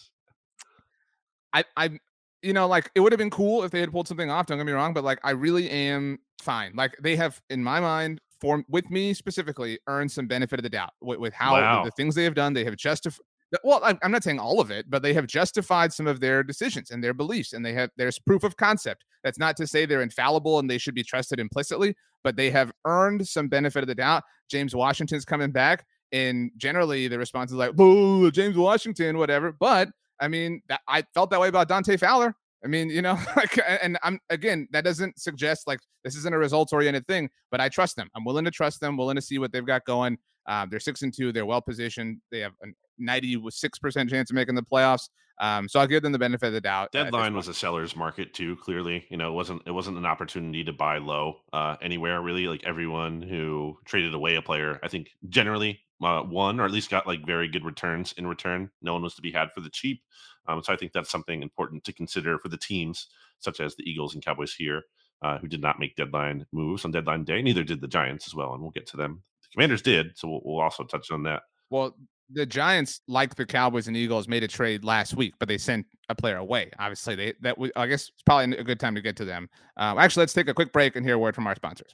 I 1.54 1.64
I 1.78 1.98
you 2.42 2.52
know 2.52 2.68
like 2.68 2.92
it 2.96 3.00
would 3.00 3.14
have 3.14 3.18
been 3.18 3.30
cool 3.30 3.64
if 3.64 3.72
they 3.72 3.80
had 3.80 3.94
pulled 3.94 4.10
something 4.10 4.30
off. 4.30 4.46
Don't 4.46 4.58
get 4.58 4.66
me 4.66 4.74
wrong, 4.74 4.94
but 4.94 5.06
like 5.06 5.20
I 5.24 5.32
really 5.32 5.70
am 5.70 6.20
fine. 6.42 6.74
Like 6.76 6.98
they 7.02 7.16
have 7.16 7.42
in 7.50 7.64
my 7.64 7.80
mind 7.80 8.20
for 8.46 8.64
with 8.70 8.90
me 8.92 9.14
specifically 9.14 9.80
earned 9.88 10.12
some 10.12 10.28
benefit 10.28 10.60
of 10.60 10.64
the 10.64 10.70
doubt 10.70 10.92
with, 11.02 11.20
with 11.20 11.34
how 11.34 11.54
wow. 11.54 11.84
the, 11.84 11.92
things 11.92 12.14
they 12.14 12.24
have 12.24 12.36
done. 12.36 12.54
They 12.54 12.64
have 12.64 12.76
justified. 12.76 13.26
Well, 13.64 13.80
I'm 13.84 14.12
not 14.12 14.24
saying 14.24 14.40
all 14.40 14.60
of 14.60 14.70
it, 14.70 14.90
but 14.90 15.02
they 15.02 15.14
have 15.14 15.28
justified 15.28 15.94
some 15.94 16.08
of 16.08 16.20
their 16.20 16.44
decisions 16.44 16.92
and 16.92 17.04
their 17.04 17.14
beliefs, 17.14 17.54
and 17.54 17.66
they 17.66 17.74
have 17.74 17.90
there's 17.98 18.20
proof 18.20 18.44
of 18.44 18.58
concept. 18.58 19.04
That's 19.24 19.40
not 19.40 19.56
to 19.58 19.68
say 19.68 19.86
they're 19.86 20.02
infallible 20.02 20.60
and 20.60 20.70
they 20.70 20.78
should 20.78 20.94
be 20.94 21.04
trusted 21.04 21.40
implicitly, 21.40 21.96
but 22.24 22.36
they 22.36 22.52
have 22.52 22.72
earned 22.86 23.28
some 23.28 23.48
benefit 23.48 23.84
of 23.84 23.88
the 23.88 23.96
doubt. 23.96 24.24
James 24.50 24.76
Washington's 24.76 25.26
coming 25.26 25.52
back, 25.52 25.86
and 26.12 26.52
generally 26.58 27.08
the 27.08 27.18
response 27.18 27.52
is 27.52 27.58
like, 27.58 27.76
"Boo, 27.76 28.30
James 28.30 28.58
Washington, 28.58 29.18
whatever." 29.18 29.52
But 29.52 29.90
I 30.20 30.28
mean, 30.28 30.62
that, 30.70 30.82
I 30.88 31.04
felt 31.14 31.32
that 31.32 31.40
way 31.40 31.48
about 31.48 31.68
Dante 31.68 31.98
Fowler. 31.98 32.36
I 32.64 32.68
mean, 32.68 32.90
you 32.90 33.02
know, 33.02 33.18
like, 33.36 33.60
and 33.82 33.98
I'm 34.04 34.20
again, 34.30 34.68
that 34.72 34.84
doesn't 34.84 35.20
suggest 35.20 35.68
like 35.68 35.80
this 36.04 36.16
isn't 36.16 36.34
a 36.34 36.38
results 36.38 36.74
oriented 36.74 37.08
thing, 37.08 37.30
but 37.52 37.62
I 37.62 37.70
trust 37.70 37.96
them. 37.96 38.10
I'm 38.16 38.24
willing 38.24 38.46
to 38.46 38.52
trust 38.52 38.80
them, 38.80 38.98
willing 38.98 39.16
to 39.16 39.22
see 39.22 39.40
what 39.40 39.52
they've 39.52 39.66
got 39.66 39.86
going. 39.86 40.18
Um, 40.48 40.70
they're 40.70 40.80
six 40.80 41.02
and 41.02 41.14
two. 41.14 41.32
They're 41.32 41.46
well 41.46 41.62
positioned. 41.62 42.20
They 42.32 42.40
have 42.40 42.54
a 42.64 42.68
96 43.00 43.80
percent 43.80 44.10
chance 44.10 44.30
of 44.30 44.36
making 44.36 44.56
the 44.56 44.64
playoffs. 44.64 45.10
Um, 45.40 45.68
so 45.68 45.80
I'll 45.80 45.88
give 45.88 46.02
them 46.02 46.14
the 46.14 46.20
benefit 46.20 46.48
of 46.48 46.54
the 46.54 46.62
doubt. 46.62 46.92
Deadline 46.94 47.36
was 47.36 47.48
a 47.50 47.54
seller's 47.54 47.96
market 47.96 48.34
too. 48.34 48.56
Clearly, 48.56 49.06
you 49.10 49.18
know, 49.18 49.30
it 49.30 49.34
wasn't 49.34 49.62
it 49.66 49.72
wasn't 49.72 49.98
an 49.98 50.06
opportunity 50.06 50.64
to 50.64 50.72
buy 50.72 50.98
low 50.98 51.42
uh, 51.52 51.76
anywhere 51.82 52.22
really. 52.22 52.48
Like 52.48 52.64
everyone 52.64 53.22
who 53.22 53.78
traded 53.86 54.14
away 54.14 54.36
a 54.36 54.42
player, 54.42 54.80
I 54.82 54.88
think 54.88 55.10
generally 55.28 55.82
uh, 56.04 56.24
won 56.26 56.60
or 56.60 56.66
at 56.66 56.72
least 56.72 56.90
got 56.90 57.08
like 57.08 57.26
very 57.26 57.48
good 57.48 57.66
returns 57.66 58.14
in 58.18 58.28
return. 58.28 58.70
No 58.82 58.94
one 58.94 59.04
was 59.04 59.16
to 59.16 59.22
be 59.22 59.32
had 59.32 59.50
for 59.54 59.62
the 59.62 59.70
cheap. 59.70 60.02
Um, 60.48 60.62
so 60.64 60.74
I 60.74 60.78
think 60.78 60.92
that's 60.94 61.10
something 61.10 61.42
important 61.42 61.84
to 61.86 61.94
consider 61.94 62.38
for 62.40 62.50
the 62.50 62.58
teams 62.58 63.08
such 63.40 63.60
as 63.60 63.76
the 63.76 63.90
Eagles 63.90 64.14
and 64.14 64.24
Cowboys 64.24 64.54
here, 64.54 64.84
uh, 65.22 65.38
who 65.38 65.48
did 65.48 65.62
not 65.62 65.80
make 65.80 65.96
deadline 65.96 66.46
moves 66.52 66.86
on 66.86 66.92
deadline 66.92 67.24
day. 67.24 67.42
Neither 67.42 67.64
did 67.64 67.82
the 67.82 67.88
Giants 67.88 68.28
as 68.28 68.36
well, 68.36 68.54
and 68.54 68.62
we'll 68.62 68.72
get 68.72 68.88
to 68.88 68.98
them. 68.98 69.24
The 69.44 69.48
Commanders 69.54 69.82
did, 69.82 70.18
so 70.18 70.28
we'll, 70.28 70.42
we'll 70.44 70.62
also 70.62 70.84
touch 70.84 71.12
on 71.12 71.24
that. 71.24 71.44
Well, 71.70 71.96
the 72.32 72.46
Giants, 72.46 73.02
like 73.08 73.36
the 73.36 73.46
Cowboys 73.46 73.88
and 73.88 73.96
Eagles, 73.96 74.28
made 74.28 74.44
a 74.44 74.48
trade 74.48 74.84
last 74.84 75.16
week, 75.16 75.34
but 75.40 75.48
they 75.48 75.58
sent 75.58 75.86
a 76.10 76.16
player 76.16 76.38
away. 76.38 76.72
Obviously, 76.80 77.16
they 77.16 77.34
that 77.42 77.58
I 77.76 77.88
guess 77.88 78.10
it's 78.10 78.24
probably 78.26 78.58
a 78.58 78.64
good 78.64 78.80
time 78.80 78.96
to 78.96 79.02
get 79.02 79.16
to 79.18 79.26
them. 79.26 79.48
Uh, 79.78 79.96
actually, 79.98 80.22
let's 80.22 80.34
take 80.34 80.48
a 80.48 80.54
quick 80.54 80.74
break 80.74 80.96
and 80.96 81.06
hear 81.06 81.16
a 81.16 81.20
word 81.20 81.36
from 81.36 81.48
our 81.48 81.56
sponsors. 81.56 81.94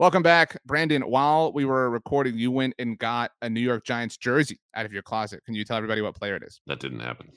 Welcome 0.00 0.22
back, 0.22 0.56
Brandon. 0.64 1.02
While 1.02 1.52
we 1.52 1.64
were 1.64 1.90
recording, 1.90 2.38
you 2.38 2.52
went 2.52 2.74
and 2.78 2.96
got 2.96 3.32
a 3.42 3.50
New 3.50 3.60
York 3.60 3.84
Giants 3.84 4.16
jersey 4.16 4.60
out 4.76 4.86
of 4.86 4.92
your 4.92 5.02
closet. 5.02 5.44
Can 5.44 5.56
you 5.56 5.64
tell 5.64 5.76
everybody 5.76 6.00
what 6.02 6.14
player 6.14 6.36
it 6.36 6.44
is? 6.44 6.60
That 6.68 6.78
didn't 6.78 7.00
happen. 7.00 7.32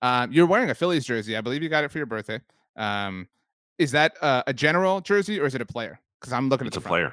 Um, 0.00 0.32
you're 0.32 0.46
wearing 0.46 0.70
a 0.70 0.74
Phillies 0.74 1.04
jersey. 1.04 1.36
I 1.36 1.42
believe 1.42 1.62
you 1.62 1.68
got 1.68 1.84
it 1.84 1.90
for 1.90 1.98
your 1.98 2.06
birthday. 2.06 2.40
Um, 2.74 3.28
is 3.78 3.90
that 3.90 4.14
uh, 4.22 4.42
a 4.46 4.54
general 4.54 5.02
jersey 5.02 5.38
or 5.38 5.44
is 5.44 5.54
it 5.54 5.60
a 5.60 5.66
player? 5.66 6.00
Because 6.18 6.32
I'm 6.32 6.48
looking 6.48 6.66
it's 6.66 6.78
at 6.78 6.82
a 6.82 6.88
player. 6.88 7.12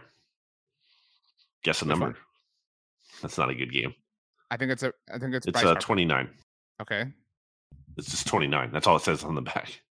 Guess 1.63 1.82
a 1.82 1.86
Which 1.86 1.89
number. 1.89 2.06
One? 2.06 2.15
That's 3.21 3.38
not 3.38 3.50
a 3.50 3.56
good 3.56 3.73
game. 3.73 3.93
I 4.52 4.56
think 4.56 4.71
it's 4.71 4.84
a. 4.84 4.93
I 5.13 5.17
think 5.17 5.34
it's. 5.34 5.45
It's 5.47 5.63
a 5.63 5.71
uh, 5.71 5.76
29. 5.76 6.30
Okay. 6.82 7.12
It's 7.97 8.10
just 8.10 8.26
29. 8.26 8.71
That's 8.71 8.88
all 8.88 8.95
it 8.95 9.02
says 9.02 9.26
on 9.26 9.36
the 9.36 9.41
back. 9.41 9.82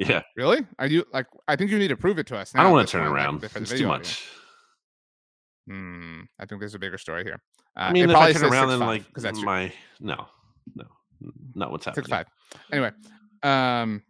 Yeah. 0.00 0.22
Really? 0.34 0.66
Are 0.78 0.86
you 0.86 1.04
like? 1.12 1.26
I 1.46 1.56
think 1.56 1.70
you 1.70 1.78
need 1.78 1.88
to 1.88 1.96
prove 1.96 2.18
it 2.18 2.26
to 2.28 2.36
us. 2.36 2.52
I 2.54 2.62
don't 2.62 2.72
want 2.72 2.88
to 2.88 2.92
turn 2.92 3.06
around. 3.06 3.42
Like, 3.42 3.54
it's 3.54 3.70
too 3.70 3.86
much. 3.86 4.26
Hmm. 5.68 6.22
I 6.38 6.46
think 6.46 6.60
there's 6.60 6.74
a 6.74 6.78
bigger 6.78 6.96
story 6.96 7.22
here. 7.22 7.40
Uh, 7.76 7.80
I 7.80 7.92
mean, 7.92 8.08
if 8.08 8.16
I 8.16 8.32
turn 8.32 8.50
around, 8.50 8.68
then 8.68 8.80
like 8.80 9.06
because 9.06 9.22
that's 9.22 9.42
my 9.42 9.64
your... 9.64 9.72
no, 10.00 10.26
no, 10.74 10.84
not 11.54 11.70
what's 11.70 11.84
happening. 11.84 12.04
Six 12.04 12.10
five. 12.10 12.26
Anyway. 12.72 12.92
Um. 13.42 14.02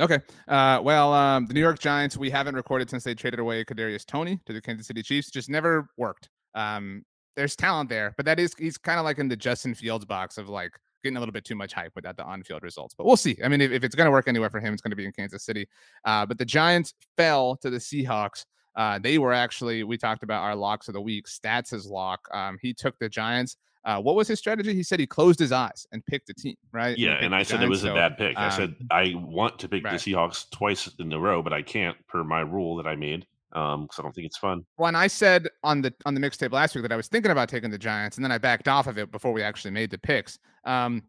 Okay. 0.00 0.18
Uh, 0.46 0.80
well, 0.82 1.12
um, 1.12 1.46
the 1.46 1.54
New 1.54 1.60
York 1.60 1.78
Giants, 1.78 2.16
we 2.16 2.30
haven't 2.30 2.54
recorded 2.54 2.88
since 2.88 3.02
they 3.02 3.14
traded 3.14 3.40
away 3.40 3.64
Kadarius 3.64 4.04
Toney 4.04 4.38
to 4.46 4.52
the 4.52 4.60
Kansas 4.60 4.86
City 4.86 5.02
Chiefs. 5.02 5.30
Just 5.30 5.48
never 5.48 5.88
worked. 5.96 6.28
Um, 6.54 7.04
there's 7.36 7.56
talent 7.56 7.88
there, 7.88 8.14
but 8.16 8.26
that 8.26 8.38
is 8.40 8.52
he's 8.58 8.78
kind 8.78 8.98
of 8.98 9.04
like 9.04 9.18
in 9.18 9.28
the 9.28 9.36
Justin 9.36 9.74
Fields 9.74 10.04
box 10.04 10.38
of 10.38 10.48
like 10.48 10.72
getting 11.02 11.16
a 11.16 11.20
little 11.20 11.32
bit 11.32 11.44
too 11.44 11.54
much 11.54 11.72
hype 11.72 11.92
without 11.94 12.16
the 12.16 12.24
on-field 12.24 12.62
results. 12.62 12.94
But 12.96 13.06
we'll 13.06 13.16
see. 13.16 13.36
I 13.44 13.48
mean, 13.48 13.60
if, 13.60 13.70
if 13.70 13.84
it's 13.84 13.94
going 13.94 14.06
to 14.06 14.10
work 14.10 14.28
anywhere 14.28 14.50
for 14.50 14.60
him, 14.60 14.72
it's 14.72 14.82
going 14.82 14.90
to 14.90 14.96
be 14.96 15.04
in 15.04 15.12
Kansas 15.12 15.44
City. 15.44 15.68
Uh, 16.04 16.26
but 16.26 16.38
the 16.38 16.44
Giants 16.44 16.94
fell 17.16 17.56
to 17.56 17.70
the 17.70 17.78
Seahawks. 17.78 18.44
Uh, 18.76 18.98
they 18.98 19.18
were 19.18 19.32
actually 19.32 19.82
we 19.82 19.98
talked 19.98 20.22
about 20.22 20.42
our 20.42 20.54
locks 20.54 20.88
of 20.88 20.94
the 20.94 21.00
week. 21.00 21.26
Stats' 21.26 21.88
lock. 21.88 22.20
Um, 22.32 22.58
he 22.60 22.72
took 22.72 22.98
the 22.98 23.08
Giants. 23.08 23.56
Uh, 23.84 24.00
what 24.00 24.16
was 24.16 24.28
his 24.28 24.38
strategy? 24.38 24.74
He 24.74 24.82
said 24.82 25.00
he 25.00 25.06
closed 25.06 25.38
his 25.38 25.50
eyes 25.50 25.86
and 25.92 26.04
picked 26.04 26.28
a 26.28 26.34
team, 26.34 26.56
right? 26.72 26.98
Yeah, 26.98 27.14
and 27.14 27.34
I 27.34 27.42
said 27.42 27.58
Giants, 27.58 27.64
it 27.64 27.68
was 27.70 27.80
so, 27.82 27.92
a 27.92 27.94
bad 27.94 28.18
pick. 28.18 28.36
Um, 28.36 28.44
I 28.44 28.48
said 28.50 28.74
I 28.90 29.14
want 29.16 29.58
to 29.60 29.68
pick 29.68 29.84
right. 29.84 29.98
the 29.98 30.12
Seahawks 30.12 30.50
twice 30.50 30.90
in 30.98 31.12
a 31.12 31.18
row, 31.18 31.42
but 31.42 31.52
I 31.52 31.62
can't 31.62 31.96
per 32.06 32.22
my 32.22 32.40
rule 32.40 32.76
that 32.76 32.86
I 32.86 32.96
made 32.96 33.26
um 33.52 33.82
because 33.82 33.98
I 33.98 34.02
don't 34.02 34.14
think 34.14 34.26
it's 34.26 34.36
fun. 34.36 34.64
When 34.76 34.94
I 34.94 35.06
said 35.06 35.48
on 35.64 35.82
the 35.82 35.92
on 36.06 36.14
the 36.14 36.20
mixtape 36.20 36.52
last 36.52 36.74
week 36.74 36.82
that 36.82 36.92
I 36.92 36.96
was 36.96 37.08
thinking 37.08 37.30
about 37.30 37.48
taking 37.48 37.70
the 37.70 37.78
Giants, 37.78 38.16
and 38.16 38.24
then 38.24 38.32
I 38.32 38.38
backed 38.38 38.68
off 38.68 38.86
of 38.86 38.98
it 38.98 39.10
before 39.10 39.32
we 39.32 39.42
actually 39.42 39.70
made 39.70 39.90
the 39.90 39.98
picks. 39.98 40.38
Um, 40.64 41.02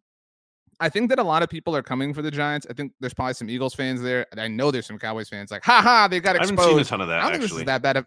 I 0.79 0.87
think 0.89 1.09
that 1.09 1.19
a 1.19 1.23
lot 1.23 1.43
of 1.43 1.49
people 1.49 1.75
are 1.75 1.83
coming 1.83 2.13
for 2.13 2.21
the 2.21 2.31
Giants. 2.31 2.65
I 2.69 2.73
think 2.73 2.93
there's 3.01 3.13
probably 3.13 3.33
some 3.33 3.49
Eagles 3.49 3.73
fans 3.73 4.01
there. 4.01 4.25
I 4.37 4.47
know 4.47 4.71
there's 4.71 4.85
some 4.85 4.97
Cowboys 4.97 5.27
fans 5.27 5.51
like, 5.51 5.63
ha 5.63 5.81
ha, 5.81 6.07
they 6.07 6.21
got 6.21 6.37
exposed. 6.37 6.59
I 6.59 6.63
haven't 6.63 6.75
seen 6.75 6.81
a 6.81 6.85
ton 6.85 7.01
of 7.01 7.07
that. 7.09 7.19
I 7.19 7.23
don't 7.23 7.33
actually. 7.33 7.39
think 7.39 7.51
this 7.51 7.59
is 7.59 7.65
that 7.65 7.81
bad 7.81 7.97
of. 7.97 8.05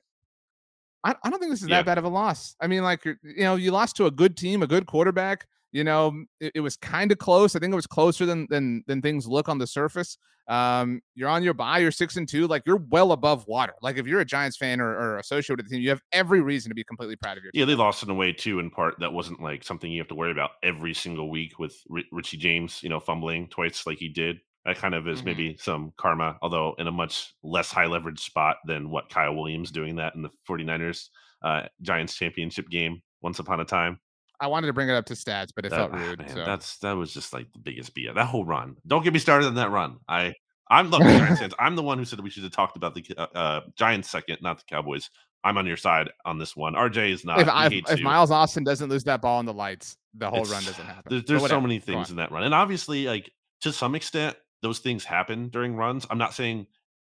I, 1.05 1.15
I 1.23 1.31
don't 1.31 1.39
think 1.39 1.53
this 1.53 1.63
is 1.63 1.69
yeah. 1.69 1.79
that 1.79 1.87
bad 1.87 1.99
of 1.99 2.05
a 2.05 2.09
loss. 2.09 2.57
I 2.61 2.69
mean, 2.69 2.83
like 2.83 3.05
you 3.05 3.17
know, 3.39 3.57
you 3.57 3.73
lost 3.73 3.97
to 3.97 4.07
a 4.07 4.11
good 4.11 4.37
team, 4.37 4.63
a 4.63 4.67
good 4.67 4.87
quarterback. 4.87 5.47
You 5.73 5.85
know, 5.85 6.25
it, 6.41 6.53
it 6.57 6.61
was 6.61 6.77
kind 6.77 7.11
of 7.11 7.19
close. 7.19 7.57
I 7.57 7.59
think 7.59 7.73
it 7.73 7.77
was 7.77 7.87
closer 7.87 8.27
than 8.27 8.47
than 8.51 8.85
than 8.87 9.03
things 9.03 9.27
look 9.27 9.49
on 9.49 9.59
the 9.59 9.67
surface. 9.67 10.19
Um, 10.49 11.01
you're 11.15 11.29
on 11.29 11.43
your 11.43 11.55
bye. 11.55 11.79
You're 11.79 11.93
six 11.93 12.17
and 12.17 12.29
two. 12.29 12.47
Like 12.47 12.63
you're 12.67 12.85
well 12.91 13.13
above 13.13 13.47
water. 13.47 13.75
Like 13.81 13.97
if 13.97 14.07
you're 14.07 14.21
a 14.21 14.25
Giants 14.25 14.57
fan 14.57 14.81
or, 14.81 14.91
or 14.91 15.19
associated 15.19 15.59
with 15.59 15.71
the 15.71 15.77
team, 15.77 15.83
you 15.83 15.91
have 15.91 16.03
every 16.13 16.41
reason 16.41 16.71
to 16.71 16.75
be 16.75 16.85
completely 16.85 17.17
proud 17.17 17.37
of 17.39 17.45
your. 17.45 17.53
Team. 17.53 17.61
Yeah, 17.61 17.65
they 17.65 17.75
lost 17.75 18.03
in 18.03 18.11
a 18.11 18.15
way 18.15 18.33
too. 18.33 18.59
In 18.59 18.71
part, 18.71 18.95
that 19.01 19.13
wasn't 19.13 19.41
like 19.41 19.65
something 19.65 19.91
you 19.91 20.01
have 20.01 20.09
to 20.09 20.15
worry 20.15 20.33
about 20.33 20.51
every 20.63 20.95
single 20.95 21.31
week 21.31 21.59
with 21.59 21.77
R- 21.91 22.03
Richie 22.11 22.37
James. 22.37 22.83
You 22.83 22.89
know, 22.89 23.01
fumbling 23.01 23.49
twice 23.49 23.87
like 23.87 23.99
he 23.99 24.09
did. 24.09 24.39
That 24.65 24.77
kind 24.77 24.95
of 24.95 25.09
is 25.09 25.19
mm-hmm. 25.19 25.27
maybe 25.27 25.57
some 25.59 25.93
karma, 25.97 26.37
although 26.41 26.75
in 26.79 26.87
a 26.87 26.93
much 26.93 27.35
less 27.43 27.73
high 27.73 27.87
leverage 27.87 28.21
spot 28.21 28.59
than 28.67 28.91
what 28.91 29.11
Kyle 29.11 29.35
Williams 29.35 29.73
doing 29.73 29.97
that 29.97 30.15
in 30.15 30.23
the 30.23 30.31
49ers 30.49 31.09
uh, 31.43 31.63
Giants 31.81 32.15
championship 32.15 32.69
game 32.69 33.03
once 33.23 33.39
upon 33.39 33.61
a 33.61 33.65
time. 33.65 33.99
I 34.43 34.49
wanted 34.49 34.67
to 34.67 34.73
bring 34.73 34.89
it 34.89 34.95
up 34.95 35.07
to 35.07 35.15
stats, 35.15 35.51
but 35.55 35.65
it 35.65 35.71
that, 35.71 35.77
felt 35.77 35.93
rude. 35.93 36.19
Man, 36.19 36.29
so. 36.29 36.45
That's 36.45 36.77
that 36.79 36.93
was 36.93 37.15
just 37.15 37.33
like 37.33 37.53
the 37.53 37.61
biggest 37.61 37.95
BS. 37.95 38.17
That 38.17 38.27
whole 38.27 38.45
run. 38.45 38.77
Don't 38.89 39.05
get 39.05 39.13
me 39.13 39.21
started 39.21 39.47
on 39.47 39.55
that 39.55 39.71
run. 39.71 39.99
I 40.09 40.35
I'm 40.69 40.91
look, 40.91 41.03
Giants 41.03 41.41
fans. 41.41 41.55
I'm 41.61 41.77
the 41.77 41.83
one 41.83 41.97
who 41.97 42.05
said 42.05 42.19
we 42.19 42.29
should 42.29 42.43
have 42.43 42.53
talked 42.53 42.77
about 42.77 42.95
the 42.97 43.05
uh, 43.17 43.27
uh, 43.35 43.61
Giants 43.77 44.11
second, 44.11 44.39
not 44.43 44.59
the 44.59 44.65
Cowboys. 44.69 45.11
I'm 45.45 45.59
on 45.59 45.67
your 45.67 45.77
side 45.77 46.11
on 46.25 46.39
this 46.39 46.57
one. 46.57 46.75
RJ 46.75 47.13
is 47.13 47.25
not. 47.25 47.41
If, 47.41 47.49
I, 47.49 47.69
if 47.71 48.01
Miles 48.01 48.33
Austin 48.33 48.65
doesn't 48.65 48.91
lose 48.91 49.05
that 49.05 49.23
ball 49.23 49.39
in 49.39 49.47
the 49.47 49.53
lights, 49.53 49.97
the 50.15 50.29
whole 50.29 50.41
It's- 50.41 50.53
run 50.53 50.65
doesn't 50.65 50.85
happen. 50.85 51.03
There's, 51.09 51.25
there's 51.25 51.49
so 51.49 51.61
many 51.61 51.79
things 51.79 52.11
in 52.11 52.17
that 52.17 52.33
run, 52.33 52.43
and 52.43 52.55
obviously, 52.55 53.07
like 53.07 53.31
to 53.61 53.73
some 53.73 53.95
extent, 53.95 54.37
those 54.61 54.81
things 54.81 55.05
happen 55.05 55.51
during 55.51 55.77
runs. 55.77 56.05
I'm 56.11 56.19
not 56.19 56.35
saying 56.35 56.67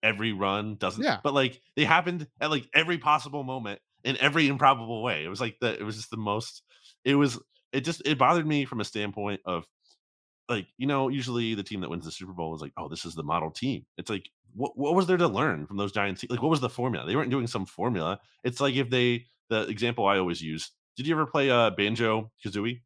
every 0.01 0.31
run 0.31 0.75
doesn't, 0.75 1.03
Yeah. 1.03 1.19
but 1.23 1.33
like 1.33 1.61
they 1.75 1.83
happened 1.83 2.27
at 2.39 2.51
like 2.51 2.69
every 2.73 2.97
possible 2.97 3.43
moment 3.43 3.79
in 4.03 4.17
every 4.17 4.47
improbable 4.47 5.03
way. 5.03 5.23
It 5.23 5.27
was 5.29 5.41
like 5.41 5.57
the 5.59 5.73
it 5.77 5.83
was 5.83 5.97
just 5.97 6.09
the 6.11 6.17
most. 6.17 6.63
It 7.07 7.15
was 7.15 7.39
it 7.71 7.81
just 7.81 8.01
it 8.05 8.17
bothered 8.17 8.45
me 8.45 8.65
from 8.65 8.81
a 8.81 8.85
standpoint 8.85 9.39
of 9.45 9.65
like 10.49 10.67
you 10.77 10.87
know 10.87 11.07
usually 11.07 11.55
the 11.55 11.63
team 11.63 11.79
that 11.79 11.89
wins 11.89 12.03
the 12.03 12.11
Super 12.11 12.33
Bowl 12.33 12.53
is 12.53 12.61
like 12.61 12.73
oh 12.77 12.89
this 12.89 13.05
is 13.05 13.15
the 13.15 13.23
model 13.23 13.49
team. 13.49 13.85
It's 13.97 14.09
like 14.09 14.29
what 14.53 14.77
what 14.77 14.93
was 14.93 15.07
there 15.07 15.15
to 15.15 15.27
learn 15.27 15.65
from 15.65 15.77
those 15.77 15.93
Giants? 15.93 16.25
Like 16.29 16.41
what 16.41 16.49
was 16.49 16.59
the 16.59 16.69
formula? 16.69 17.07
They 17.07 17.15
weren't 17.15 17.31
doing 17.31 17.47
some 17.47 17.65
formula. 17.65 18.19
It's 18.43 18.59
like 18.59 18.75
if 18.75 18.89
they 18.89 19.25
the 19.49 19.61
example 19.67 20.05
I 20.05 20.17
always 20.17 20.41
use. 20.41 20.71
Did 20.97 21.07
you 21.07 21.15
ever 21.15 21.25
play 21.25 21.49
uh 21.49 21.69
Banjo 21.69 22.29
Kazooie? 22.45 22.81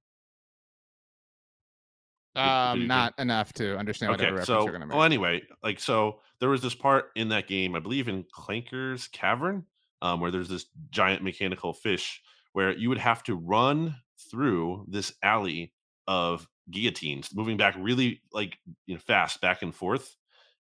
Um, 2.35 2.87
not 2.87 3.13
enough 3.17 3.51
to 3.53 3.75
understand 3.77 4.11
whatever 4.11 4.27
Okay, 4.27 4.39
reference 4.39 4.47
so 4.47 4.63
you're 4.63 4.71
gonna 4.71 4.85
make. 4.85 4.95
well, 4.95 5.03
anyway, 5.03 5.41
like 5.63 5.79
so, 5.79 6.21
there 6.39 6.47
was 6.47 6.61
this 6.61 6.75
part 6.75 7.11
in 7.15 7.27
that 7.29 7.47
game, 7.47 7.75
I 7.75 7.79
believe, 7.79 8.07
in 8.07 8.23
Clanker's 8.31 9.07
Cavern, 9.09 9.65
um, 10.01 10.21
where 10.21 10.31
there's 10.31 10.47
this 10.47 10.67
giant 10.91 11.23
mechanical 11.23 11.73
fish 11.73 12.21
where 12.53 12.77
you 12.77 12.89
would 12.89 12.97
have 12.97 13.23
to 13.23 13.35
run 13.35 13.95
through 14.31 14.85
this 14.87 15.13
alley 15.21 15.73
of 16.07 16.47
guillotines, 16.71 17.29
moving 17.33 17.57
back 17.57 17.75
really 17.77 18.21
like 18.31 18.57
you 18.87 18.95
know 18.95 19.01
fast 19.05 19.41
back 19.41 19.61
and 19.61 19.75
forth. 19.75 20.15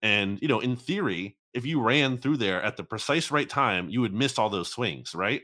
And 0.02 0.40
you 0.40 0.48
know, 0.48 0.60
in 0.60 0.76
theory, 0.76 1.36
if 1.52 1.66
you 1.66 1.80
ran 1.80 2.18
through 2.18 2.36
there 2.38 2.62
at 2.62 2.76
the 2.76 2.84
precise 2.84 3.30
right 3.30 3.48
time, 3.48 3.88
you 3.88 4.00
would 4.00 4.14
miss 4.14 4.38
all 4.38 4.48
those 4.48 4.68
swings, 4.68 5.14
right? 5.14 5.42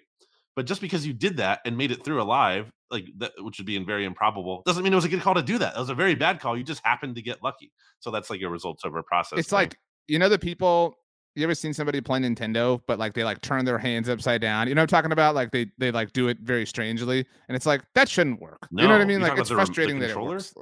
But 0.55 0.67
just 0.67 0.81
because 0.81 1.07
you 1.07 1.15
did 1.15 1.39
that 1.39 1.61
and 1.65 1.79
made 1.79 1.91
it 1.91 2.05
through 2.05 2.21
alive, 2.21 2.71
like 2.91 3.07
that, 3.19 3.33
which 3.39 3.59
would 3.59 3.67
be 3.67 3.79
very 3.79 4.05
improbable, 4.05 4.63
doesn't 4.67 4.85
mean 4.85 4.93
it 4.93 4.97
was 4.97 5.07
a 5.07 5.09
good 5.09 5.23
call 5.23 5.35
to 5.35 5.43
do 5.43 5.59
that. 5.59 5.75
That 5.75 5.81
was 5.81 5.89
a 5.89 5.95
very 5.95 6.15
bad 6.15 6.41
call. 6.41 6.57
You 6.57 6.65
just 6.65 6.85
happened 6.85 7.17
to 7.17 7.23
get 7.23 7.43
lucky. 7.43 7.73
So 8.01 8.11
that's 8.11 8.29
like 8.29 8.43
a 8.43 8.49
result 8.49 8.81
of 8.85 8.95
a 8.95 9.03
process. 9.03 9.39
it's 9.39 9.49
thing. 9.49 9.57
like 9.57 9.79
you 10.09 10.19
know 10.19 10.29
the 10.29 10.39
people 10.39 10.97
you 11.35 11.45
ever 11.45 11.55
seen 11.55 11.73
somebody 11.73 12.01
play 12.01 12.21
Nintendo, 12.21 12.81
but 12.87 12.99
like 12.99 13.15
they 13.15 13.25
like 13.25 13.41
turn 13.41 13.65
their 13.65 13.79
hands 13.79 14.09
upside 14.09 14.41
down. 14.41 14.69
You 14.69 14.75
know 14.75 14.83
what 14.83 14.93
I'm 14.93 14.99
talking 14.99 15.13
about? 15.13 15.35
Like 15.35 15.51
they 15.51 15.67
they 15.79 15.91
like 15.91 16.13
do 16.13 16.29
it 16.29 16.39
very 16.41 16.67
strangely, 16.67 17.27
and 17.49 17.57
it's 17.57 17.67
like 17.67 17.83
that 17.95 18.09
shouldn't 18.09 18.41
work. 18.41 18.69
you 18.71 18.87
know 18.87 18.91
what 18.93 19.01
I 19.01 19.05
mean? 19.05 19.21
Like 19.21 19.39
it's 19.39 19.49
about 19.49 19.49
the 19.49 19.57
rem- 19.57 19.67
frustrating 19.67 19.99
that 20.01 20.11
it 20.11 20.21
works. 20.21 20.55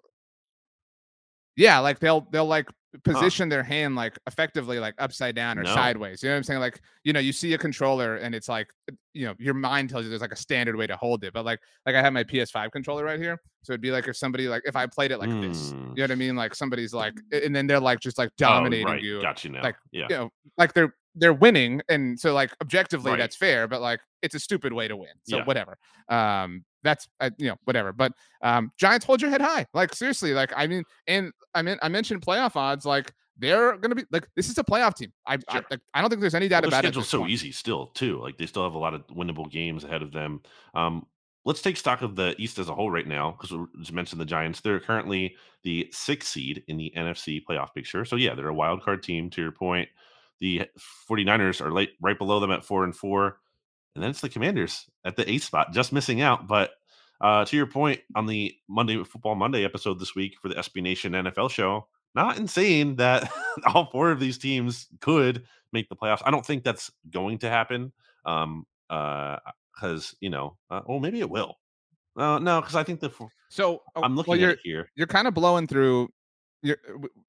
Yeah, 1.60 1.78
like 1.78 1.98
they'll 1.98 2.26
they'll 2.32 2.46
like 2.46 2.66
position 3.04 3.48
their 3.48 3.62
hand 3.62 3.94
like 3.94 4.18
effectively 4.26 4.80
like 4.80 4.94
upside 4.98 5.36
down 5.36 5.58
or 5.58 5.62
No. 5.62 5.72
sideways. 5.74 6.22
You 6.22 6.28
know 6.28 6.34
what 6.34 6.38
I'm 6.38 6.42
saying? 6.44 6.60
Like 6.60 6.80
you 7.04 7.12
know 7.12 7.20
you 7.20 7.32
see 7.32 7.52
a 7.54 7.58
controller 7.58 8.16
and 8.16 8.34
it's 8.34 8.48
like 8.48 8.68
you 9.14 9.26
know 9.26 9.34
your 9.38 9.54
mind 9.54 9.90
tells 9.90 10.02
you 10.04 10.08
there's 10.10 10.22
like 10.22 10.32
a 10.32 10.36
standard 10.36 10.74
way 10.74 10.86
to 10.88 10.96
hold 10.96 11.22
it, 11.22 11.32
but 11.32 11.44
like 11.44 11.60
like 11.86 11.94
I 11.94 12.00
have 12.02 12.12
my 12.12 12.24
PS5 12.24 12.72
controller 12.72 13.04
right 13.04 13.20
here, 13.20 13.38
so 13.62 13.72
it'd 13.72 13.80
be 13.82 13.90
like 13.92 14.08
if 14.08 14.16
somebody 14.16 14.48
like 14.48 14.62
if 14.64 14.74
I 14.74 14.86
played 14.86 15.12
it 15.12 15.18
like 15.18 15.30
this. 15.40 15.72
Mm. 15.72 15.90
You 15.90 15.94
know 15.96 16.02
what 16.04 16.10
I 16.10 16.14
mean? 16.16 16.34
Like 16.34 16.54
somebody's 16.54 16.92
like, 16.94 17.14
and 17.30 17.54
then 17.54 17.66
they're 17.68 17.78
like 17.78 18.00
just 18.00 18.18
like 18.18 18.30
Oh, 18.30 18.34
dominating 18.38 18.86
right. 18.86 19.02
you 19.02 19.20
Got 19.22 19.44
you 19.44 19.50
now. 19.50 19.62
like, 19.62 19.76
yeah. 19.92 20.06
you 20.08 20.16
know, 20.16 20.30
like 20.58 20.72
they're 20.72 20.94
they're 21.14 21.32
winning, 21.34 21.82
and 21.88 22.18
so 22.18 22.32
like 22.32 22.52
objectively 22.62 23.10
Right. 23.12 23.18
that's 23.18 23.36
fair, 23.36 23.68
but 23.68 23.80
like 23.80 24.00
it's 24.22 24.34
a 24.34 24.38
stupid 24.40 24.72
way 24.72 24.88
to 24.88 24.96
win. 24.96 25.10
So 25.24 25.38
Yeah. 25.38 25.44
whatever. 25.44 25.76
Um, 26.08 26.64
that's 26.82 27.08
uh, 27.20 27.30
you 27.38 27.48
know 27.48 27.56
whatever. 27.64 27.92
But 27.92 28.12
um, 28.42 28.72
Giants 28.78 29.04
hold 29.04 29.20
your 29.20 29.30
head 29.30 29.40
high. 29.42 29.66
Like 29.74 29.94
seriously, 29.94 30.32
like 30.32 30.52
I 30.56 30.66
mean, 30.66 30.84
and 31.06 31.32
I 31.54 31.62
mean 31.62 31.76
I 31.82 31.88
mentioned 31.88 32.22
playoff 32.22 32.56
odds. 32.56 32.84
Like 32.86 33.12
they're 33.36 33.76
gonna 33.76 33.94
be 33.94 34.04
like 34.10 34.26
this 34.36 34.48
is 34.48 34.58
a 34.58 34.64
playoff 34.64 34.94
team. 34.94 35.12
I 35.26 35.38
I, 35.48 35.62
like, 35.70 35.80
I 35.94 36.00
don't 36.00 36.10
think 36.10 36.20
there's 36.20 36.34
any 36.34 36.48
doubt 36.48 36.62
Well, 36.62 36.68
about 36.68 36.84
it. 36.84 36.88
schedule's 36.88 37.08
so 37.08 37.26
easy 37.26 37.52
still, 37.52 37.88
too. 37.88 38.18
Like 38.20 38.38
they 38.38 38.46
still 38.46 38.64
have 38.64 38.74
a 38.74 38.78
lot 38.78 38.94
of 38.94 39.06
winnable 39.08 39.50
games 39.50 39.84
ahead 39.84 40.02
of 40.02 40.12
them. 40.12 40.40
Um, 40.74 41.06
let's 41.44 41.62
take 41.62 41.76
stock 41.78 42.02
of 42.02 42.16
the 42.16 42.34
East 42.38 42.58
as 42.58 42.68
a 42.68 42.74
whole 42.74 42.90
right 42.90 43.06
now, 43.06 43.30
because 43.32 43.50
we 43.56 43.64
just 43.78 43.92
mentioned 43.92 44.20
the 44.20 44.26
Giants. 44.26 44.60
They're 44.60 44.80
currently 44.80 45.36
the 45.62 45.88
sixth 45.90 46.30
seed 46.30 46.64
in 46.68 46.76
the 46.76 46.92
NFC 46.96 47.42
playoff 47.42 47.74
picture. 47.74 48.04
So 48.04 48.16
yeah, 48.16 48.34
they're 48.34 48.48
a 48.48 48.54
wild 48.54 48.82
card 48.82 49.02
team. 49.02 49.30
To 49.30 49.42
your 49.42 49.52
point, 49.52 49.88
the 50.40 50.62
49ers 51.10 51.60
are 51.64 51.72
late, 51.72 51.90
right 52.00 52.16
below 52.18 52.40
them 52.40 52.50
at 52.50 52.64
four 52.64 52.84
and 52.84 52.94
four, 52.96 53.38
and 53.94 54.02
then 54.02 54.10
it's 54.10 54.20
the 54.20 54.28
Commanders 54.28 54.86
at 55.04 55.16
the 55.16 55.28
eighth 55.30 55.44
spot, 55.44 55.72
just 55.72 55.92
missing 55.92 56.20
out. 56.20 56.46
But 56.46 56.70
uh, 57.20 57.44
to 57.44 57.56
your 57.56 57.66
point 57.66 58.00
on 58.14 58.26
the 58.26 58.54
Monday 58.68 59.02
Football 59.04 59.34
Monday 59.34 59.64
episode 59.64 59.98
this 59.98 60.14
week 60.14 60.36
for 60.40 60.48
the 60.48 60.54
SB 60.56 60.82
Nation 60.82 61.12
NFL 61.12 61.50
show, 61.50 61.86
not 62.14 62.38
insane 62.38 62.96
that 62.96 63.30
all 63.74 63.86
four 63.90 64.10
of 64.10 64.20
these 64.20 64.38
teams 64.38 64.88
could 65.00 65.44
make 65.72 65.88
the 65.88 65.96
playoffs. 65.96 66.22
I 66.24 66.30
don't 66.30 66.44
think 66.44 66.64
that's 66.64 66.90
going 67.10 67.38
to 67.38 67.48
happen. 67.48 67.92
Um, 68.24 68.66
uh, 68.88 69.36
because 69.74 70.14
you 70.20 70.30
know, 70.30 70.56
uh, 70.70 70.80
well, 70.86 71.00
maybe 71.00 71.20
it 71.20 71.30
will. 71.30 71.56
Uh, 72.16 72.38
no, 72.38 72.60
because 72.60 72.74
I 72.74 72.82
think 72.82 73.00
the 73.00 73.10
So 73.48 73.82
oh, 73.96 74.02
I'm 74.02 74.16
looking 74.16 74.32
well, 74.32 74.36
at 74.36 74.40
you're 74.40 74.50
it 74.50 74.58
here. 74.62 74.90
you're 76.62 76.76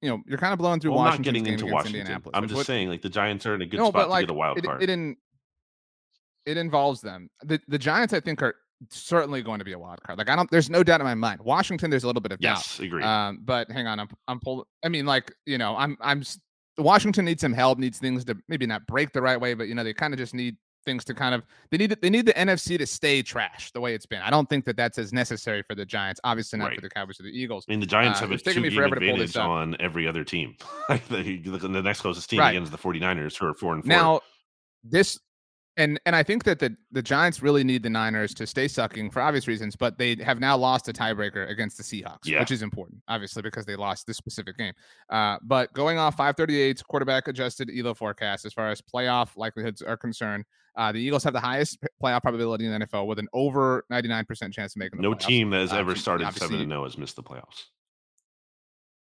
you 0.01 0.09
know, 0.09 0.21
you're 0.27 0.37
kind 0.37 0.53
of 0.53 0.59
blowing 0.59 0.79
through. 0.79 0.91
You're 0.91 0.97
in 3.55 3.61
a 3.61 3.65
good 3.65 3.85
spot 3.85 4.09
to 4.09 4.21
get 4.21 4.29
a 4.29 4.33
w- 4.33 4.81
you 4.81 4.87
know 4.87 5.15
it, 6.45 6.49
card. 6.49 6.57
it 6.57 6.57
in 6.57 6.57
it 6.57 6.61
involves 6.61 7.01
them. 7.01 7.29
The 7.43 7.59
the 7.67 7.77
Giants, 7.79 8.13
I 8.13 8.19
think, 8.19 8.41
are 8.41 8.55
certainly 8.89 9.41
going 9.43 9.59
to 9.59 9.65
be 9.65 9.73
a 9.73 9.79
wild 9.79 10.01
card. 10.03 10.17
Like 10.17 10.29
I 10.29 10.35
don't, 10.35 10.49
there's 10.49 10.69
no 10.69 10.83
doubt 10.83 11.01
in 11.01 11.05
my 11.05 11.15
mind. 11.15 11.41
Washington, 11.41 11.89
there's 11.89 12.03
a 12.03 12.07
little 12.07 12.21
bit 12.21 12.31
of 12.31 12.39
doubt. 12.39 12.57
yes, 12.57 12.79
agree. 12.79 13.03
Um, 13.03 13.39
but 13.43 13.69
hang 13.71 13.87
on, 13.87 13.99
I'm 13.99 14.07
I'm 14.27 14.39
pulling. 14.39 14.65
I 14.83 14.89
mean, 14.89 15.05
like 15.05 15.33
you 15.45 15.57
know, 15.57 15.75
I'm 15.77 15.97
I'm. 16.01 16.23
Washington 16.77 17.25
needs 17.25 17.41
some 17.41 17.53
help. 17.53 17.77
Needs 17.79 17.99
things 17.99 18.25
to 18.25 18.37
maybe 18.47 18.65
not 18.65 18.85
break 18.87 19.11
the 19.13 19.21
right 19.21 19.39
way, 19.39 19.53
but 19.53 19.67
you 19.67 19.75
know, 19.75 19.83
they 19.83 19.93
kind 19.93 20.13
of 20.13 20.17
just 20.17 20.33
need 20.33 20.55
things 20.83 21.05
to 21.05 21.13
kind 21.13 21.35
of 21.35 21.43
they 21.69 21.77
need 21.77 21.95
they 22.01 22.09
need 22.09 22.25
the 22.25 22.33
NFC 22.33 22.75
to 22.77 22.87
stay 22.87 23.21
trash 23.21 23.71
the 23.71 23.79
way 23.81 23.93
it's 23.93 24.07
been. 24.07 24.21
I 24.21 24.31
don't 24.31 24.49
think 24.49 24.65
that 24.65 24.77
that's 24.77 24.97
as 24.97 25.13
necessary 25.13 25.61
for 25.67 25.75
the 25.75 25.85
Giants. 25.85 26.19
Obviously, 26.23 26.57
not 26.57 26.69
Right. 26.69 26.75
for 26.75 26.81
the 26.81 26.89
Cowboys 26.89 27.19
or 27.19 27.23
the 27.23 27.29
Eagles. 27.29 27.65
I 27.67 27.73
mean, 27.73 27.81
the 27.81 27.85
Giants 27.85 28.19
uh, 28.19 28.21
have 28.27 28.31
a 28.31 28.37
two 28.37 28.61
me 28.61 28.69
game 28.69 28.77
forever 28.77 28.95
to 28.95 29.01
pull 29.01 29.09
advantage 29.21 29.37
on 29.37 29.75
every 29.79 30.07
other 30.07 30.23
team. 30.23 30.55
like 30.89 31.07
the, 31.07 31.37
the 31.39 31.81
next 31.83 32.01
closest 32.01 32.29
team 32.31 32.39
Right. 32.39 32.51
against 32.55 32.71
the 32.71 32.77
49ers, 32.79 33.37
who 33.37 33.45
are 33.47 33.53
four 33.53 33.73
and 33.73 33.83
four. 33.83 33.89
Now, 33.89 34.21
this 34.83 35.19
and 35.77 35.99
and 36.05 36.15
I 36.15 36.23
think 36.23 36.43
that 36.43 36.59
the 36.59 36.75
the 36.91 37.01
Giants 37.01 37.41
really 37.41 37.63
need 37.63 37.83
the 37.83 37.89
Niners 37.89 38.33
to 38.35 38.45
stay 38.47 38.67
sucking 38.67 39.11
for 39.11 39.21
obvious 39.21 39.47
reasons, 39.47 39.75
but 39.75 39.97
they 39.97 40.15
have 40.23 40.39
now 40.39 40.57
lost 40.57 40.87
a 40.89 40.93
tiebreaker 40.93 41.49
against 41.49 41.77
the 41.77 41.83
Seahawks, 41.83 42.25
Yeah. 42.25 42.39
which 42.41 42.51
is 42.51 42.61
important, 42.61 43.01
obviously, 43.07 43.41
because 43.41 43.65
they 43.65 43.75
lost 43.75 44.05
this 44.07 44.17
specific 44.17 44.57
game. 44.57 44.73
Uh, 45.09 45.37
but 45.43 45.71
going 45.73 45.97
off 45.97 46.17
538's 46.17 46.83
quarterback 46.83 47.27
adjusted 47.27 47.69
ELO 47.75 47.93
forecast 47.93 48.45
as 48.45 48.53
far 48.53 48.69
as 48.69 48.81
playoff 48.81 49.37
likelihoods 49.37 49.81
are 49.81 49.97
concerned, 49.97 50.43
uh, 50.75 50.91
the 50.91 50.99
Eagles 50.99 51.23
have 51.23 51.33
the 51.33 51.39
highest 51.39 51.79
playoff 52.03 52.21
probability 52.21 52.65
in 52.65 52.71
the 52.77 52.85
NFL 52.85 53.07
with 53.07 53.19
an 53.19 53.27
over 53.33 53.85
99% 53.91 54.53
chance 54.53 54.75
of 54.75 54.79
making 54.79 54.97
the 54.97 55.03
no 55.03 55.13
playoffs. 55.13 55.19
team 55.27 55.49
that 55.51 55.59
has 55.61 55.71
Uh, 55.73 55.77
ever 55.77 55.95
started 55.95 56.31
seven 56.33 56.59
and 56.59 56.69
zero 56.71 56.83
has 56.83 56.97
missed 56.97 57.15
the 57.15 57.23
playoffs. 57.23 57.65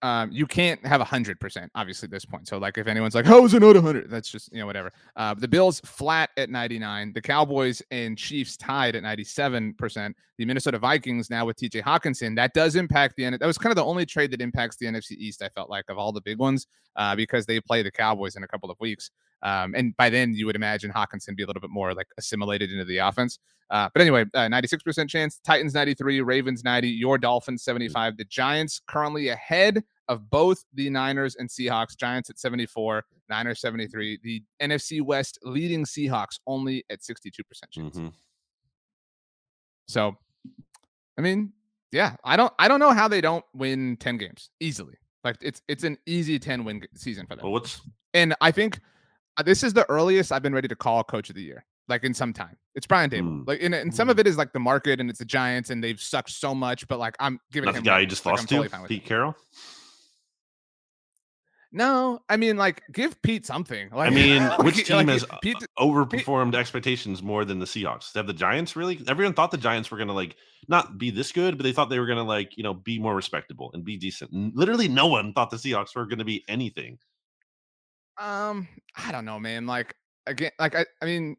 Um, 0.01 0.31
you 0.31 0.47
can't 0.47 0.83
have 0.85 1.01
a 1.01 1.05
hundred 1.05 1.39
percent, 1.41 1.69
obviously, 1.75 2.07
at 2.07 2.11
this 2.11 2.23
point. 2.23 2.47
So, 2.47 2.57
like, 2.57 2.77
if 2.77 2.87
anyone's 2.87 3.15
like, 3.15 3.25
"How 3.25 3.43
is 3.43 3.53
it 3.53 3.61
not 3.61 3.75
a 3.75 3.81
hundred? 3.81 4.09
That's 4.09 4.29
just 4.29 4.51
you 4.53 4.59
know 4.59 4.65
whatever. 4.65 4.93
Uh, 5.17 5.33
the 5.33 5.47
Bills 5.47 5.81
flat 5.81 6.29
at 6.37 6.49
ninety 6.49 6.79
nine. 6.79 7.11
The 7.13 7.21
Cowboys 7.21 7.81
and 7.91 8.17
Chiefs 8.17 8.55
tied 8.55 8.95
at 8.95 9.03
ninety 9.03 9.25
seven 9.25 9.73
percent. 9.73 10.15
The 10.37 10.45
Minnesota 10.45 10.79
Vikings 10.79 11.29
now 11.29 11.45
with 11.45 11.57
T.J. 11.57 11.81
Hockenson. 11.81 12.35
That 12.37 12.53
does 12.53 12.77
impact 12.77 13.15
the. 13.17 13.25
N- 13.25 13.37
That 13.39 13.45
was 13.45 13.57
kind 13.57 13.71
of 13.71 13.75
the 13.75 13.83
only 13.83 14.05
trade 14.05 14.31
that 14.31 14.41
impacts 14.41 14.77
the 14.77 14.85
NFC 14.85 15.11
East. 15.17 15.41
I 15.43 15.49
felt 15.49 15.69
like 15.69 15.85
of 15.89 15.97
all 15.97 16.13
the 16.13 16.21
big 16.21 16.39
ones, 16.39 16.67
uh, 16.95 17.15
because 17.15 17.45
they 17.45 17.59
play 17.59 17.83
the 17.83 17.91
Cowboys 17.91 18.37
in 18.37 18.43
a 18.43 18.47
couple 18.47 18.71
of 18.71 18.79
weeks. 18.79 19.11
Um, 19.41 19.73
and 19.75 19.95
by 19.97 20.09
then, 20.09 20.33
you 20.33 20.45
would 20.45 20.55
imagine 20.55 20.91
Hockenson 20.91 21.35
be 21.35 21.43
a 21.43 21.47
little 21.47 21.61
bit 21.61 21.69
more 21.69 21.93
like 21.93 22.07
assimilated 22.17 22.71
into 22.71 22.85
the 22.85 22.97
offense. 22.97 23.39
Uh, 23.69 23.87
but 23.93 24.01
anyway, 24.01 24.25
uh, 24.33 24.47
96% 24.47 25.07
chance. 25.09 25.39
Titans 25.43 25.73
93, 25.73 26.21
Ravens 26.21 26.63
90, 26.63 26.89
your 26.89 27.17
Dolphins 27.17 27.63
75. 27.63 28.17
The 28.17 28.25
Giants 28.25 28.81
currently 28.87 29.29
ahead 29.29 29.83
of 30.07 30.29
both 30.29 30.65
the 30.73 30.89
Niners 30.89 31.35
and 31.35 31.47
Seahawks. 31.47 31.95
Giants 31.95 32.29
at 32.29 32.39
74, 32.39 33.05
Niners 33.29 33.61
73. 33.61 34.19
The 34.23 34.43
NFC 34.61 35.01
West 35.01 35.37
leading 35.43 35.85
Seahawks 35.85 36.39
only 36.47 36.83
at 36.89 37.01
62% 37.01 37.69
chance. 37.71 37.95
Mhm. 37.95 38.11
So, 39.87 40.17
I 41.17 41.21
mean, 41.21 41.53
yeah, 41.91 42.15
I 42.23 42.35
don't, 42.35 42.53
I 42.59 42.67
don't 42.67 42.79
know 42.79 42.91
how 42.91 43.07
they 43.07 43.21
don't 43.21 43.45
win 43.53 43.97
10 43.97 44.17
games 44.17 44.49
easily. 44.59 44.95
Like 45.23 45.37
it's, 45.41 45.61
it's 45.67 45.83
an 45.83 45.97
easy 46.05 46.39
10 46.39 46.63
win 46.63 46.81
season 46.95 47.27
for 47.27 47.35
them. 47.35 47.43
Well, 47.43 47.53
what's 47.53 47.81
And 48.13 48.35
I 48.41 48.51
think 48.51 48.79
Uh, 49.39 49.41
this 49.41 49.63
is 49.63 49.73
the 49.73 49.89
earliest 49.89 50.33
I've 50.33 50.43
been 50.43 50.53
ready 50.53 50.67
to 50.67 50.75
call 50.75 51.01
coach 51.01 51.29
of 51.29 51.35
the 51.35 51.41
year, 51.41 51.65
like 51.87 52.03
in 52.03 52.13
some 52.13 52.33
time. 52.33 52.57
It's 52.75 52.85
Brian 52.85 53.09
Daboll. 53.09 53.43
Mm. 53.43 53.47
Like, 53.47 53.63
and, 53.63 53.73
and 53.73 53.95
some 53.95 54.09
of 54.09 54.17
mm. 54.17 54.19
it 54.19 54.27
is 54.27 54.37
like 54.37 54.51
the 54.51 54.59
market 54.59 54.99
and 54.99 55.09
it's 55.09 55.19
the 55.19 55.25
Giants 55.25 55.69
and 55.69 55.81
they've 55.81 55.99
sucked 55.99 56.31
so 56.31 56.53
much, 56.53 56.85
but 56.89 56.99
like 56.99 57.15
I'm 57.21 57.39
giving 57.53 57.67
not 57.67 57.75
the 57.75 57.81
guy 57.81 58.01
you 58.01 58.05
just 58.05 58.25
Like, 58.25 58.33
lost 58.33 58.49
totally 58.49 58.67
to, 58.67 58.83
Pete. 58.85 59.05
Carroll? 59.05 59.35
No, 61.71 62.19
I 62.27 62.35
mean, 62.35 62.57
like, 62.57 62.81
give 62.91 63.21
Pete 63.21 63.45
something. 63.45 63.91
Like, 63.91 64.11
I 64.11 64.13
mean, 64.13 64.43
like, 64.49 64.59
which 64.59 64.75
like, 64.75 64.85
team 64.87 65.07
has 65.07 65.23
uh, 65.23 65.27
uh, 65.35 65.37
Pete? 65.41 65.57
overperformed 65.77 66.55
expectations 66.55 67.23
more 67.23 67.45
than 67.45 67.59
the 67.59 67.65
Seahawks? 67.65 68.13
Have 68.15 68.27
the 68.27 68.33
Giants 68.33 68.75
really? 68.75 68.99
Everyone 69.07 69.33
thought 69.33 69.51
the 69.51 69.57
Giants 69.57 69.89
were 69.89 69.97
going 69.97 70.07
to 70.09 70.13
like 70.13 70.35
not 70.67 70.97
be 70.97 71.11
this 71.11 71.31
good, 71.31 71.57
but 71.57 71.63
they 71.63 71.71
thought 71.71 71.89
they 71.89 71.99
were 71.99 72.07
going 72.07 72.17
to 72.17 72.23
like 72.23 72.57
you 72.57 72.63
know 72.63 72.73
be 72.73 72.99
more 72.99 73.15
respectable 73.15 73.71
and 73.73 73.85
be 73.85 73.95
decent. 73.95 74.33
Literally, 74.33 74.89
no 74.89 75.07
one 75.07 75.31
thought 75.31 75.49
the 75.49 75.57
Seahawks 75.57 75.95
were 75.95 76.07
going 76.07 76.19
to 76.19 76.25
be 76.25 76.43
anything. 76.49 76.97
Um, 78.19 78.67
I 78.95 79.11
don't 79.11 79.25
know, 79.25 79.39
man. 79.39 79.65
Like 79.65 79.95
again, 80.25 80.51
like 80.59 80.75
I, 80.75 80.85
I 81.01 81.05
mean, 81.05 81.37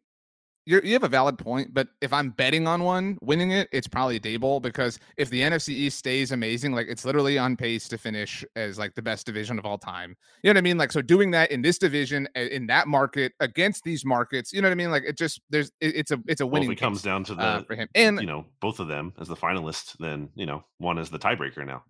you 0.67 0.81
you 0.85 0.93
have 0.93 1.03
a 1.05 1.09
valid 1.09 1.39
point, 1.39 1.75
but 1.75 1.89
if 2.01 2.13
I'm 2.13 2.31
betting 2.31 2.67
on 2.67 2.83
one 2.83 3.19
winning 3.23 3.51
it, 3.51 3.69
it's 3.73 3.89
probably 3.89 4.21
Daboll 4.21 4.63
because 4.63 4.99
if 5.17 5.31
the 5.31 5.41
NFC 5.41 5.71
East 5.71 5.99
stays 5.99 6.33
amazing, 6.33 6.73
like 6.73 6.87
it's 6.89 7.05
literally 7.05 7.39
on 7.39 7.57
pace 7.57 7.89
to 7.89 7.99
finish 7.99 8.45
as 8.57 8.79
like 8.79 8.95
the 8.95 9.03
best 9.03 9.27
division 9.27 9.59
of 9.59 9.67
all 9.67 9.79
time. 9.79 10.17
You 10.43 10.49
know 10.49 10.53
what 10.53 10.59
I 10.59 10.63
mean? 10.63 10.79
Like 10.79 10.93
so, 10.93 11.03
doing 11.03 11.31
that 11.33 11.51
in 11.51 11.63
this 11.63 11.79
division 11.79 12.29
in 12.35 12.67
that 12.69 12.89
market 12.89 13.33
against 13.41 13.85
these 13.85 14.05
markets, 14.05 14.53
you 14.53 14.63
know 14.63 14.69
what 14.69 14.73
I 14.73 14.77
mean? 14.77 14.91
Like 14.91 15.05
it 15.05 15.17
just 15.19 15.41
there's 15.51 15.73
it, 15.81 15.97
it's 15.97 16.11
a 16.11 16.21
it's 16.27 16.41
a 16.41 16.47
winning. 16.47 16.69
Well, 16.69 16.75
if 16.75 16.79
it 16.79 16.83
comes 16.83 17.03
down 17.03 17.25
to 17.25 17.35
the 17.35 17.43
uh, 17.43 17.63
for 17.63 17.75
him 17.75 17.89
and 17.95 18.21
you 18.21 18.27
know 18.27 18.47
both 18.61 18.81
of 18.81 18.89
them 18.89 19.13
as 19.19 19.29
the 19.29 19.37
finalists, 19.37 19.97
then 19.99 20.29
you 20.35 20.47
know 20.47 20.65
one 20.79 20.99
is 20.99 21.11
the 21.11 21.19
tiebreaker 21.19 21.67
now. 21.67 21.85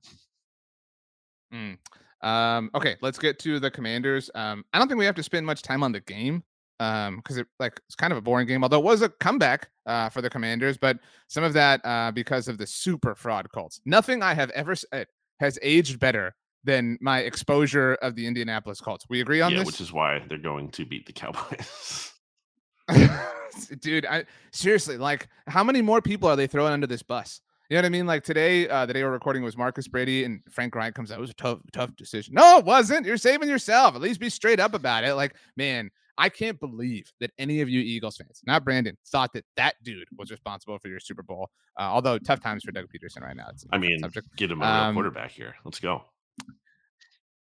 Mm. 1.53 1.79
Um, 2.23 2.71
okay, 2.75 2.97
let's 3.01 3.19
get 3.19 3.39
to 3.41 3.59
the 3.59 3.71
Commanders. 3.71 4.31
Um, 4.35 4.65
I 4.73 4.79
don't 4.79 4.89
think 4.89 4.99
we 4.99 5.07
have 5.07 5.15
to 5.17 5.23
spend 5.23 5.47
much 5.47 5.63
time 5.63 5.83
on 5.83 5.93
the 5.93 6.01
game 6.01 6.43
um 6.81 7.17
because 7.17 7.37
it 7.37 7.47
like 7.59 7.79
it's 7.87 7.95
kind 7.95 8.11
of 8.11 8.17
a 8.17 8.21
boring 8.21 8.47
game 8.47 8.65
although 8.65 8.79
it 8.79 8.85
was 8.85 9.03
a 9.03 9.09
comeback 9.09 9.71
uh 9.87 10.09
for 10.09 10.23
the 10.23 10.31
commanders 10.31 10.77
but 10.77 10.99
some 11.29 11.45
of 11.45 11.53
that 11.53 11.81
uh 11.85 12.11
because 12.11 12.49
of 12.49 12.59
the 12.59 12.67
super 12.67 13.15
fraud 13.15 13.47
Colts 13.53 13.81
nothing 13.85 14.23
i 14.23 14.35
have 14.35 14.51
ever 14.51 14.75
said 14.75 15.07
has 15.39 15.59
aged 15.63 16.01
better 16.01 16.35
than 16.65 16.99
my 17.01 17.21
exposure 17.21 17.95
of 17.97 18.17
the 18.17 18.27
indianapolis 18.27 18.81
Colts 18.81 19.05
we 19.09 19.21
agree 19.21 19.41
on 19.41 19.53
yeah, 19.53 19.59
this? 19.59 19.67
which 19.67 19.81
is 19.81 19.93
why 19.93 20.23
they're 20.29 20.39
going 20.39 20.71
to 20.71 20.85
beat 20.85 21.07
the 21.07 21.13
cowboys. 21.13 22.13
Dude 23.81 24.07
i 24.07 24.25
seriously 24.53 24.97
like 24.97 25.29
how 25.47 25.63
many 25.63 25.83
more 25.83 26.01
people 26.01 26.29
are 26.29 26.37
they 26.37 26.47
throwing 26.47 26.73
under 26.73 26.87
this 26.87 27.03
bus 27.03 27.41
you 27.71 27.77
know 27.77 27.83
what 27.83 27.87
I 27.87 27.91
mean? 27.91 28.07
Like 28.07 28.25
today, 28.25 28.69
uh, 28.69 28.85
the 28.85 28.93
day 28.93 29.05
we're 29.05 29.11
recording 29.11 29.45
was 29.45 29.57
Marcus 29.57 29.87
Brady 29.87 30.25
and 30.25 30.41
Frank 30.51 30.75
Reich 30.75 30.93
comes 30.93 31.13
out. 31.13 31.19
It 31.19 31.21
was 31.21 31.31
a 31.31 31.35
tough, 31.35 31.61
tough 31.73 31.95
decision. 31.95 32.35
No, 32.35 32.59
it 32.59 32.65
wasn't. 32.65 33.07
You're 33.07 33.17
saving 33.17 33.49
yourself. 33.49 33.95
At 33.95 34.01
least 34.01 34.19
be 34.19 34.29
straight 34.29 34.59
up 34.59 34.75
about 34.75 35.05
it. 35.05 35.15
Like, 35.15 35.37
man, 35.57 35.89
I 36.19 36.31
can't 36.31 36.59
believe 36.59 37.13
that 37.21 37.31
any 37.39 37.61
of 37.61 37.69
you 37.69 37.81
Eagles 37.81 38.17
fans, 38.17 38.43
not 38.45 38.65
Brandon, 38.65 38.99
thought 39.07 39.33
that 39.35 39.45
that 39.57 39.77
dude 39.85 40.09
was 40.19 40.33
responsible 40.33 40.81
for 40.81 40.89
your 40.89 40.99
Super 40.99 41.23
Bowl. 41.23 41.49
Uh, 41.79 41.83
although 41.83 42.19
tough 42.19 42.41
times 42.41 42.65
for 42.65 42.73
Doug 42.73 42.87
Pederson 42.89 43.23
right 43.23 43.37
now. 43.37 43.47
It's 43.51 43.65
I 43.71 43.79
mean, 43.79 44.01
subject. 44.01 44.27
get 44.37 44.51
him 44.51 44.63
a 44.63 44.67
um, 44.67 44.95
quarterback 44.95 45.31
here. 45.31 45.55
Let's 45.65 45.79
go. 45.79 46.03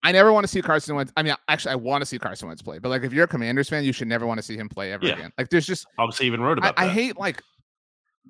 I 0.04 0.12
never 0.12 0.34
want 0.34 0.44
to 0.44 0.48
see 0.50 0.62
Carson 0.62 0.96
Wentz. 0.96 1.14
I 1.16 1.24
mean, 1.24 1.36
actually, 1.48 1.72
I 1.72 1.76
want 1.76 2.02
to 2.02 2.06
see 2.06 2.20
Carson 2.20 2.50
Wentz 2.50 2.62
play, 2.62 2.80
but 2.80 2.90
like, 2.90 3.04
if 3.04 3.14
you're 3.14 3.26
a 3.26 3.28
Commanders 3.30 3.70
fan, 3.70 3.86
you 3.86 3.94
should 3.94 4.08
never 4.08 4.28
want 4.28 4.40
to 4.40 4.44
see 4.44 4.58
him 4.58 4.68
play 4.68 4.92
ever 4.92 5.06
yeah. 5.06 5.14
again. 5.14 5.32
Like, 5.38 5.50
there's 5.50 5.66
just 5.66 5.88
obviously 5.98 6.28
even 6.28 6.42
wrote 6.42 6.58
about. 6.58 6.78
I, 6.78 6.86
I 6.86 6.88
hate 6.90 7.18
like, 7.18 7.42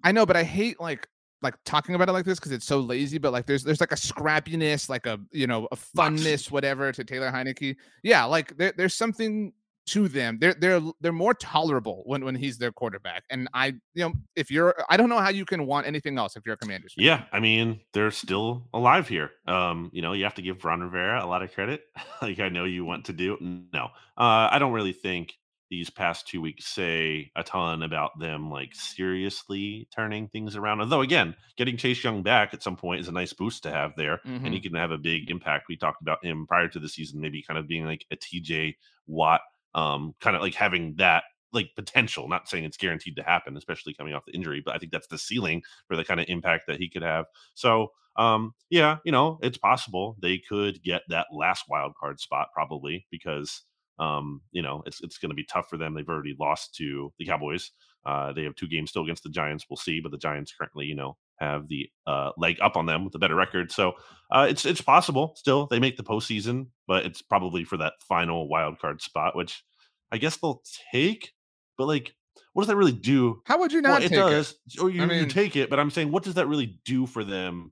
I 0.04 0.12
know, 0.12 0.28
but 0.28 0.38
I 0.38 0.44
hate 0.44 0.80
like 0.80 1.08
like 1.42 1.56
talking 1.66 1.96
about 1.96 2.10
it 2.10 2.14
like 2.14 2.26
this 2.26 2.40
because 2.40 2.52
it's 2.52 2.66
so 2.66 2.80
lazy, 2.80 3.18
but 3.18 3.32
like 3.32 3.46
there's 3.46 3.64
there's 3.64 3.82
like 3.82 3.92
a 3.92 3.96
scrappiness, 3.96 4.90
like 4.90 5.06
a 5.06 5.20
you 5.32 5.48
know 5.48 5.68
a 5.72 5.76
funness, 5.76 6.52
whatever 6.52 6.92
to 6.92 7.04
Taylor 7.04 7.32
Heinicke. 7.32 7.76
Yeah, 8.04 8.26
like 8.26 8.58
there, 8.58 8.74
there's 8.76 8.96
something 8.96 9.54
to 9.88 10.08
them. 10.08 10.38
They're 10.40 10.54
they're 10.54 10.82
they're 11.02 11.12
more 11.12 11.34
tolerable 11.34 12.04
when 12.06 12.24
when 12.24 12.36
he's 12.36 12.58
their 12.58 12.72
quarterback. 12.72 13.24
And 13.30 13.48
I, 13.54 13.68
you 13.94 14.04
know, 14.04 14.14
if 14.36 14.52
you're, 14.52 14.76
I 14.90 14.98
don't 14.98 15.10
know 15.10 15.20
how 15.20 15.30
you 15.30 15.46
can 15.46 15.66
want 15.66 15.88
anything 15.88 16.18
else 16.18 16.36
if 16.36 16.44
you're 16.46 16.56
a 16.56 16.58
Commanders. 16.58 16.94
Fan. 16.94 17.06
Yeah, 17.06 17.24
I 17.32 17.40
mean, 17.40 17.80
they're 17.94 18.12
still 18.12 18.68
alive 18.74 19.08
here. 19.08 19.32
Um, 19.48 19.90
you 19.94 20.02
know, 20.02 20.14
you 20.14 20.26
have 20.26 20.36
to 20.36 20.42
give 20.42 20.64
Ron 20.66 20.82
Rivera 20.82 21.24
a 21.24 21.28
lot 21.28 21.42
of 21.42 21.54
credit. 21.54 21.84
like 22.22 22.40
I 22.40 22.50
know 22.50 22.66
you 22.66 22.86
want 22.86 23.06
to 23.06 23.14
do. 23.14 23.38
No, 23.42 23.86
uh, 24.18 24.50
I 24.52 24.60
don't 24.60 24.74
really 24.74 24.94
think 24.94 25.34
these 25.70 25.90
past 25.90 26.28
two 26.28 26.42
weeks 26.42 26.66
say 26.66 27.32
a 27.36 27.44
ton 27.44 27.84
about 27.84 28.18
them 28.20 28.50
like 28.50 28.74
seriously 28.74 29.88
turning 29.94 30.28
things 30.28 30.56
around. 30.56 30.80
Although 30.80 31.02
again, 31.02 31.36
getting 31.58 31.78
Chase 31.78 32.04
Young 32.04 32.24
back 32.24 32.54
at 32.54 32.64
some 32.64 32.78
point 32.78 33.02
is 33.02 33.08
a 33.08 33.12
nice 33.14 33.34
boost 33.34 33.64
to 33.64 33.72
have 33.72 33.96
there, 33.96 34.20
mm-hmm. 34.26 34.46
and 34.46 34.54
he 34.54 34.60
can 34.60 34.74
have 34.76 34.92
a 34.92 34.98
big 34.98 35.30
impact. 35.30 35.66
We 35.68 35.78
talked 35.78 36.02
about 36.02 36.24
him 36.24 36.48
prior 36.48 36.68
to 36.70 36.80
the 36.80 36.90
season, 36.90 37.22
maybe 37.22 37.44
kind 37.44 37.58
of 37.58 37.68
being 37.68 37.86
like 37.86 38.06
a 38.12 38.16
TJ 38.16 38.76
Watt 39.08 39.42
um, 39.78 40.16
kind 40.20 40.36
of 40.36 40.42
like 40.42 40.56
having 40.56 40.96
that 40.98 41.24
like 41.54 41.70
potential. 41.76 42.28
Not 42.28 42.50
saying 42.50 42.66
it's 42.66 42.78
guaranteed 42.78 43.16
to 43.18 43.24
happen, 43.24 43.56
especially 43.56 43.94
coming 43.94 44.14
off 44.14 44.26
the 44.26 44.34
injury, 44.34 44.62
but 44.66 44.76
I 44.76 44.80
think 44.80 44.92
that's 44.92 45.08
the 45.08 45.18
ceiling 45.18 45.62
for 45.88 45.96
the 45.96 46.04
kind 46.04 46.20
of 46.20 46.26
impact 46.28 46.64
that 46.68 46.80
he 46.80 46.90
could 46.90 47.04
have. 47.04 47.26
So, 47.54 47.92
um, 48.18 48.54
yeah, 48.70 48.98
you 49.06 49.12
know, 49.12 49.40
it's 49.42 49.58
possible 49.58 50.18
they 50.22 50.40
could 50.40 50.82
get 50.82 51.04
that 51.10 51.28
last 51.32 51.66
wild 51.70 51.94
card 52.00 52.20
spot 52.20 52.50
probably 52.54 53.06
because 53.12 53.64
um, 54.00 54.42
you 54.52 54.62
know, 54.62 54.84
it's 54.86 55.02
it's 55.02 55.18
going 55.18 55.30
to 55.32 55.36
be 55.36 55.44
tough 55.44 55.70
for 55.70 55.78
them. 55.78 55.94
They've 55.94 56.08
already 56.08 56.36
lost 56.40 56.76
to 56.76 57.12
the 57.18 57.26
Cowboys. 57.26 57.72
Uh, 58.06 58.32
they 58.32 58.44
have 58.44 58.56
two 58.56 58.68
games 58.68 58.90
still 58.90 59.04
against 59.04 59.24
the 59.24 59.30
Giants. 59.30 59.66
We'll 59.70 59.78
see, 59.78 60.00
but 60.00 60.12
the 60.12 60.18
Giants 60.18 60.54
currently, 60.58 60.86
you 60.86 60.96
know, 60.96 61.18
have 61.40 61.68
the 61.68 61.90
uh, 62.06 62.32
leg 62.38 62.58
up 62.62 62.78
on 62.78 62.86
them 62.86 63.04
with 63.04 63.14
a 63.16 63.20
better 63.20 63.36
record. 63.36 63.72
So 63.72 63.94
uh, 64.32 64.48
it's 64.50 64.66
it's 64.66 64.82
possible 64.82 65.34
still 65.36 65.68
they 65.68 65.80
make 65.80 65.98
the 65.98 66.04
postseason, 66.04 66.68
but 66.88 67.06
it's 67.06 67.22
probably 67.22 67.64
for 67.64 67.78
that 67.78 67.94
final 68.08 68.48
wild 68.48 68.80
card 68.80 69.02
spot, 69.02 69.36
which 69.36 69.64
I 70.12 70.20
guess 70.20 70.38
they'll 70.38 70.62
take. 70.94 71.34
But 71.78 71.88
like, 71.88 72.16
what 72.54 72.64
does 72.64 72.68
that 72.68 72.78
really 72.78 72.94
do? 72.94 73.42
How 73.46 73.60
would 73.60 73.74
you 73.74 73.82
not? 73.82 74.02
Well, 74.02 74.04
it 74.04 74.16
does. 74.16 74.56
It? 74.68 74.80
Or 74.80 74.90
you, 74.90 75.02
I 75.02 75.06
mean, 75.06 75.20
you 75.20 75.26
take 75.26 75.56
it, 75.56 75.70
but 75.70 75.80
I'm 75.80 75.90
saying, 75.90 76.12
what 76.12 76.24
does 76.24 76.36
that 76.36 76.48
really 76.48 76.80
do 76.86 77.08
for 77.08 77.24
them? 77.24 77.72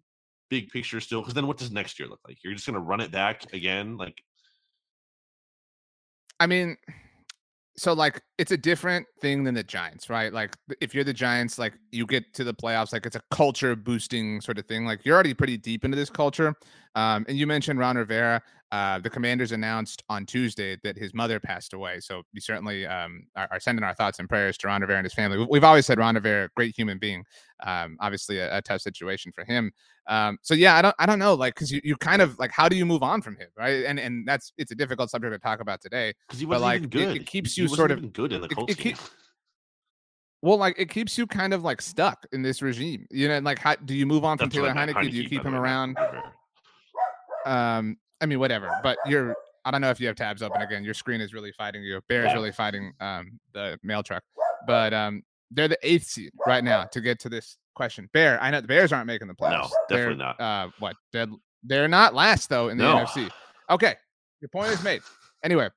Big 0.49 0.69
picture 0.69 0.99
still, 0.99 1.21
because 1.21 1.34
then 1.34 1.47
what 1.47 1.57
does 1.57 1.71
next 1.71 1.97
year 1.97 2.09
look 2.09 2.19
like? 2.28 2.38
You're 2.43 2.53
just 2.53 2.65
going 2.65 2.76
to 2.76 2.82
run 2.82 2.99
it 2.99 3.11
back 3.11 3.53
again, 3.53 3.95
like. 3.97 4.21
I 6.40 6.48
mean, 6.48 6.78
so 7.78 7.94
like 7.94 8.22
it's 8.38 8.52
a 8.52 8.58
different 8.58 9.06
thing 9.22 9.44
than 9.44 9.56
the 9.56 9.64
Giants, 9.64 10.10
right? 10.10 10.32
Like 10.32 10.56
if 10.82 10.96
you're 10.96 11.04
the 11.04 11.14
Giants, 11.14 11.58
like 11.58 11.74
you 11.92 12.06
get 12.06 12.34
to 12.36 12.44
the 12.44 12.54
playoffs, 12.54 12.94
like 12.94 13.06
it's 13.06 13.16
a 13.16 13.22
culture 13.32 13.76
boosting 13.76 14.42
sort 14.42 14.58
of 14.58 14.66
thing. 14.66 14.86
Like 14.86 15.06
you're 15.06 15.16
already 15.16 15.34
pretty 15.34 15.58
deep 15.58 15.84
into 15.84 15.98
this 15.98 16.10
culture. 16.10 16.56
Um, 16.96 17.26
and 17.28 17.38
you 17.38 17.46
mentioned 17.46 17.80
Ron 17.80 17.98
Rivera. 17.98 18.41
Uh, 18.72 19.00
the 19.00 19.10
Commanders 19.10 19.52
announced 19.52 20.04
on 20.10 20.26
Tuesday 20.26 20.78
that 20.84 20.98
his 20.98 21.14
mother 21.14 21.39
passed 21.39 21.74
away. 21.74 22.00
So 22.00 22.24
we 22.34 22.39
certainly 22.39 22.86
um, 22.86 23.28
are, 23.36 23.48
are, 23.52 23.60
sending 23.60 23.84
our 23.84 23.93
thoughts 23.93 24.20
and 24.20 24.28
prayers 24.28 24.58
to 24.58 24.68
Ron 24.68 24.82
Rivera 24.82 24.98
and 24.98 25.06
his 25.06 25.14
family. 25.14 25.46
We've 25.50 25.64
always 25.64 25.86
said 25.86 26.00
Ron 26.00 26.16
Rivera, 26.16 26.50
great 26.56 26.76
human 26.76 26.98
being. 26.98 27.24
Um, 27.64 27.96
obviously, 28.00 28.39
a, 28.39 28.58
a, 28.58 28.62
tough 28.62 28.82
situation 28.82 29.32
for 29.32 29.46
him. 29.46 29.72
Um, 30.08 30.39
so 30.41 30.54
yeah, 30.54 30.76
I 30.76 30.82
don't, 30.82 30.96
I 31.00 31.06
don't 31.06 31.20
know, 31.20 31.36
like, 31.36 31.54
because 31.54 31.72
you, 31.72 31.80
you 31.84 31.96
kind 31.96 32.22
of 32.22 32.38
like, 32.39 32.52
how 32.52 32.68
do 32.68 32.76
you 32.76 32.86
move 32.86 33.04
on 33.04 33.22
from 33.22 33.38
him, 33.38 33.48
right? 33.58 33.86
And 33.86 34.00
and 34.00 34.28
that's 34.28 34.52
it's 34.58 34.72
a 34.72 34.76
difficult 34.76 35.10
subject 35.10 35.34
to 35.34 35.39
talk 35.39 35.62
about 35.62 35.80
today. 35.80 36.14
Because 36.28 36.39
he 36.39 36.46
wasn't 36.46 36.62
but, 36.62 36.66
like, 36.66 36.78
even 36.80 36.89
good. 36.89 37.16
It, 37.16 37.22
it 37.22 37.28
keeps 37.28 37.58
you 37.58 37.68
sort 37.68 37.91
of 37.91 38.12
good 38.14 38.34
in 38.34 38.41
the 38.41 38.66
it, 38.68 38.86
it, 38.86 39.00
well, 40.41 40.58
like 40.58 40.76
it 40.78 40.89
keeps 40.89 41.18
you 41.18 41.26
kind 41.28 41.54
of 41.54 41.64
like 41.64 41.82
stuck 41.82 42.26
in 42.32 42.41
this 42.41 42.62
regime, 42.62 43.08
you 43.10 43.28
know. 43.28 43.36
And 43.36 43.46
Like, 43.46 43.60
how 43.60 43.76
do 43.76 43.96
you 43.96 44.06
move 44.06 44.24
on 44.26 44.38
from 44.38 44.50
Taylor 44.50 44.74
Heinicke? 44.74 44.93
Heinicke? 44.93 45.12
Do 45.12 45.18
you 45.18 45.30
keep 45.30 45.43
him 45.43 45.56
around? 45.56 45.98
Um, 47.46 47.98
I 48.22 48.26
mean, 48.26 48.39
whatever. 48.39 48.70
But 48.84 48.98
you're, 49.06 49.36
I 49.66 49.72
don't 49.72 49.82
know 49.82 49.89
if 49.89 50.00
you 50.00 50.08
have 50.08 50.16
tabs 50.16 50.41
open 50.41 50.62
again. 50.62 50.84
Your 50.84 50.93
screen 50.93 51.22
is 51.22 51.34
really 51.34 51.52
fighting 51.52 51.84
you. 51.84 52.00
Bear 52.08 52.26
is 52.26 52.34
really 52.34 52.52
fighting 52.52 52.93
um 53.00 53.39
the 53.54 53.80
mail 53.84 54.04
truck, 54.04 54.24
but 54.68 54.93
um, 54.93 55.24
they're 55.52 55.68
the 55.68 55.80
eighth 55.84 56.06
seed 56.06 56.32
right 56.46 56.64
now 56.64 56.84
to 56.86 57.02
get 57.02 57.20
to 57.22 57.30
this 57.30 57.58
question. 57.76 58.10
Bear, 58.14 58.41
I 58.41 58.52
know 58.52 58.62
the 58.62 58.68
Bears 58.68 58.91
aren't 58.91 59.08
making 59.08 59.28
the 59.28 59.34
playoffs. 59.34 59.70
No, 59.70 59.70
definitely 59.89 60.16
they're, 60.16 60.16
not. 60.16 60.41
Uh, 60.41 60.70
what? 60.80 60.96
They're 61.14 61.28
they're 61.64 61.88
not 61.88 62.14
last 62.14 62.50
though 62.50 62.70
in 62.70 62.78
the 62.78 62.84
no. 62.84 63.06
NFC. 63.06 63.30
Okay, 63.70 63.96
your 64.41 64.50
point 64.50 64.72
is 64.72 64.84
made. 64.84 65.02
Anyway, 65.43 65.70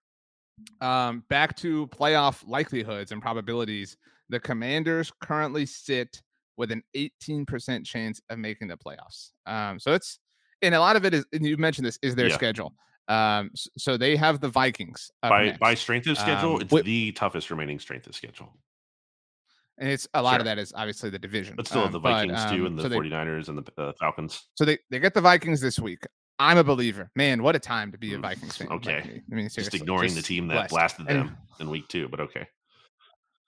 um, 0.80 1.24
back 1.28 1.56
to 1.56 1.86
playoff 1.88 2.46
likelihoods 2.46 3.12
and 3.12 3.22
probabilities. 3.22 3.96
The 4.30 4.40
Commanders 4.40 5.10
currently 5.20 5.64
sit 5.66 6.22
with 6.56 6.72
an 6.72 6.82
18% 6.96 7.86
chance 7.86 8.20
of 8.28 8.38
making 8.38 8.68
the 8.68 8.76
playoffs. 8.76 9.30
Um, 9.46 9.78
so 9.78 9.94
it's, 9.94 10.18
and 10.62 10.74
a 10.74 10.80
lot 10.80 10.96
of 10.96 11.04
it 11.04 11.14
is, 11.14 11.24
and 11.32 11.44
you 11.44 11.56
mentioned 11.56 11.86
this, 11.86 11.98
is 12.02 12.14
their 12.14 12.28
yeah. 12.28 12.34
schedule. 12.34 12.74
Um, 13.08 13.50
so 13.54 13.96
they 13.96 14.16
have 14.16 14.40
the 14.40 14.48
Vikings 14.48 15.10
by 15.22 15.56
by 15.58 15.74
strength 15.74 16.06
of 16.08 16.18
schedule. 16.18 16.56
Um, 16.56 16.62
it's 16.62 16.72
with, 16.72 16.84
the 16.84 17.12
toughest 17.12 17.50
remaining 17.50 17.78
strength 17.78 18.06
of 18.06 18.14
schedule, 18.14 18.54
and 19.78 19.88
it's 19.88 20.06
a 20.12 20.22
lot 20.22 20.32
sure. 20.32 20.40
of 20.40 20.44
that 20.44 20.58
is 20.58 20.74
obviously 20.76 21.08
the 21.08 21.18
division. 21.18 21.56
But 21.56 21.66
still, 21.66 21.84
um, 21.84 21.92
the 21.92 22.00
Vikings 22.00 22.32
but, 22.44 22.54
too, 22.54 22.66
and 22.66 22.78
the 22.78 22.82
so 22.82 22.90
49ers 22.90 23.48
and 23.48 23.58
the 23.58 23.82
uh, 23.82 23.92
Falcons. 23.98 24.48
So 24.54 24.66
they 24.66 24.78
they 24.90 24.98
get 24.98 25.14
the 25.14 25.22
Vikings 25.22 25.60
this 25.60 25.78
week. 25.78 26.00
I'm 26.38 26.58
a 26.58 26.64
believer. 26.64 27.10
Man, 27.16 27.42
what 27.42 27.56
a 27.56 27.58
time 27.58 27.90
to 27.92 27.98
be 27.98 28.14
a 28.14 28.18
mm, 28.18 28.22
Vikings 28.22 28.56
fan. 28.56 28.68
Okay. 28.68 29.22
I 29.30 29.34
mean, 29.34 29.48
seriously. 29.48 29.62
Just 29.62 29.74
ignoring 29.74 30.10
just 30.10 30.16
the 30.16 30.22
team 30.22 30.46
that 30.48 30.54
blessed. 30.54 30.70
blasted 30.70 31.06
them 31.06 31.16
and, 31.18 31.36
in 31.60 31.70
week 31.70 31.88
two, 31.88 32.08
but 32.08 32.20
okay. 32.20 32.46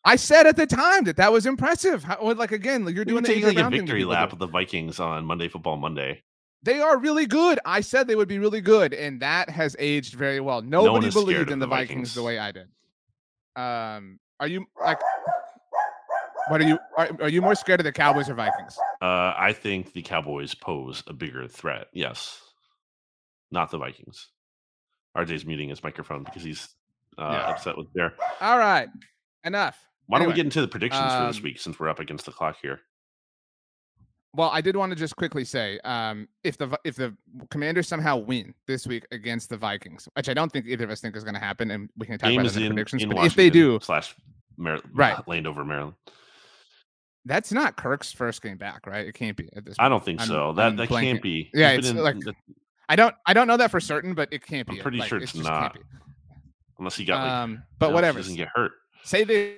I 0.04 0.16
said 0.16 0.46
at 0.46 0.56
the 0.56 0.66
time 0.66 1.04
that 1.04 1.16
that 1.16 1.30
was 1.30 1.46
impressive. 1.46 2.02
How, 2.02 2.32
like 2.32 2.52
again, 2.52 2.86
you're 2.88 3.04
doing 3.04 3.22
taking 3.22 3.44
like 3.44 3.58
a 3.58 3.68
victory 3.68 4.04
lap 4.04 4.32
of 4.32 4.38
the 4.38 4.46
Vikings 4.46 4.98
on 4.98 5.24
Monday 5.24 5.48
Football 5.48 5.76
Monday. 5.76 6.22
They 6.62 6.80
are 6.80 6.98
really 6.98 7.26
good. 7.26 7.58
I 7.64 7.80
said 7.80 8.06
they 8.06 8.16
would 8.16 8.28
be 8.28 8.38
really 8.38 8.60
good, 8.60 8.92
and 8.92 9.20
that 9.20 9.48
has 9.48 9.74
aged 9.78 10.14
very 10.14 10.40
well. 10.40 10.60
Nobody 10.60 11.06
no 11.06 11.12
believed 11.12 11.50
in 11.50 11.58
the, 11.58 11.66
Vikings. 11.66 11.90
Vikings 11.90 12.14
the 12.14 12.22
way 12.22 12.38
I 12.38 12.52
did. 12.52 12.68
Um, 13.56 14.18
are 14.38 14.46
you 14.46 14.66
like? 14.80 15.00
What 16.48 16.60
are 16.60 16.68
you? 16.68 16.78
Are, 16.98 17.10
are 17.22 17.28
you 17.28 17.40
more 17.40 17.54
scared 17.54 17.80
of 17.80 17.84
the 17.84 17.92
Cowboys 17.92 18.28
or 18.28 18.34
Vikings? 18.34 18.78
Uh, 19.00 19.32
I 19.36 19.52
think 19.52 19.92
the 19.94 20.02
Cowboys 20.02 20.54
pose 20.54 21.02
a 21.06 21.12
bigger 21.12 21.48
threat. 21.48 21.86
Yes 21.92 22.40
not 23.50 23.70
the 23.70 23.78
Vikings. 23.78 24.28
RJ's 25.16 25.44
muting 25.44 25.68
his 25.68 25.82
microphone 25.82 26.22
because 26.24 26.42
he's 26.42 26.68
uh, 27.18 27.30
yeah. 27.32 27.50
upset 27.50 27.76
with 27.76 27.92
Bear. 27.92 28.14
All 28.40 28.58
right, 28.58 28.88
enough. 29.44 29.78
Why 30.06 30.18
anyway, 30.18 30.26
don't 30.26 30.32
we 30.32 30.36
get 30.36 30.46
into 30.46 30.60
the 30.60 30.68
predictions 30.68 31.12
um, 31.12 31.22
for 31.22 31.26
this 31.28 31.38
um 31.38 31.42
week 31.42 31.58
since 31.58 31.78
we're 31.78 31.88
up 31.88 32.00
against 32.00 32.26
the 32.26 32.32
clock 32.32 32.56
here? 32.62 32.80
Well, 34.32 34.50
I 34.50 34.60
did 34.60 34.76
want 34.76 34.90
to 34.90 34.96
just 34.96 35.16
quickly 35.16 35.44
say, 35.44 35.80
um, 35.84 36.28
if 36.44 36.56
the 36.56 36.78
if 36.84 36.94
the 36.94 37.16
Commanders 37.50 37.88
somehow 37.88 38.16
win 38.18 38.54
this 38.68 38.86
week 38.86 39.04
against 39.10 39.48
the 39.50 39.56
Vikings, 39.56 40.08
which 40.16 40.28
I 40.28 40.34
don't 40.34 40.52
think 40.52 40.66
either 40.66 40.84
of 40.84 40.90
us 40.90 41.00
think 41.00 41.16
is 41.16 41.24
going 41.24 41.34
to 41.34 41.40
happen, 41.40 41.70
and 41.72 41.90
we 41.96 42.06
can 42.06 42.16
talk 42.18 42.30
Game 42.30 42.40
about 42.40 42.56
in 42.56 42.68
predictions. 42.68 43.02
in 43.02 43.08
But 43.08 43.16
Washington 43.16 43.32
if 43.32 43.36
they 43.36 43.50
do, 43.50 43.78
slash 43.82 44.14
Mar- 44.56 44.78
Right. 44.92 45.16
Landover, 45.28 45.64
Maryland. 45.64 45.94
that's 47.24 47.50
not 47.52 47.76
Kirk's 47.76 48.12
first 48.12 48.40
game 48.42 48.56
back, 48.56 48.86
right? 48.86 49.06
It 49.06 49.14
can't 49.14 49.36
be 49.36 49.48
at 49.56 49.64
this. 49.64 49.74
I 49.80 49.88
don't 49.88 50.04
think 50.04 50.20
I'm- 50.20 50.28
so. 50.28 50.52
That 50.52 50.66
I'm 50.68 50.76
that 50.76 50.88
blanking. 50.88 51.02
can't 51.02 51.22
be. 51.22 51.50
Yeah, 51.52 51.70
it's 51.70 51.88
in 51.88 51.96
like- 51.96 52.18
the- 52.20 52.34
I 52.88 52.96
don't. 52.96 53.14
I 53.26 53.34
don't 53.34 53.46
know 53.48 53.56
that 53.56 53.70
for 53.70 53.80
certain, 53.80 54.14
but 54.14 54.28
it 54.32 54.44
can't 54.44 54.66
be. 54.68 54.76
I'm 54.76 54.82
pretty 54.82 54.98
Like, 54.98 55.08
sure 55.08 55.18
it 55.18 55.24
it's 55.24 55.34
not. 55.36 55.76
unless 56.78 56.96
he 56.96 57.04
got 57.04 57.22
like, 57.22 57.30
Um, 57.32 57.62
but 57.78 57.86
unless 57.86 57.90
he 57.90 57.94
whatever. 57.94 58.18
doesn't 58.18 58.36
get 58.36 58.48
hurt. 58.54 58.72
say 59.04 59.22
they 59.24 59.56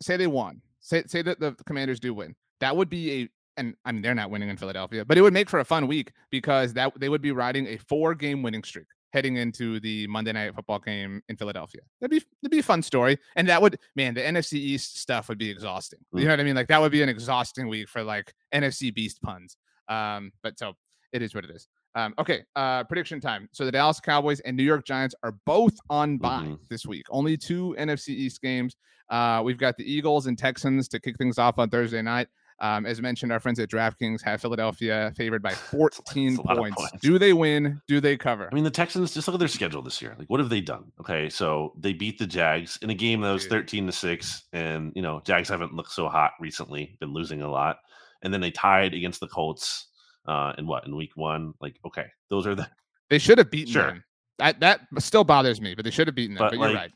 say 0.00 0.16
they 0.16 0.26
won. 0.26 0.60
Say 0.80 1.02
say 1.06 1.22
that 1.22 1.40
the 1.40 1.52
Commanders 1.66 1.98
do 2.00 2.12
win. 2.14 2.34
That 2.60 2.76
would 2.76 2.90
be 2.90 3.22
a 3.22 3.28
and 3.56 3.74
I 3.84 3.92
mean 3.92 4.02
they're 4.02 4.14
not 4.14 4.30
winning 4.30 4.48
in 4.48 4.56
Philadelphia, 4.56 5.04
but 5.04 5.16
it 5.18 5.22
would 5.22 5.32
make 5.32 5.48
for 5.50 5.60
a 5.60 5.64
fun 5.64 5.86
week 5.86 6.12
because 6.30 6.72
that 6.74 6.92
they 6.98 7.08
would 7.08 7.22
be 7.22 7.32
riding 7.32 7.66
a 7.68 7.76
four 7.78 8.14
game 8.14 8.42
winning 8.42 8.64
streak 8.64 8.86
heading 9.12 9.36
into 9.36 9.78
the 9.78 10.06
Monday 10.08 10.32
night 10.32 10.52
football 10.56 10.80
game 10.80 11.22
in 11.28 11.36
Philadelphia. 11.36 11.80
That'd 12.00 12.10
be 12.10 12.24
that'd 12.42 12.50
be 12.50 12.58
a 12.58 12.62
fun 12.64 12.82
story. 12.82 13.18
And 13.36 13.48
that 13.48 13.62
would 13.62 13.78
man, 13.94 14.14
the 14.14 14.22
NFC 14.22 14.54
East 14.54 14.98
stuff 14.98 15.28
would 15.28 15.38
be 15.38 15.48
exhausting. 15.50 16.00
Mm. 16.14 16.18
You 16.20 16.24
know 16.26 16.32
what 16.32 16.40
I 16.40 16.44
mean? 16.44 16.56
Like 16.56 16.68
that 16.68 16.80
would 16.80 16.92
be 16.92 17.02
an 17.02 17.08
exhausting 17.08 17.68
week 17.68 17.88
for 17.88 18.02
like 18.02 18.32
NFC 18.52 18.92
beast 18.94 19.22
puns. 19.22 19.56
Um, 19.88 20.32
but 20.42 20.58
so 20.58 20.74
it 21.12 21.22
is 21.22 21.34
what 21.34 21.44
it 21.44 21.50
is. 21.50 21.68
Um, 21.96 22.12
okay, 22.18 22.42
uh, 22.56 22.82
prediction 22.82 23.20
time. 23.20 23.48
So 23.52 23.64
the 23.64 23.70
Dallas 23.70 24.00
Cowboys 24.00 24.40
and 24.40 24.56
New 24.56 24.64
York 24.64 24.84
Giants 24.84 25.14
are 25.22 25.36
both 25.46 25.74
on 25.88 26.18
bye 26.18 26.42
Mhm. 26.46 26.58
this 26.68 26.84
week. 26.84 27.04
Only 27.08 27.36
two 27.36 27.76
NFC 27.78 28.08
East 28.08 28.42
games. 28.42 28.74
Uh, 29.10 29.42
we've 29.44 29.58
got 29.58 29.76
the 29.76 29.84
Eagles 29.84 30.26
and 30.26 30.36
Texans 30.36 30.88
to 30.88 30.98
kick 30.98 31.16
things 31.18 31.38
off 31.38 31.56
on 31.60 31.70
Thursday 31.70 32.02
night. 32.02 32.26
Um, 32.60 32.86
as 32.86 33.00
mentioned, 33.02 33.32
our 33.32 33.40
friends 33.40 33.58
at 33.58 33.68
DraftKings 33.68 34.22
have 34.22 34.40
Philadelphia 34.40 35.12
favored 35.16 35.42
by 35.42 35.52
14 35.70 36.36
a 36.36 36.42
lot 36.42 36.52
of 36.52 36.58
points. 36.58 36.76
points. 36.76 37.02
Do 37.02 37.18
they 37.18 37.32
win? 37.32 37.80
Do 37.88 38.00
they 38.00 38.16
cover? 38.16 38.48
I 38.50 38.54
mean, 38.54 38.64
the 38.64 38.70
Texans 38.70 39.12
just 39.12 39.26
look 39.26 39.34
at 39.34 39.38
their 39.38 39.48
schedule 39.48 39.82
this 39.82 40.00
year. 40.00 40.14
Like, 40.18 40.28
what 40.30 40.40
have 40.40 40.48
they 40.48 40.60
done? 40.60 40.92
Okay, 41.00 41.28
so 41.28 41.72
they 41.78 41.92
beat 41.92 42.18
the 42.18 42.26
Jags 42.26 42.78
in 42.82 42.90
a 42.90 42.94
game 42.94 43.20
that 43.22 43.32
was 43.32 43.46
thirteen 43.46 43.86
to 43.86 43.92
six, 43.92 44.44
and 44.52 44.92
you 44.94 45.02
know, 45.02 45.20
Jags 45.26 45.48
haven't 45.48 45.74
looked 45.74 45.92
so 45.92 46.08
hot 46.08 46.32
recently, 46.40 46.96
been 47.00 47.12
losing 47.12 47.42
a 47.42 47.50
lot, 47.50 47.78
and 48.22 48.32
then 48.32 48.40
they 48.40 48.50
tied 48.50 48.94
against 48.94 49.20
the 49.20 49.28
Colts. 49.28 49.88
Uh, 50.26 50.54
in 50.56 50.66
what 50.66 50.86
in 50.86 50.96
week 50.96 51.12
one? 51.16 51.52
Like, 51.60 51.76
okay, 51.84 52.06
those 52.30 52.46
are 52.46 52.54
the 52.54 52.66
They 53.10 53.18
should 53.18 53.36
have 53.36 53.50
beaten 53.50 53.72
Sure. 53.74 53.86
them. 53.88 54.04
That 54.38 54.58
that 54.60 54.80
still 55.00 55.22
bothers 55.22 55.60
me, 55.60 55.74
but 55.74 55.84
they 55.84 55.90
should 55.90 56.06
have 56.06 56.14
beaten 56.14 56.34
them. 56.34 56.44
But, 56.44 56.52
But, 56.52 56.58
you're 56.58 56.68
like, 56.68 56.76
right. 56.76 56.92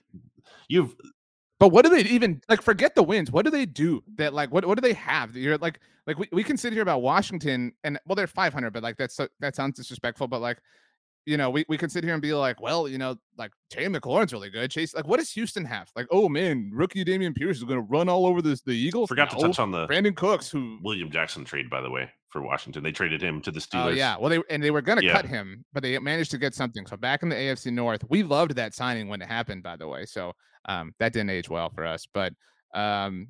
you've 0.68 0.94
But 1.60 1.68
what 1.70 1.84
do 1.84 1.90
they 1.90 2.02
even 2.08 2.40
like? 2.48 2.62
Forget 2.62 2.94
the 2.94 3.02
wins. 3.02 3.32
What 3.32 3.44
do 3.44 3.50
they 3.50 3.66
do 3.66 4.02
that? 4.16 4.32
Like, 4.32 4.52
what 4.52 4.64
what 4.64 4.76
do 4.76 4.82
they 4.82 4.92
have? 4.94 5.32
that 5.32 5.40
You're 5.40 5.58
like, 5.58 5.80
like 6.06 6.18
we, 6.18 6.28
we 6.32 6.44
can 6.44 6.56
sit 6.56 6.72
here 6.72 6.82
about 6.82 7.02
Washington 7.02 7.72
and 7.82 7.98
well, 8.06 8.14
they're 8.14 8.26
500, 8.28 8.72
but 8.72 8.82
like 8.82 8.96
that's 8.96 9.14
so, 9.16 9.26
that 9.40 9.56
sounds 9.56 9.76
disrespectful. 9.76 10.28
But 10.28 10.40
like, 10.40 10.58
you 11.26 11.36
know, 11.36 11.50
we, 11.50 11.64
we 11.68 11.76
can 11.76 11.90
sit 11.90 12.04
here 12.04 12.12
and 12.12 12.22
be 12.22 12.32
like, 12.32 12.60
well, 12.60 12.86
you 12.88 12.96
know, 12.96 13.16
like 13.36 13.50
Terry 13.70 13.86
McLaurin's 13.86 14.32
really 14.32 14.50
good. 14.50 14.70
Chase, 14.70 14.94
like, 14.94 15.08
what 15.08 15.18
does 15.18 15.32
Houston 15.32 15.64
have? 15.64 15.90
Like, 15.96 16.06
oh 16.12 16.28
man, 16.28 16.70
rookie 16.72 17.04
Dameon 17.04 17.34
Pierce 17.34 17.56
is 17.56 17.64
going 17.64 17.80
to 17.80 17.86
run 17.90 18.08
all 18.08 18.24
over 18.24 18.40
this 18.40 18.62
the 18.62 18.70
Eagles. 18.72 19.08
forgot 19.08 19.30
to 19.30 19.36
touch 19.36 19.58
on 19.58 19.72
the 19.72 19.88
Brandin 19.88 20.14
Cooks, 20.14 20.48
who 20.48 20.78
William 20.84 21.10
Jackson 21.10 21.44
trade, 21.44 21.68
by 21.68 21.80
the 21.80 21.90
way, 21.90 22.08
for 22.30 22.40
Washington. 22.40 22.84
They 22.84 22.92
traded 22.92 23.20
him 23.20 23.40
to 23.42 23.50
the 23.50 23.58
Steelers. 23.58 23.84
Oh 23.84 23.88
Steelers. 23.90 23.96
yeah, 23.96 24.16
well 24.16 24.30
they 24.30 24.40
and 24.48 24.62
they 24.62 24.70
were 24.70 24.80
gonna 24.80 25.02
Yeah. 25.02 25.12
cut 25.12 25.26
him, 25.26 25.64
but 25.72 25.82
they 25.82 25.98
managed 25.98 26.30
to 26.30 26.38
get 26.38 26.54
something. 26.54 26.86
So 26.86 26.96
back 26.96 27.24
in 27.24 27.28
the 27.30 27.36
AFC 27.36 27.72
North, 27.72 28.04
we 28.08 28.22
loved 28.22 28.54
that 28.54 28.74
signing 28.74 29.08
when 29.08 29.20
it 29.20 29.26
happened. 29.28 29.64
By 29.64 29.76
the 29.76 29.88
way, 29.88 30.06
so 30.06 30.32
um, 30.68 30.94
that 31.00 31.12
didn't 31.12 31.30
age 31.30 31.48
well 31.48 31.70
for 31.70 31.84
us. 31.84 32.06
But 32.12 32.32
um, 32.74 33.28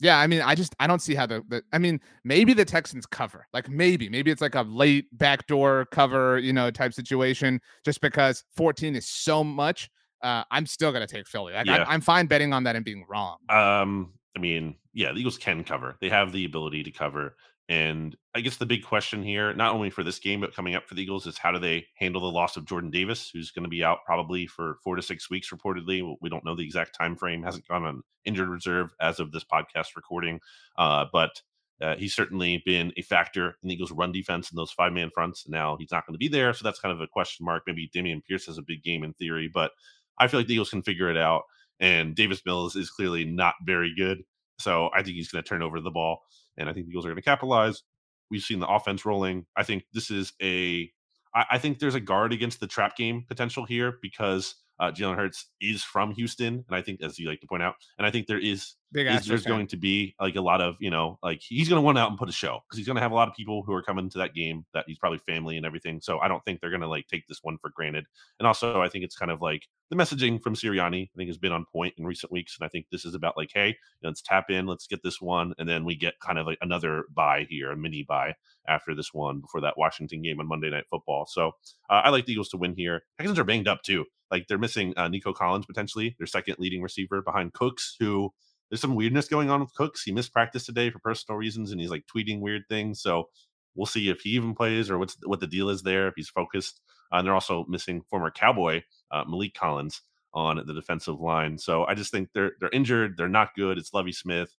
yeah, 0.00 0.18
I 0.18 0.26
mean, 0.26 0.40
I 0.40 0.54
just 0.54 0.74
I 0.80 0.86
don't 0.86 1.02
see 1.02 1.14
how 1.14 1.26
the, 1.26 1.42
the 1.48 1.62
I 1.72 1.78
mean 1.78 2.00
maybe 2.24 2.54
the 2.54 2.64
Texans 2.64 3.04
cover, 3.06 3.46
like 3.52 3.68
maybe 3.68 4.08
maybe 4.08 4.30
it's 4.30 4.40
like 4.40 4.54
a 4.54 4.62
late 4.62 5.06
backdoor 5.12 5.86
cover, 5.86 6.38
you 6.38 6.52
know, 6.52 6.70
type 6.70 6.94
situation. 6.94 7.60
Just 7.84 8.00
because 8.00 8.44
14 8.56 8.96
is 8.96 9.08
so 9.08 9.44
much, 9.44 9.90
uh, 10.22 10.44
I'm 10.50 10.66
still 10.66 10.92
gonna 10.92 11.06
take 11.06 11.26
Philly. 11.26 11.52
Like 11.52 11.66
Yeah. 11.66 11.84
I, 11.84 11.92
I'm 11.92 12.00
fine 12.00 12.26
betting 12.26 12.52
on 12.52 12.64
that 12.64 12.76
and 12.76 12.84
being 12.84 13.04
wrong. 13.08 13.36
Um, 13.48 14.14
I 14.36 14.40
mean, 14.40 14.76
yeah, 14.92 15.12
the 15.12 15.18
Eagles 15.18 15.38
can 15.38 15.64
cover. 15.64 15.96
They 16.00 16.08
have 16.08 16.32
the 16.32 16.44
ability 16.44 16.82
to 16.84 16.90
cover. 16.90 17.36
And 17.68 18.14
I 18.34 18.40
guess 18.40 18.56
the 18.58 18.66
big 18.66 18.84
question 18.84 19.22
here, 19.22 19.54
not 19.54 19.72
only 19.72 19.88
for 19.88 20.04
this 20.04 20.18
game, 20.18 20.40
but 20.40 20.54
coming 20.54 20.74
up 20.74 20.86
for 20.86 20.94
the 20.94 21.02
Eagles, 21.02 21.26
is 21.26 21.38
how 21.38 21.50
do 21.50 21.58
they 21.58 21.86
handle 21.96 22.20
the 22.20 22.30
loss 22.30 22.56
of 22.56 22.66
Jordan 22.66 22.90
Davis, 22.90 23.30
who's 23.32 23.50
going 23.50 23.62
to 23.62 23.70
be 23.70 23.82
out 23.82 24.00
probably 24.04 24.46
for 24.46 24.76
four 24.84 24.96
to 24.96 25.02
six 25.02 25.30
weeks, 25.30 25.50
reportedly. 25.50 26.14
We 26.20 26.28
don't 26.28 26.44
know 26.44 26.54
the 26.54 26.64
exact 26.64 26.94
time 26.94 27.16
frame, 27.16 27.42
hasn't 27.42 27.66
gone 27.66 27.84
on 27.84 28.02
injured 28.26 28.48
reserve 28.48 28.90
as 29.00 29.18
of 29.18 29.32
this 29.32 29.44
podcast 29.44 29.96
recording. 29.96 30.40
Uh, 30.76 31.06
but 31.10 31.40
uh, 31.80 31.96
he's 31.96 32.14
certainly 32.14 32.62
been 32.64 32.92
a 32.96 33.02
factor 33.02 33.56
in 33.62 33.68
the 33.68 33.74
Eagles' 33.74 33.92
run 33.92 34.12
defense 34.12 34.50
in 34.50 34.56
those 34.56 34.70
five 34.70 34.92
man 34.92 35.10
fronts. 35.12 35.48
Now 35.48 35.76
he's 35.78 35.90
not 35.90 36.06
going 36.06 36.14
to 36.14 36.18
be 36.18 36.28
there. 36.28 36.52
So 36.52 36.64
that's 36.64 36.80
kind 36.80 36.92
of 36.92 37.00
a 37.00 37.06
question 37.06 37.44
mark. 37.44 37.64
Maybe 37.66 37.90
Dameon 37.94 38.24
Pierce 38.24 38.46
has 38.46 38.58
a 38.58 38.62
big 38.62 38.82
game 38.82 39.04
in 39.04 39.12
theory, 39.14 39.50
but 39.52 39.72
I 40.18 40.28
feel 40.28 40.40
like 40.40 40.46
the 40.46 40.54
Eagles 40.54 40.70
can 40.70 40.82
figure 40.82 41.10
it 41.10 41.16
out. 41.16 41.42
And 41.80 42.14
Davis 42.14 42.42
Mills 42.46 42.76
is 42.76 42.90
clearly 42.90 43.24
not 43.24 43.54
very 43.64 43.92
good. 43.96 44.22
So 44.58 44.90
I 44.94 45.02
think 45.02 45.16
he's 45.16 45.30
going 45.30 45.42
to 45.42 45.48
turn 45.48 45.62
over 45.62 45.80
the 45.80 45.90
ball, 45.90 46.22
and 46.56 46.68
I 46.68 46.72
think 46.72 46.86
the 46.86 46.90
Eagles 46.90 47.06
are 47.06 47.10
going 47.10 47.16
to 47.16 47.22
capitalize. 47.22 47.82
We've 48.30 48.42
seen 48.42 48.60
the 48.60 48.68
offense 48.68 49.04
rolling. 49.04 49.46
I 49.56 49.62
think 49.62 49.84
this 49.92 50.10
is 50.10 50.32
a. 50.42 50.90
I, 51.34 51.44
I 51.52 51.58
think 51.58 51.78
there's 51.78 51.94
a 51.94 52.00
guard 52.00 52.32
against 52.32 52.60
the 52.60 52.66
trap 52.66 52.96
game 52.96 53.24
potential 53.28 53.64
here 53.64 53.98
because 54.00 54.54
uh, 54.80 54.90
Jalen 54.90 55.16
Hurts 55.16 55.46
is 55.60 55.82
from 55.82 56.12
Houston, 56.12 56.64
and 56.66 56.76
I 56.76 56.82
think, 56.82 57.02
as 57.02 57.18
you 57.18 57.28
like 57.28 57.40
to 57.40 57.46
point 57.46 57.62
out, 57.62 57.74
and 57.98 58.06
I 58.06 58.10
think 58.10 58.26
there 58.26 58.38
is 58.38 58.74
Big 58.94 59.08
is 59.08 59.26
there's 59.26 59.44
going 59.44 59.66
to 59.66 59.76
be 59.76 60.14
like 60.20 60.36
a 60.36 60.40
lot 60.40 60.60
of 60.60 60.76
you 60.78 60.88
know 60.88 61.18
like 61.20 61.40
he's 61.42 61.68
going 61.68 61.78
to 61.78 61.84
want 61.84 61.98
out 61.98 62.10
and 62.10 62.16
put 62.16 62.28
a 62.28 62.32
show 62.32 62.60
because 62.62 62.78
he's 62.78 62.86
going 62.86 62.94
to 62.94 63.02
have 63.02 63.10
a 63.10 63.14
lot 63.14 63.26
of 63.26 63.34
people 63.34 63.64
who 63.64 63.72
are 63.72 63.82
coming 63.82 64.08
to 64.08 64.18
that 64.18 64.34
game 64.34 64.64
that 64.72 64.84
he's 64.86 64.98
probably 64.98 65.18
family 65.18 65.56
and 65.56 65.66
everything 65.66 66.00
so 66.00 66.20
i 66.20 66.28
don't 66.28 66.44
think 66.44 66.60
they're 66.60 66.70
going 66.70 66.80
to 66.80 66.86
like 66.86 67.08
take 67.08 67.26
this 67.26 67.40
one 67.42 67.58
for 67.58 67.70
granted 67.70 68.06
and 68.38 68.46
also 68.46 68.80
i 68.80 68.88
think 68.88 69.04
it's 69.04 69.16
kind 69.16 69.32
of 69.32 69.42
like 69.42 69.66
the 69.90 69.96
messaging 69.96 70.40
from 70.40 70.54
Sirianni 70.54 71.08
i 71.08 71.16
think 71.16 71.28
has 71.28 71.38
been 71.38 71.50
on 71.50 71.66
point 71.72 71.92
in 71.98 72.06
recent 72.06 72.30
weeks 72.30 72.56
and 72.56 72.64
i 72.64 72.68
think 72.68 72.86
this 72.92 73.04
is 73.04 73.16
about 73.16 73.36
like 73.36 73.50
hey 73.52 73.76
let's 74.04 74.22
tap 74.22 74.48
in 74.48 74.64
let's 74.64 74.86
get 74.86 75.02
this 75.02 75.20
one 75.20 75.54
and 75.58 75.68
then 75.68 75.84
we 75.84 75.96
get 75.96 76.20
kind 76.20 76.38
of 76.38 76.46
like 76.46 76.58
another 76.60 77.02
bye 77.12 77.44
here 77.50 77.72
a 77.72 77.76
mini 77.76 78.04
bye 78.04 78.32
after 78.68 78.94
this 78.94 79.12
one 79.12 79.40
before 79.40 79.60
that 79.60 79.76
washington 79.76 80.22
game 80.22 80.38
on 80.38 80.46
monday 80.46 80.70
night 80.70 80.84
football 80.88 81.26
so 81.26 81.48
uh, 81.90 82.02
i 82.04 82.10
like 82.10 82.26
the 82.26 82.32
eagles 82.32 82.48
to 82.48 82.56
win 82.56 82.74
here. 82.76 83.02
Texans 83.18 83.40
are 83.40 83.44
banged 83.44 83.66
up 83.66 83.82
too 83.82 84.04
like 84.34 84.46
they're 84.48 84.58
missing 84.58 84.92
uh, 84.96 85.08
nico 85.08 85.32
collins 85.32 85.66
potentially 85.66 86.14
their 86.18 86.26
second 86.26 86.56
leading 86.58 86.82
receiver 86.82 87.22
behind 87.22 87.52
cooks 87.52 87.96
who 88.00 88.30
there's 88.70 88.80
some 88.80 88.94
weirdness 88.94 89.28
going 89.28 89.50
on 89.50 89.60
with 89.60 89.74
Cooks. 89.74 90.02
He 90.02 90.12
missed 90.12 90.32
practice 90.32 90.64
today 90.64 90.90
for 90.90 90.98
personal 90.98 91.38
reasons, 91.38 91.70
and 91.70 91.80
he's 91.80 91.90
like 91.90 92.04
tweeting 92.12 92.40
weird 92.40 92.62
things. 92.68 93.00
So 93.00 93.28
we'll 93.74 93.86
see 93.86 94.08
if 94.08 94.20
he 94.22 94.30
even 94.30 94.54
plays 94.54 94.90
or 94.90 94.98
what's 94.98 95.16
what 95.24 95.40
the 95.40 95.46
deal 95.46 95.68
is 95.68 95.82
there. 95.82 96.08
If 96.08 96.14
he's 96.16 96.28
focused, 96.28 96.80
uh, 97.12 97.18
and 97.18 97.26
they're 97.26 97.34
also 97.34 97.64
missing 97.68 98.02
former 98.10 98.30
Cowboy 98.30 98.82
uh, 99.10 99.24
Maliek 99.26 99.54
Collins 99.54 100.00
on 100.32 100.60
the 100.66 100.74
defensive 100.74 101.20
line. 101.20 101.58
So 101.58 101.84
I 101.84 101.94
just 101.94 102.10
think 102.10 102.30
they're 102.34 102.52
they're 102.60 102.70
injured. 102.70 103.16
They're 103.16 103.28
not 103.28 103.54
good. 103.54 103.78
It's 103.78 103.92
Lovie 103.94 104.12
Smith. 104.12 104.54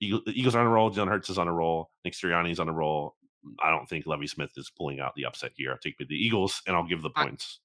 Eagle, 0.00 0.22
the 0.24 0.32
Eagles 0.32 0.54
are 0.54 0.60
on 0.60 0.66
a 0.66 0.70
roll. 0.70 0.90
Jalen 0.90 1.08
Hurts 1.08 1.30
is 1.30 1.38
on 1.38 1.48
a 1.48 1.52
roll. 1.52 1.90
Nick 2.04 2.14
Sirianni's 2.14 2.60
on 2.60 2.68
a 2.68 2.72
roll. 2.72 3.14
I 3.62 3.68
don't 3.68 3.86
think 3.86 4.06
Lovie 4.06 4.26
Smith 4.26 4.52
is 4.56 4.72
pulling 4.74 5.00
out 5.00 5.14
the 5.16 5.26
upset 5.26 5.52
here. 5.54 5.70
I'll 5.70 5.78
take 5.78 5.98
the 5.98 6.06
Eagles, 6.14 6.62
and 6.66 6.74
I'll 6.74 6.88
give 6.88 7.02
the 7.02 7.10
points. 7.10 7.60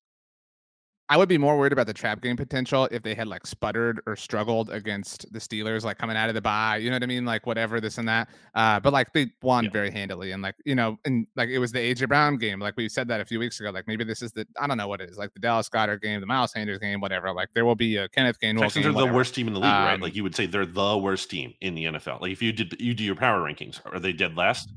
I 1.12 1.18
would 1.18 1.28
be 1.28 1.40
more 1.40 1.58
worried 1.58 1.74
about 1.74 1.88
the 1.88 1.94
trap 1.94 2.22
game 2.22 2.38
potential 2.38 2.88
if 2.92 3.02
they 3.02 3.16
had 3.16 3.28
like 3.28 3.48
sputtered 3.48 4.00
or 4.06 4.16
struggled 4.16 4.70
against 4.70 5.26
the 5.34 5.40
Steelers, 5.40 5.84
like 5.84 5.98
coming 5.98 6.16
out 6.16 6.30
of 6.30 6.36
the 6.36 6.42
bye. 6.42 6.78
You 6.78 6.92
know 6.92 6.98
what 6.98 7.02
I 7.04 7.08
mean? 7.08 7.26
Like 7.26 7.48
whatever, 7.48 7.82
this 7.82 7.98
and 7.98 8.08
that. 8.08 8.30
Uh, 8.54 8.80
but 8.80 8.94
like 8.94 9.12
they 9.14 9.32
won 9.42 9.64
Yeah. 9.66 9.72
very 9.72 9.90
handily, 9.90 10.34
and 10.34 10.44
like 10.44 10.54
you 10.66 10.76
know, 10.76 11.00
and 11.06 11.26
like 11.36 11.50
it 11.50 11.58
was 11.58 11.72
the 11.72 11.80
AJ 11.80 12.08
Brown 12.08 12.38
game. 12.38 12.60
Like 12.60 12.76
we 12.78 12.88
said 12.90 13.08
that 13.08 13.22
a 13.22 13.26
few 13.26 13.40
weeks 13.40 13.60
ago. 13.60 13.72
Like 13.72 13.88
maybe 13.88 14.04
this 14.04 14.22
is 14.22 14.32
the 14.34 14.46
I 14.60 14.68
don't 14.68 14.78
know 14.78 14.88
what 14.88 15.02
it 15.02 15.10
is, 15.10 15.18
like 15.18 15.34
the 15.34 15.40
Dallas 15.40 15.68
Goedert 15.68 16.02
game, 16.04 16.20
the 16.22 16.28
Miles 16.28 16.52
Sanders 16.52 16.78
game, 16.78 17.02
whatever. 17.02 17.34
Like 17.34 17.50
there 17.56 17.66
will 17.66 17.76
be 17.76 17.96
a 17.98 18.08
Kenneth 18.10 18.40
Gainwell 18.40 18.60
Texans 18.62 18.86
game. 18.86 18.90
are 18.92 18.94
the 18.94 18.98
whatever. 19.00 19.16
worst 19.18 19.34
team 19.34 19.48
in 19.48 19.54
the 19.56 19.60
league, 19.60 19.72
right? 19.72 19.94
Um, 19.96 20.02
Like 20.02 20.16
you 20.16 20.22
would 20.22 20.36
say 20.36 20.46
they're 20.46 20.66
the 20.68 20.96
worst 20.98 21.32
team 21.32 21.56
in 21.60 21.74
the 21.74 21.86
NFL. 21.86 22.22
Like 22.22 22.32
if 22.34 22.42
you 22.44 22.52
did 22.52 22.80
you 22.80 22.94
do 22.94 23.04
your 23.04 23.16
power 23.16 23.40
rankings, 23.42 23.82
are 23.92 24.00
they 24.00 24.14
dead 24.14 24.38
last? 24.38 24.70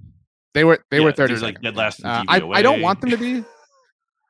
They 0.54 0.64
were 0.64 0.82
they 0.90 1.00
were 1.00 1.10
Yeah, 1.10 1.14
they're, 1.16 1.28
thirty. 1.28 1.40
like, 1.42 1.60
dead 1.60 1.76
last 1.76 2.00
in 2.00 2.06
Uh, 2.06 2.24
I 2.26 2.40
I 2.54 2.62
don't 2.62 2.80
want 2.80 3.02
them 3.02 3.10
to 3.10 3.18
be. 3.18 3.44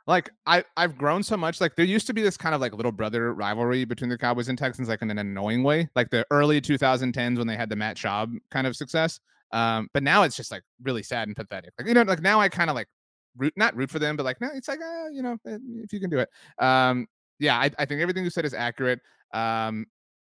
Like 0.06 0.30
I 0.46 0.64
I've 0.76 0.96
grown 0.98 1.22
so 1.22 1.36
much. 1.36 1.60
Like 1.60 1.76
there 1.76 1.84
used 1.84 2.06
to 2.08 2.14
be 2.14 2.22
this 2.22 2.36
kind 2.36 2.54
of 2.54 2.60
like 2.60 2.74
little 2.74 2.90
brother 2.92 3.32
rivalry 3.34 3.84
between 3.84 4.10
the 4.10 4.18
Cowboys 4.18 4.48
and 4.48 4.58
Texans, 4.58 4.88
like 4.88 5.00
in 5.02 5.10
an 5.10 5.18
annoying 5.18 5.62
way, 5.62 5.88
like 5.94 6.10
the 6.10 6.26
early 6.30 6.60
2010s 6.60 7.38
when 7.38 7.46
they 7.46 7.56
had 7.56 7.68
the 7.68 7.76
Matt 7.76 7.96
Schaub 7.96 8.34
kind 8.50 8.66
of 8.66 8.74
success. 8.76 9.20
Um, 9.52 9.88
but 9.94 10.02
now 10.02 10.22
it's 10.24 10.36
just 10.36 10.50
like 10.50 10.62
really 10.82 11.02
sad 11.02 11.28
and 11.28 11.36
pathetic. 11.36 11.72
Like 11.78 11.86
you 11.86 11.94
know, 11.94 12.02
like 12.02 12.20
now 12.22 12.40
I 12.40 12.48
kind 12.48 12.68
of 12.70 12.74
like 12.74 12.88
root 13.36 13.52
not 13.56 13.76
root 13.76 13.90
for 13.90 13.98
them, 14.00 14.16
but 14.16 14.24
like 14.24 14.40
no, 14.40 14.48
it's 14.54 14.66
like 14.68 14.80
uh, 14.80 15.08
you 15.12 15.22
know, 15.22 15.36
eh, 15.46 15.58
if 15.84 15.92
you 15.92 16.00
can 16.00 16.10
do 16.10 16.18
it. 16.18 16.28
Um, 16.58 17.06
yeah, 17.38 17.58
I, 17.58 17.70
I 17.78 17.84
think 17.84 18.00
everything 18.00 18.24
you 18.24 18.30
said 18.30 18.44
is 18.44 18.54
accurate. 18.54 19.00
Um, 19.32 19.86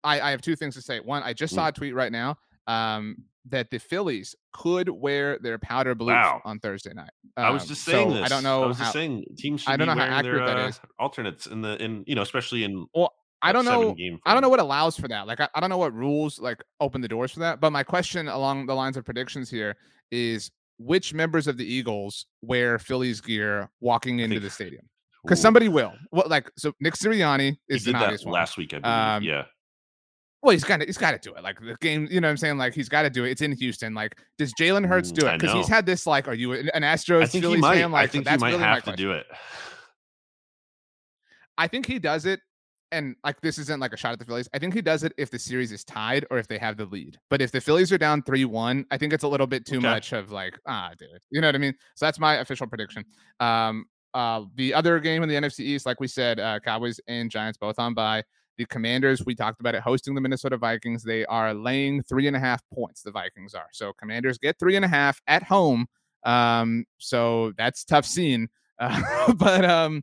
I, 0.02 0.20
I 0.20 0.30
have 0.30 0.42
two 0.42 0.56
things 0.56 0.74
to 0.74 0.82
say. 0.82 1.00
One, 1.00 1.22
I 1.22 1.32
just 1.32 1.52
Mm. 1.52 1.56
saw 1.56 1.68
a 1.68 1.72
tweet 1.72 1.94
right 1.94 2.12
now 2.12 2.36
um, 2.66 3.16
that 3.50 3.70
the 3.70 3.78
Phillies 3.78 4.34
could 4.52 4.88
wear 4.88 5.38
their 5.38 5.58
powder 5.58 5.94
blue 5.94 6.12
Wow. 6.12 6.40
on 6.44 6.58
Thursday 6.60 6.92
night. 6.94 7.10
I 7.36 7.50
was 7.50 7.62
Um, 7.62 7.68
just 7.68 7.82
saying 7.84 8.08
so 8.10 8.14
this. 8.16 8.24
I 8.24 8.28
don't 8.28 8.42
know 8.42 8.62
I 8.64 8.66
was 8.66 8.78
how. 8.78 8.84
just 8.84 8.92
saying 8.94 9.24
teams 9.36 9.62
should 9.62 9.70
I 9.70 9.76
don't 9.76 9.86
know 9.86 9.92
how 9.94 9.98
wearing 10.08 10.22
their, 10.24 10.34
accurate 10.40 10.46
that 10.46 10.64
uh, 10.64 10.68
is. 10.68 10.80
alternates 10.98 11.46
in 11.46 11.60
the 11.60 11.82
in 11.82 12.04
you 12.06 12.14
know 12.14 12.22
especially 12.22 12.64
in 12.64 12.86
I 13.42 13.50
a 13.50 13.52
don't 13.52 13.66
know. 13.66 13.94
I 14.24 14.32
don't 14.32 14.40
know 14.40 14.48
what 14.48 14.60
allows 14.60 14.98
for 14.98 15.06
that. 15.08 15.26
Like, 15.26 15.38
I, 15.40 15.48
I 15.54 15.60
don't 15.60 15.68
know 15.68 15.76
what 15.76 15.92
rules 15.92 16.38
like 16.38 16.62
open 16.80 17.02
the 17.02 17.08
doors 17.08 17.32
for 17.32 17.40
that. 17.40 17.60
But 17.60 17.72
my 17.72 17.82
question 17.82 18.28
along 18.28 18.64
the 18.64 18.74
lines 18.74 18.96
of 18.96 19.04
predictions 19.04 19.50
here 19.50 19.76
is 20.10 20.50
which 20.78 21.12
members 21.12 21.46
of 21.46 21.58
the 21.58 21.64
Eagles 21.66 22.24
wear 22.40 22.78
Phillies 22.78 23.20
gear 23.20 23.68
walking 23.80 24.20
into 24.20 24.40
the 24.40 24.48
stadium? 24.48 24.88
Because 25.22 25.40
somebody 25.40 25.68
will. 25.68 25.92
Well, 26.10 26.24
like 26.26 26.50
so, 26.56 26.72
Nick 26.80 26.94
Sirianni 26.94 27.56
is 27.68 27.84
he 27.84 27.92
did 27.92 27.96
an 27.96 28.02
obvious 28.04 28.22
that 28.22 28.28
one. 28.28 28.34
last 28.34 28.56
week. 28.56 28.72
I 28.72 28.78
believe. 28.78 28.94
Um, 28.96 29.22
yeah, 29.22 29.44
Well, 30.44 30.52
he's 30.52 30.62
got 30.62 30.80
to 30.80 30.84
he's 30.86 30.98
got 30.98 31.12
to 31.12 31.18
do 31.18 31.34
it. 31.34 31.42
Like 31.42 31.58
the 31.58 31.74
game, 31.80 32.06
you 32.10 32.20
know 32.20 32.28
what 32.28 32.32
I'm 32.32 32.36
saying? 32.36 32.58
Like 32.58 32.74
he's 32.74 32.90
got 32.90 33.02
to 33.02 33.10
do 33.10 33.24
it. 33.24 33.30
It's 33.30 33.40
in 33.40 33.52
Houston. 33.52 33.94
Like 33.94 34.20
does 34.36 34.52
Jalen 34.52 34.86
Hurts 34.86 35.10
Mm, 35.10 35.14
do 35.14 35.26
it? 35.26 35.40
Because 35.40 35.54
he's 35.54 35.68
had 35.68 35.86
this 35.86 36.06
like, 36.06 36.28
are 36.28 36.34
you 36.34 36.52
an 36.52 36.82
Astros 36.82 37.22
I 37.22 37.26
think 37.26 37.42
Phillies 37.44 37.64
fan? 37.64 37.90
Like 37.90 38.02
I 38.04 38.06
think 38.08 38.24
he 38.26 38.30
that's 38.30 38.40
might 38.42 38.50
really 38.50 38.62
have 38.62 38.76
to 38.76 38.82
question. 38.82 39.06
do 39.06 39.12
it. 39.12 39.26
I 41.56 41.66
think 41.66 41.86
he 41.86 41.98
does 41.98 42.26
it, 42.26 42.40
and 42.92 43.16
like 43.24 43.40
this 43.40 43.58
isn't 43.58 43.80
like 43.80 43.92
a 43.92 43.96
shot 43.96 44.12
at 44.12 44.18
the 44.18 44.24
Phillies. 44.24 44.48
I 44.52 44.58
think 44.58 44.74
he 44.74 44.82
does 44.82 45.02
it 45.02 45.12
if 45.16 45.30
the 45.30 45.38
series 45.38 45.72
is 45.72 45.82
tied 45.84 46.26
or 46.30 46.38
if 46.38 46.46
they 46.48 46.58
have 46.58 46.76
the 46.76 46.84
lead. 46.84 47.18
But 47.30 47.40
if 47.40 47.50
the 47.52 47.60
Phillies 47.60 47.90
are 47.92 47.98
down 47.98 48.22
three 48.22 48.44
one, 48.44 48.84
I 48.90 48.98
think 48.98 49.12
it's 49.12 49.24
a 49.24 49.28
little 49.28 49.46
bit 49.46 49.64
too 49.64 49.78
Okay. 49.78 49.86
much 49.86 50.12
of 50.12 50.30
like 50.30 50.58
ah, 50.66 50.90
dude, 50.98 51.08
you 51.30 51.40
know 51.40 51.48
what 51.48 51.54
I 51.54 51.58
mean? 51.58 51.74
So 51.94 52.06
that's 52.06 52.18
my 52.18 52.34
official 52.36 52.66
prediction. 52.66 53.04
Um, 53.40 53.86
uh, 54.12 54.44
the 54.56 54.74
other 54.74 55.00
game 55.00 55.22
in 55.22 55.28
the 55.28 55.34
NFC 55.36 55.60
East, 55.60 55.86
like 55.86 56.00
we 56.00 56.06
said, 56.06 56.38
uh, 56.38 56.60
Cowboys 56.60 57.00
and 57.08 57.30
Giants 57.30 57.56
both 57.58 57.78
on 57.78 57.94
by. 57.94 58.22
The 58.56 58.66
Commanders, 58.66 59.24
we 59.24 59.34
talked 59.34 59.60
about 59.60 59.74
it, 59.74 59.82
hosting 59.82 60.14
the 60.14 60.20
Minnesota 60.20 60.56
Vikings. 60.56 61.02
They 61.02 61.24
are 61.26 61.54
laying 61.54 62.02
three 62.02 62.26
and 62.26 62.36
a 62.36 62.40
half 62.40 62.62
points. 62.72 63.02
The 63.02 63.10
Vikings 63.10 63.54
are 63.54 63.66
so 63.72 63.92
Commanders 63.92 64.38
get 64.38 64.58
three 64.58 64.76
and 64.76 64.84
a 64.84 64.88
half 64.88 65.20
at 65.26 65.42
home. 65.42 65.86
Um, 66.24 66.84
so 66.98 67.52
that's 67.56 67.84
tough 67.84 68.06
scene. 68.06 68.48
Uh, 68.78 69.32
but 69.36 69.64
um, 69.64 70.02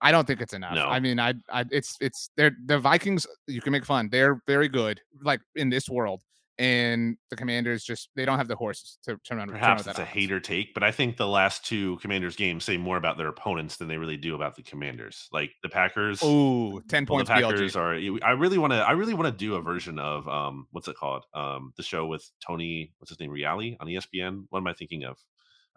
I 0.00 0.12
don't 0.12 0.26
think 0.26 0.40
it's 0.40 0.54
enough. 0.54 0.74
No. 0.74 0.86
I 0.86 1.00
mean, 1.00 1.18
I, 1.18 1.34
I, 1.50 1.64
it's, 1.70 1.96
it's, 2.00 2.30
they're 2.36 2.56
the 2.66 2.78
Vikings. 2.78 3.26
You 3.46 3.60
can 3.60 3.72
make 3.72 3.84
fun. 3.84 4.08
They're 4.10 4.40
very 4.46 4.68
good, 4.68 5.00
like 5.22 5.40
in 5.56 5.70
this 5.70 5.88
world, 5.88 6.22
and 6.58 7.16
the 7.30 7.36
Commanders 7.36 7.84
just 7.84 8.10
they 8.16 8.24
don't 8.24 8.38
have 8.38 8.48
the 8.48 8.56
horses 8.56 8.98
to 9.04 9.16
turn 9.24 9.38
around. 9.38 9.50
Perhaps 9.50 9.84
turn 9.84 9.90
it's 9.90 9.98
a 9.98 10.02
offense. 10.02 10.14
hater 10.14 10.40
take, 10.40 10.74
but 10.74 10.82
I 10.82 10.90
think 10.90 11.16
the 11.16 11.26
last 11.26 11.64
two 11.64 11.96
Commanders 11.98 12.34
games 12.34 12.64
say 12.64 12.76
more 12.76 12.96
about 12.96 13.16
their 13.16 13.28
opponents 13.28 13.76
than 13.76 13.86
they 13.86 13.96
really 13.96 14.16
do 14.16 14.34
about 14.34 14.56
the 14.56 14.62
Commanders. 14.62 15.28
Like 15.32 15.52
the 15.62 15.68
Packers. 15.68 16.22
Ooh, 16.22 16.82
10 16.88 17.06
well, 17.08 17.20
the 17.20 17.24
Packers 17.24 17.74
BLG. 17.74 18.20
are. 18.22 18.26
I 18.26 18.32
really 18.32 18.58
want 18.58 18.72
to. 18.72 18.78
I 18.78 18.92
really 18.92 19.14
want 19.14 19.26
to 19.26 19.32
do 19.32 19.54
a 19.54 19.62
version 19.62 19.98
of 19.98 20.28
um, 20.28 20.66
what's 20.72 20.88
it 20.88 20.96
called? 20.96 21.24
Um, 21.34 21.72
the 21.76 21.82
show 21.82 22.06
with 22.06 22.28
Tony. 22.44 22.92
What's 22.98 23.10
his 23.10 23.20
name? 23.20 23.30
Reali 23.30 23.76
on 23.80 23.86
ESPN. 23.86 24.46
What 24.50 24.58
am 24.60 24.66
I 24.66 24.72
thinking 24.72 25.04
of? 25.04 25.18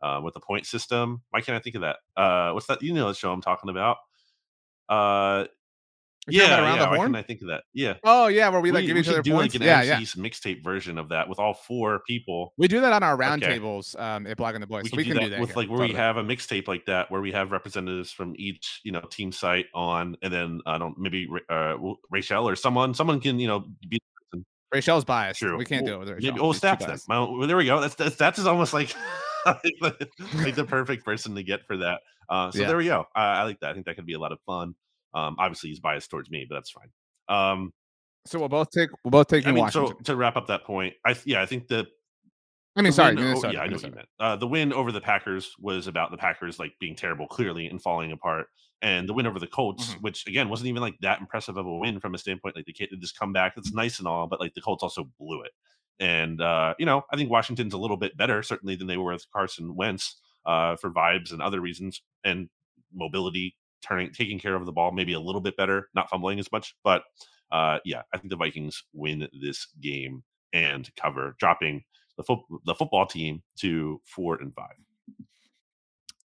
Uh, 0.02 0.20
with 0.24 0.34
the 0.34 0.40
point 0.40 0.66
system. 0.66 1.22
Why 1.30 1.42
can't 1.42 1.56
I 1.56 1.60
think 1.60 1.76
of 1.76 1.84
that? 1.84 1.98
Uh, 2.18 2.54
what's 2.54 2.66
that? 2.66 2.82
You 2.82 2.92
know 2.94 3.08
the 3.08 3.14
show 3.14 3.32
I'm 3.32 3.42
talking 3.42 3.70
about. 3.70 3.98
Uh, 4.90 5.46
You're 6.28 6.44
yeah, 6.46 6.62
Around 6.62 6.76
yeah. 6.78 6.90
the 6.90 6.96
Horn? 6.98 7.16
I 7.16 7.24
think 7.24 7.42
of 7.42 7.48
that? 7.48 7.64
Yeah. 7.74 7.96
Oh 8.04 8.28
yeah, 8.28 8.48
where 8.50 8.62
we 8.62 8.72
like 8.72 8.82
we, 8.82 8.88
give 8.88 8.94
we 8.96 9.02
each 9.02 9.08
other 9.08 9.24
do 9.24 9.32
points. 9.32 9.56
like 9.56 9.62
an 9.62 9.68
yeah, 9.68 9.82
yeah. 9.82 10.00
Mixtape 10.00 10.64
version 10.64 11.00
of 11.00 11.10
that 11.10 11.28
with 11.28 11.40
all 11.40 11.56
four 11.56 12.02
people. 12.08 12.54
We 12.58 12.68
do 12.68 12.80
that 12.80 12.94
on 12.94 13.02
our 13.02 13.18
roundtables 13.18 13.96
Okay. 13.96 14.04
um, 14.04 14.28
at 14.28 14.38
Blogging 14.38 14.60
the 14.60 14.68
Boys. 14.68 14.84
we 14.84 14.90
so 14.90 14.92
could 14.92 14.98
we 14.98 15.04
do 15.06 15.10
can 15.10 15.18
that 15.18 15.24
do 15.24 15.30
that 15.32 15.40
with 15.42 15.50
here. 15.50 15.58
like 15.58 15.70
where 15.70 15.80
we 15.88 15.94
have 15.94 16.18
a 16.18 16.24
mixtape 16.24 16.68
like 16.68 16.86
that 16.86 17.10
where 17.10 17.22
we 17.22 17.32
have 17.32 17.52
representatives 17.52 18.12
from 18.12 18.36
each 18.38 18.82
you 18.84 18.92
know 18.92 19.02
team 19.10 19.32
site 19.32 19.66
on 19.74 20.16
and 20.22 20.32
then 20.32 20.62
i 20.68 20.78
don't 20.78 20.98
maybe 20.98 21.28
uh 21.50 21.76
rachel 22.12 22.48
or 22.48 22.56
someone 22.56 22.94
someone 22.94 23.20
can 23.20 23.40
you 23.40 23.48
know 23.48 23.66
be 23.90 24.00
Rachel's 24.72 25.04
biased. 25.04 25.40
true 25.40 25.58
We 25.58 25.66
can't 25.66 25.84
Well, 25.84 25.96
do 26.06 26.12
it 26.12 26.16
with 26.16 26.24
Rachel. 26.26 26.46
oh 26.46 26.54
stats 26.54 26.86
then 26.86 26.98
well, 27.10 27.40
there 27.48 27.58
we 27.58 27.66
go 27.66 27.82
that's 27.82 27.96
that's, 27.96 28.16
that's 28.16 28.40
is 28.40 28.46
almost 28.46 28.74
like 28.74 28.96
like, 29.46 30.56
the, 30.56 30.66
perfect 30.68 31.04
person 31.04 31.36
to 31.36 31.44
get 31.44 31.66
for 31.68 31.78
that 31.78 32.02
uh 32.30 32.52
so 32.52 32.60
Yeah. 32.62 32.68
there 32.68 32.78
we 32.78 32.86
go 32.86 33.06
I 33.16 33.44
like 33.44 33.60
that 33.62 33.72
i 33.72 33.74
think 33.74 33.86
that 33.88 33.96
could 33.96 34.06
be 34.06 34.14
a 34.14 34.20
lot 34.20 34.32
of 34.32 34.40
fun 34.46 34.76
um 35.14 35.36
obviously 35.40 35.70
he's 35.70 35.80
biased 35.80 36.10
towards 36.10 36.30
me 36.30 36.46
but 36.50 36.56
that's 36.56 36.72
fine 36.72 36.90
um 37.30 37.72
So 38.26 38.40
we'll 38.40 38.50
both 38.50 38.70
take 38.72 38.90
we'll 39.04 39.12
both 39.12 39.28
take 39.28 39.46
i 39.48 39.52
mean 39.52 39.64
Washington. 39.64 39.96
so 39.98 40.04
to 40.04 40.16
wrap 40.16 40.36
up 40.38 40.48
that 40.48 40.64
point 40.64 40.94
i 41.06 41.16
yeah 41.26 41.42
i 41.42 41.46
think 41.46 41.68
the 41.68 41.88
I 42.74 42.82
mean, 42.82 42.94
sorry, 42.94 43.16
win- 43.16 43.36
oh, 43.36 43.50
yeah, 43.52 43.60
I 43.60 43.68
know 43.68 43.74
what 43.76 43.84
you 43.84 43.92
meant. 43.92 44.08
Uh, 44.18 44.38
the 44.38 44.48
win 44.48 44.72
over 44.72 44.94
the 44.94 45.02
Packers 45.02 45.54
was 45.60 45.88
about 45.88 46.10
the 46.10 46.16
Packers 46.16 46.58
like 46.58 46.72
being 46.80 46.96
terrible, 46.96 47.28
clearly, 47.28 47.68
and 47.68 47.82
falling 47.82 48.14
apart. 48.14 48.48
And 48.82 49.10
the 49.10 49.14
win 49.14 49.28
over 49.28 49.40
the 49.40 49.48
Colts, 49.48 49.90
Mhm. 49.96 50.02
which 50.04 50.26
again 50.26 50.48
wasn't 50.48 50.70
even 50.70 50.82
like 50.82 50.96
that 51.02 51.20
impressive 51.20 51.58
of 51.58 51.66
a 51.66 51.76
win 51.76 52.00
from 52.00 52.16
a 52.16 52.18
standpoint 52.18 52.56
like 52.56 52.64
the 52.64 52.72
kid 52.72 52.90
did 52.90 53.02
this 53.02 53.12
comeback. 53.12 53.56
That's 53.56 53.74
nice 53.74 54.00
and 54.00 54.08
all, 54.08 54.26
but 54.26 54.40
like 54.40 54.54
the 54.54 54.62
Colts 54.62 54.84
also 54.84 55.04
blew 55.20 55.42
it. 55.42 55.52
And 56.00 56.40
uh, 56.40 56.74
you 56.80 56.86
know, 56.86 57.04
I 57.12 57.18
think 57.18 57.30
Washington's 57.30 57.74
a 57.74 57.78
little 57.78 57.98
bit 57.98 58.16
better, 58.16 58.42
certainly 58.42 58.78
than 58.78 58.88
they 58.88 58.96
were 58.96 59.12
with 59.12 59.30
Carson 59.34 59.76
Wentz 59.76 60.22
uh, 60.46 60.78
for 60.78 60.92
vibes 60.92 61.34
and 61.34 61.42
other 61.42 61.60
reasons, 61.60 62.02
and 62.24 62.50
mobility, 62.94 63.58
turning, 63.82 64.12
taking 64.12 64.40
care 64.40 64.56
of 64.56 64.66
the 64.66 64.72
ball, 64.72 64.92
maybe 64.92 65.14
a 65.14 65.20
little 65.20 65.42
bit 65.42 65.58
better, 65.58 65.90
not 65.96 66.10
fumbling 66.10 66.40
as 66.40 66.52
much. 66.52 66.76
But 66.84 67.04
uh, 67.52 67.80
yeah, 67.86 68.02
I 68.14 68.18
think 68.18 68.30
the 68.30 68.38
Vikings 68.38 68.84
win 68.94 69.28
this 69.42 69.68
game 69.82 70.24
and 70.54 70.90
cover, 70.96 71.36
dropping 71.40 71.84
the, 72.18 72.24
fo- 72.24 72.46
the 72.66 72.76
football 72.76 73.06
team 73.06 73.42
to 73.60 74.02
four 74.06 74.36
and 74.36 74.54
five. 74.54 74.76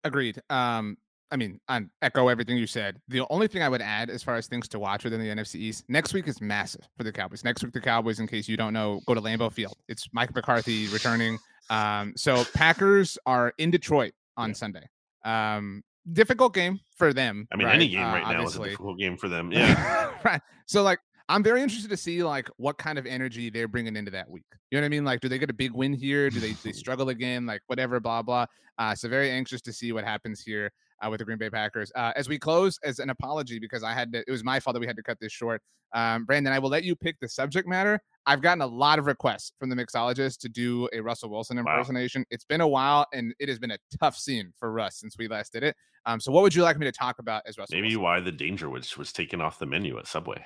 Agreed. 0.02 0.40
Um, 0.50 0.96
I 1.30 1.36
mean, 1.36 1.59
I 1.66 1.80
echo 2.02 2.28
everything 2.28 2.57
you 2.59 2.66
said. 2.66 3.00
The 3.09 3.26
only 3.30 3.48
thing 3.48 3.62
I 3.62 3.68
would 3.68 3.80
add 3.82 4.11
as 4.11 4.22
far 4.22 4.36
as 4.36 4.46
things 4.46 4.68
to 4.68 4.78
watch 4.78 5.02
within 5.05 5.20
the 5.20 5.28
NFC 5.28 5.57
East, 5.57 5.84
next 5.88 6.12
week 6.12 6.28
is 6.28 6.40
massive 6.40 6.82
for 6.96 7.02
the 7.05 7.11
Cowboys. 7.12 7.42
Next 7.42 7.62
week, 7.64 7.72
the 7.72 7.80
Cowboys, 7.80 8.20
in 8.20 8.26
case 8.26 8.46
you 8.48 8.57
don't 8.57 8.72
know, 8.72 9.00
go 9.07 9.14
to 9.14 9.20
Lambeau 9.20 9.50
Field. 9.52 9.76
It's 9.88 10.07
Mike 10.12 10.34
McCarthy 10.34 10.86
returning. 10.88 11.38
Um, 11.70 12.12
so 12.16 12.44
Packers 12.55 13.16
are 13.26 13.52
in 13.59 13.70
Detroit 13.70 14.12
on 14.36 14.50
Yeah. 14.50 14.55
Sunday. 14.55 14.86
Um, 15.24 15.82
difficult 16.12 16.55
game 16.55 16.80
for 16.96 17.12
them. 17.12 17.46
I 17.52 17.57
mean, 17.57 17.66
right? 17.66 17.74
any 17.76 17.88
game 17.88 18.02
Uh, 18.02 18.12
right 18.12 18.36
now 18.36 18.44
is 18.44 18.57
a 18.57 18.62
difficult 18.64 18.98
game 18.98 19.16
for 19.16 19.28
them. 19.28 19.50
Yeah. 19.52 20.12
right. 20.24 20.40
So 20.66 20.82
like 20.82 20.98
I'm 21.28 21.42
very 21.42 21.62
interested 21.62 21.88
to 21.90 21.96
see 21.96 22.22
like 22.22 22.48
what 22.59 22.76
kind 22.76 22.98
of 22.98 23.07
energy 23.07 23.48
they're 23.50 23.68
bringing 23.68 23.96
into 23.96 24.11
that 24.11 24.28
week. 24.28 24.44
You 24.70 24.76
know 24.78 24.82
what 24.82 24.86
I 24.86 24.88
mean? 24.90 25.05
Like, 25.05 25.20
do 25.20 25.28
they 25.28 25.38
get 25.38 25.48
a 25.50 25.55
big 25.55 25.72
win 25.72 25.92
here? 25.94 26.28
Do 26.30 26.40
they 26.40 26.52
they 26.64 26.72
struggle 26.84 27.09
again? 27.09 27.46
Like 27.46 27.62
whatever, 27.66 27.98
blah 28.00 28.22
blah. 28.22 28.46
Uh, 28.78 28.94
so 28.94 29.09
very 29.09 29.30
anxious 29.30 29.61
to 29.62 29.72
see 29.72 29.92
what 29.92 30.05
happens 30.05 30.40
here 30.42 30.70
uh, 31.05 31.11
with 31.11 31.18
the 31.18 31.24
Green 31.24 31.38
Bay 31.38 31.50
Packers. 31.50 31.92
Uh, 31.94 32.12
as 32.16 32.28
we 32.28 32.38
close, 32.38 32.78
as 32.84 32.98
an 32.98 33.11
apology 33.11 33.59
because 33.59 33.82
I 33.82 33.92
had 33.92 34.12
to, 34.12 34.24
it 34.26 34.30
was 34.30 34.44
my 34.44 34.61
fault 34.61 34.74
that 34.74 34.80
we 34.80 34.86
had 34.86 34.96
to 34.96 35.02
cut 35.02 35.18
this 35.20 35.32
short. 35.32 35.61
Um, 35.94 36.24
Brandon, 36.24 36.52
I 36.52 36.59
will 36.59 36.70
let 36.70 36.82
you 36.84 36.96
pick 36.96 37.16
the 37.20 37.28
subject 37.28 37.68
matter. 37.68 38.00
I've 38.26 38.40
gotten 38.40 38.62
a 38.62 38.66
lot 38.66 38.98
of 38.98 39.07
requests 39.07 39.52
from 39.61 39.68
the 39.70 39.76
mixologist 39.76 40.38
to 40.40 40.48
do 40.48 40.88
a 40.92 41.00
Russell 41.00 41.30
Wilson 41.30 41.57
Wow. 41.57 41.74
impersonation. 41.74 42.24
It's 42.30 42.44
been 42.44 42.61
a 42.62 42.66
while, 42.68 43.07
and 43.12 43.34
it 43.38 43.48
has 43.48 43.59
been 43.59 43.70
a 43.72 43.78
tough 44.00 44.16
scene 44.16 44.52
for 44.59 44.72
Russ 44.72 44.98
since 44.98 45.16
we 45.18 45.28
last 45.28 45.52
did 45.52 45.62
it. 45.62 45.76
Um, 46.07 46.20
so 46.20 46.32
what 46.32 46.42
would 46.42 46.55
you 46.55 46.62
like 46.62 46.78
me 46.78 46.86
to 46.86 46.92
talk 46.92 47.18
about 47.18 47.42
as 47.46 47.59
Russell? 47.59 47.74
Maybe 47.76 47.88
Wilson? 47.88 48.02
why 48.02 48.20
the 48.20 48.32
Dangerwich 48.32 48.96
was 48.96 49.12
taken 49.12 49.40
off 49.40 49.59
the 49.59 49.66
menu 49.66 49.98
at 49.98 50.07
Subway. 50.07 50.44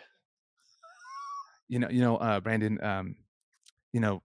you 1.68 1.78
know, 1.78 1.88
you 1.90 2.00
know, 2.00 2.16
uh, 2.16 2.40
Brandon, 2.40 2.82
um, 2.82 3.16
you 3.92 4.00
know, 4.00 4.22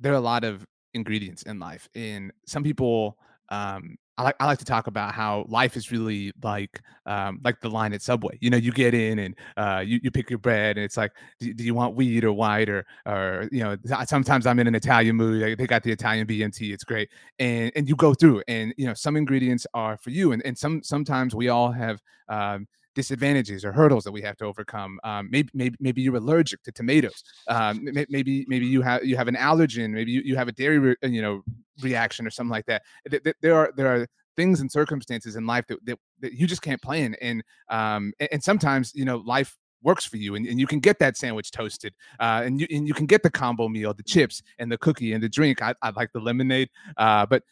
there 0.00 0.12
are 0.12 0.16
a 0.16 0.20
lot 0.20 0.44
of 0.44 0.64
ingredients 0.94 1.42
in 1.44 1.58
life, 1.58 1.88
and 1.94 2.32
some 2.46 2.62
people, 2.62 3.16
um, 3.50 3.96
I 4.16 4.22
like, 4.22 4.36
I 4.38 4.46
like 4.46 4.58
to 4.58 4.64
talk 4.64 4.86
about 4.86 5.12
how 5.12 5.44
life 5.48 5.76
is 5.76 5.90
really 5.90 6.32
like, 6.42 6.80
um, 7.04 7.40
like 7.42 7.60
the 7.60 7.68
line 7.68 7.92
at 7.92 8.00
Subway. 8.00 8.38
You 8.40 8.48
know, 8.50 8.56
you 8.56 8.70
get 8.70 8.94
in 8.94 9.18
and 9.18 9.34
uh, 9.56 9.82
you 9.84 9.98
you 10.02 10.10
pick 10.10 10.30
your 10.30 10.38
bread, 10.38 10.76
and 10.76 10.84
it's 10.84 10.96
like, 10.96 11.12
do, 11.40 11.52
do 11.52 11.64
you 11.64 11.74
want 11.74 11.96
wheat 11.96 12.24
or 12.24 12.32
white 12.32 12.68
or 12.68 12.86
or 13.06 13.48
you 13.50 13.62
know, 13.62 13.76
sometimes 14.06 14.46
I'm 14.46 14.58
in 14.60 14.66
an 14.68 14.74
Italian 14.74 15.16
mood. 15.16 15.58
They 15.58 15.66
got 15.66 15.82
the 15.82 15.90
Italian 15.90 16.26
BMT, 16.26 16.72
it's 16.72 16.84
great, 16.84 17.10
and 17.38 17.72
and 17.74 17.88
you 17.88 17.96
go 17.96 18.14
through, 18.14 18.42
and 18.46 18.72
you 18.76 18.86
know, 18.86 18.94
some 18.94 19.16
ingredients 19.16 19.66
are 19.74 19.96
for 19.96 20.10
you, 20.10 20.32
and 20.32 20.44
and 20.44 20.56
some 20.56 20.82
sometimes 20.82 21.34
we 21.34 21.48
all 21.48 21.72
have. 21.72 22.00
Um, 22.28 22.68
disadvantages 22.94 23.64
or 23.64 23.72
hurdles 23.72 24.04
that 24.04 24.12
we 24.12 24.22
have 24.22 24.36
to 24.38 24.44
overcome. 24.44 24.98
Um, 25.04 25.28
maybe, 25.30 25.50
maybe, 25.54 25.76
maybe 25.80 26.02
you're 26.02 26.16
allergic 26.16 26.62
to 26.62 26.72
tomatoes. 26.72 27.22
Um, 27.48 27.88
maybe, 28.08 28.44
maybe 28.48 28.66
you 28.66 28.82
have 28.82 29.04
you 29.04 29.16
have 29.16 29.28
an 29.28 29.36
allergen. 29.36 29.90
Maybe 29.90 30.12
you, 30.12 30.22
you 30.24 30.36
have 30.36 30.48
a 30.48 30.52
dairy, 30.52 30.78
re- 30.78 30.96
you 31.02 31.22
know, 31.22 31.42
reaction 31.82 32.26
or 32.26 32.30
something 32.30 32.50
like 32.50 32.66
that. 32.66 32.82
Th- 33.10 33.22
th- 33.22 33.36
There 33.40 33.54
are 33.56 33.72
there 33.76 33.94
are 33.94 34.06
things 34.36 34.60
and 34.60 34.70
circumstances 34.70 35.36
in 35.36 35.46
life 35.46 35.66
that 35.68 35.84
that, 35.86 35.98
that 36.20 36.32
you 36.34 36.46
just 36.46 36.62
can't 36.62 36.80
plan. 36.82 37.14
And 37.20 37.42
um, 37.68 38.12
and 38.32 38.42
sometimes 38.42 38.92
you 38.94 39.04
know 39.04 39.18
life 39.18 39.56
works 39.82 40.06
for 40.06 40.16
you 40.16 40.34
and, 40.34 40.46
and 40.46 40.58
you 40.58 40.66
can 40.66 40.80
get 40.80 40.98
that 40.98 41.14
sandwich 41.16 41.50
toasted 41.50 41.92
uh, 42.18 42.40
and 42.44 42.58
you 42.58 42.66
and 42.70 42.88
you 42.88 42.94
can 42.94 43.04
get 43.04 43.22
the 43.22 43.30
combo 43.30 43.68
meal 43.68 43.92
the 43.92 44.02
chips 44.02 44.42
and 44.58 44.72
the 44.72 44.78
cookie 44.78 45.12
and 45.12 45.22
the 45.22 45.28
drink 45.28 45.60
i, 45.62 45.74
I 45.82 45.90
like 45.90 46.10
the 46.14 46.20
lemonade 46.20 46.70
uh, 46.96 47.26
but 47.26 47.42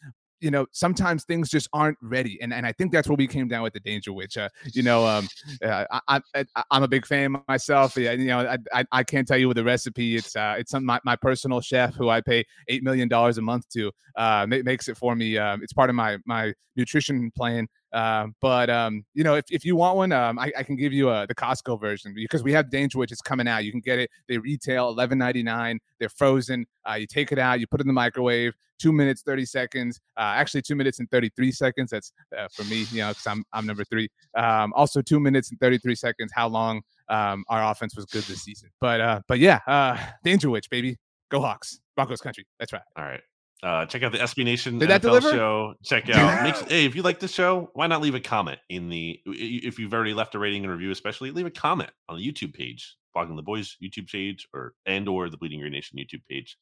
you 0.43 0.51
know 0.51 0.65
sometimes 0.71 1.23
things 1.23 1.49
just 1.49 1.69
aren't 1.73 1.97
ready 2.01 2.37
and, 2.41 2.53
and 2.53 2.65
i 2.65 2.71
think 2.71 2.91
that's 2.91 3.07
where 3.07 3.15
we 3.15 3.27
came 3.27 3.47
down 3.47 3.63
with 3.63 3.73
the 3.73 3.79
Dangerwich 3.79 4.37
uh, 4.37 4.49
you 4.73 4.83
know 4.83 5.05
um, 5.05 5.27
uh, 5.63 5.85
I, 6.07 6.21
I, 6.35 6.45
I- 6.55 6.63
I'm 6.71 6.83
a 6.83 6.87
big 6.87 7.05
fan 7.05 7.35
myself. 7.47 7.95
Yeah, 7.97 8.11
you 8.13 8.27
know, 8.27 8.39
I, 8.39 8.57
I, 8.73 8.85
I 8.91 9.03
can't 9.03 9.27
tell 9.27 9.37
you 9.37 9.47
with 9.47 9.57
the 9.57 9.63
recipe. 9.63 10.15
It's 10.15 10.35
uh, 10.35 10.55
it's 10.57 10.71
some 10.71 10.85
my, 10.85 10.99
my 11.05 11.15
personal 11.15 11.61
chef 11.61 11.93
who 11.95 12.09
I 12.09 12.21
pay 12.21 12.43
eight 12.67 12.83
million 12.83 13.07
dollars 13.07 13.37
a 13.37 13.41
month 13.41 13.67
to 13.69 13.91
uh, 14.15 14.45
ma- 14.49 14.63
makes 14.63 14.87
it 14.87 14.97
for 14.97 15.15
me. 15.15 15.37
Um, 15.37 15.61
it's 15.63 15.73
part 15.73 15.89
of 15.89 15.95
my 15.95 16.17
my 16.25 16.53
nutrition 16.75 17.31
plan. 17.35 17.67
Um, 17.93 18.35
but 18.41 18.69
um, 18.69 19.05
you 19.13 19.23
know, 19.23 19.35
if, 19.35 19.45
if 19.51 19.63
you 19.63 19.75
want 19.75 19.97
one, 19.97 20.11
um, 20.11 20.39
I, 20.39 20.51
I 20.57 20.63
can 20.63 20.75
give 20.75 20.93
you 20.93 21.09
uh, 21.09 21.25
the 21.25 21.35
Costco 21.35 21.79
version 21.79 22.13
because 22.15 22.43
we 22.43 22.51
have 22.53 22.69
Dangerwich. 22.69 23.11
It's 23.11 23.21
coming 23.21 23.47
out. 23.47 23.63
You 23.63 23.71
can 23.71 23.81
get 23.81 23.99
it. 23.99 24.09
They 24.27 24.37
retail 24.37 24.89
eleven 24.89 25.17
ninety 25.17 25.43
nine. 25.43 25.79
They're 25.99 26.09
frozen. 26.09 26.65
Uh, 26.89 26.95
you 26.95 27.07
take 27.07 27.31
it 27.31 27.39
out. 27.39 27.59
You 27.59 27.67
put 27.67 27.79
it 27.79 27.83
in 27.83 27.87
the 27.87 27.93
microwave. 27.93 28.53
Two 28.79 28.91
minutes 28.91 29.21
thirty 29.21 29.45
seconds. 29.45 30.01
Uh, 30.17 30.33
actually, 30.35 30.63
two 30.63 30.75
minutes 30.75 30.99
and 30.99 31.09
thirty 31.11 31.29
three 31.35 31.51
seconds. 31.51 31.91
That's 31.91 32.11
uh, 32.37 32.47
for 32.51 32.63
me. 32.63 32.85
You 32.91 33.01
know, 33.01 33.09
because 33.09 33.27
I'm 33.27 33.43
I'm 33.53 33.65
number 33.67 33.83
three. 33.83 34.09
Um, 34.35 34.73
also, 34.73 35.01
two 35.01 35.19
minutes 35.19 35.51
and 35.51 35.59
33 35.59 35.95
seconds. 35.95 36.31
How 36.33 36.47
long 36.47 36.81
um, 37.09 37.43
our 37.49 37.71
offense 37.71 37.95
was 37.95 38.05
good 38.05 38.23
this 38.23 38.41
season. 38.41 38.69
But 38.79 39.01
uh, 39.01 39.21
but 39.27 39.39
yeah, 39.39 39.59
uh, 39.67 39.97
Dangerwich, 40.23 40.69
baby, 40.69 40.97
go 41.29 41.39
Hawks, 41.39 41.79
Broncos 41.95 42.21
country. 42.21 42.45
That's 42.59 42.73
right. 42.73 42.81
All 42.97 43.05
right. 43.05 43.21
Uh, 43.63 43.85
check 43.85 44.03
out 44.03 44.11
the 44.11 44.17
SB 44.17 44.43
Nation 44.43 44.77
Did 44.77 44.89
that 44.89 45.01
NFL 45.01 45.05
deliver? 45.05 45.31
show. 45.31 45.73
Check 45.83 46.09
out. 46.09 46.43
Make, 46.43 46.55
hey, 46.69 46.85
if 46.85 46.95
you 46.95 47.01
like 47.01 47.19
the 47.19 47.29
show, 47.29 47.69
why 47.73 47.87
not 47.87 48.01
leave 48.01 48.13
a 48.13 48.19
comment 48.19 48.59
in 48.69 48.89
the? 48.89 49.21
If 49.25 49.79
you've 49.79 49.93
already 49.93 50.13
left 50.13 50.35
a 50.35 50.39
rating 50.39 50.63
and 50.63 50.71
review, 50.71 50.91
especially 50.91 51.31
leave 51.31 51.45
a 51.45 51.51
comment 51.51 51.89
on 52.09 52.17
the 52.17 52.29
YouTube 52.29 52.53
page, 52.53 52.97
blogging 53.15 53.37
the 53.37 53.41
boys 53.41 53.77
YouTube 53.81 54.11
page, 54.11 54.49
or 54.53 54.73
and 54.85 55.07
or 55.07 55.29
the 55.29 55.37
Bleeding 55.37 55.61
Green 55.61 55.71
Nation 55.71 55.97
YouTube 55.97 56.25
page, 56.29 56.57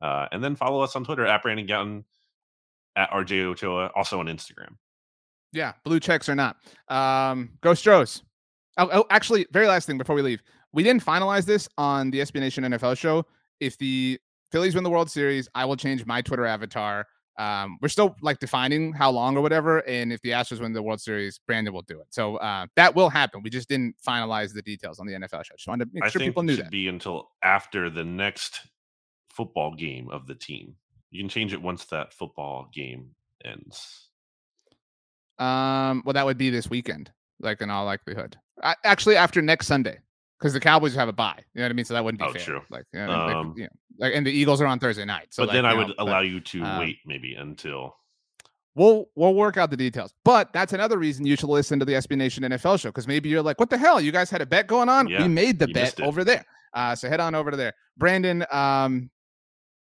uh, 0.00 0.26
and 0.30 0.44
then 0.44 0.54
follow 0.54 0.80
us 0.80 0.94
on 0.94 1.04
Twitter 1.04 1.26
at 1.26 1.42
Brandon 1.42 1.66
Gowton, 1.66 2.04
at 2.94 3.10
RJ 3.10 3.46
Ochoa, 3.46 3.90
also 3.96 4.20
on 4.20 4.26
Instagram. 4.26 4.76
Yeah, 5.52 5.72
blue 5.84 5.98
checks 5.98 6.28
or 6.28 6.36
not. 6.36 6.56
Um, 6.88 7.50
go 7.62 7.74
Stros. 7.74 8.22
Oh, 8.76 8.88
oh, 8.92 9.04
actually, 9.10 9.46
very 9.50 9.66
last 9.66 9.86
thing 9.86 9.98
before 9.98 10.14
we 10.14 10.22
leave, 10.22 10.42
we 10.72 10.84
didn't 10.84 11.04
finalize 11.04 11.46
this 11.46 11.68
on 11.78 12.10
the 12.12 12.20
SB 12.20 12.40
Nation 12.40 12.64
NFL 12.64 12.96
show. 12.96 13.26
If 13.60 13.78
the 13.78 14.20
Phillies 14.54 14.76
win 14.76 14.84
the 14.84 14.90
World 14.90 15.10
Series, 15.10 15.48
I 15.56 15.64
will 15.64 15.74
change 15.74 16.06
my 16.06 16.22
Twitter 16.22 16.46
avatar. 16.46 17.08
Um, 17.40 17.76
we're 17.82 17.88
still 17.88 18.14
like 18.22 18.38
defining 18.38 18.92
how 18.92 19.10
long 19.10 19.36
or 19.36 19.40
whatever, 19.40 19.78
and 19.80 20.12
if 20.12 20.20
the 20.22 20.28
Astros 20.28 20.60
win 20.60 20.72
the 20.72 20.80
World 20.80 21.00
Series, 21.00 21.40
Brandon 21.44 21.74
will 21.74 21.82
do 21.82 21.98
it. 21.98 22.06
So 22.10 22.36
uh, 22.36 22.66
that 22.76 22.94
will 22.94 23.08
happen. 23.10 23.42
We 23.42 23.50
just 23.50 23.68
didn't 23.68 23.96
finalize 24.06 24.54
the 24.54 24.62
details 24.62 25.00
on 25.00 25.08
the 25.08 25.14
NFL 25.14 25.44
show. 25.44 25.56
Just 25.56 25.66
wanted 25.66 25.86
to 25.86 25.90
make 25.92 26.04
I 26.04 26.08
sure 26.08 26.20
people 26.20 26.44
it 26.44 26.46
knew 26.46 26.54
should 26.54 26.66
that. 26.66 26.70
be 26.70 26.86
until 26.86 27.30
after 27.42 27.90
the 27.90 28.04
next 28.04 28.60
football 29.28 29.74
game 29.74 30.08
of 30.10 30.28
the 30.28 30.36
team. 30.36 30.76
You 31.10 31.20
can 31.20 31.28
change 31.28 31.52
it 31.52 31.60
once 31.60 31.86
that 31.86 32.14
football 32.14 32.68
game 32.72 33.08
ends. 33.44 34.10
Um, 35.40 36.04
well, 36.06 36.12
that 36.12 36.26
would 36.26 36.38
be 36.38 36.50
this 36.50 36.70
weekend, 36.70 37.10
like 37.40 37.60
in 37.60 37.70
all 37.70 37.86
likelihood. 37.86 38.36
I, 38.62 38.76
actually, 38.84 39.16
after 39.16 39.42
next 39.42 39.66
Sunday, 39.66 39.98
because 40.44 40.52
the 40.52 40.60
Cowboys 40.60 40.94
have 40.94 41.08
a 41.08 41.12
bye. 41.12 41.42
You 41.54 41.60
know 41.60 41.64
what 41.64 41.70
I 41.70 41.72
mean? 41.72 41.86
So 41.86 41.94
that 41.94 42.04
wouldn't 42.04 42.18
be 42.20 42.26
Oh, 42.26 42.32
fair. 42.34 42.42
true. 42.42 42.60
Like, 42.68 42.84
you 42.92 43.00
know, 43.00 43.06
like, 43.06 43.34
Um, 43.36 43.54
you 43.56 43.62
know, 43.62 43.68
like, 43.98 44.12
and 44.14 44.26
the 44.26 44.30
Eagles 44.30 44.60
are 44.60 44.66
on 44.66 44.78
Thursday 44.78 45.06
night. 45.06 45.28
So 45.30 45.42
but 45.44 45.48
like, 45.48 45.54
then 45.54 45.64
I 45.64 45.70
know, 45.70 45.78
would 45.78 45.86
but 45.96 46.02
allow 46.02 46.20
you 46.20 46.38
to 46.40 46.62
um, 46.62 46.78
wait 46.80 46.98
maybe 47.06 47.34
until 47.34 47.96
We'll 48.74 49.06
we'll 49.14 49.34
work 49.34 49.56
out 49.56 49.70
the 49.70 49.76
details. 49.76 50.12
But 50.22 50.52
that's 50.52 50.74
another 50.74 50.98
reason 50.98 51.24
you 51.24 51.36
should 51.36 51.48
listen 51.48 51.78
to 51.78 51.84
the 51.86 51.92
SB 51.92 52.16
Nation 52.18 52.42
NFL 52.42 52.78
show 52.78 52.90
because 52.90 53.06
maybe 53.08 53.30
you're 53.30 53.40
like, 53.42 53.58
what 53.58 53.70
the 53.70 53.78
hell? 53.78 54.00
You 54.02 54.12
guys 54.12 54.28
had 54.30 54.42
a 54.42 54.46
bet 54.46 54.66
going 54.66 54.90
on? 54.90 55.08
Yeah, 55.08 55.22
we 55.22 55.28
made 55.28 55.58
the 55.60 55.68
bet 55.68 55.98
over 56.00 56.24
there. 56.24 56.44
Uh, 56.74 56.94
so 56.94 57.08
head 57.08 57.20
on 57.20 57.34
over 57.36 57.52
to 57.52 57.56
there. 57.56 57.72
Brandon, 57.96 58.44
um, 58.50 59.10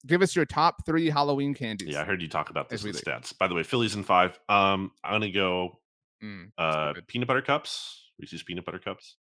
give 0.06 0.20
us 0.20 0.36
your 0.36 0.44
top 0.44 0.84
three 0.84 1.08
Halloween 1.08 1.54
candies. 1.54 1.88
yeah. 1.94 2.02
I 2.02 2.04
heard 2.04 2.20
you 2.20 2.28
talk 2.28 2.50
about 2.50 2.68
this 2.68 2.84
with 2.84 3.02
stats. 3.02 3.36
By 3.36 3.48
the 3.48 3.54
way, 3.54 3.62
Phillies 3.64 3.94
in 3.96 4.04
five. 4.04 4.38
Um, 4.48 4.92
I'm 5.02 5.20
gonna 5.20 5.32
go 5.32 5.80
Mm, 6.22 6.50
uh 6.58 6.92
peanut 7.08 7.28
butter 7.28 7.42
cups, 7.42 8.10
Reese's 8.18 8.42
peanut 8.42 8.64
butter 8.66 8.78
cups. 8.78 9.16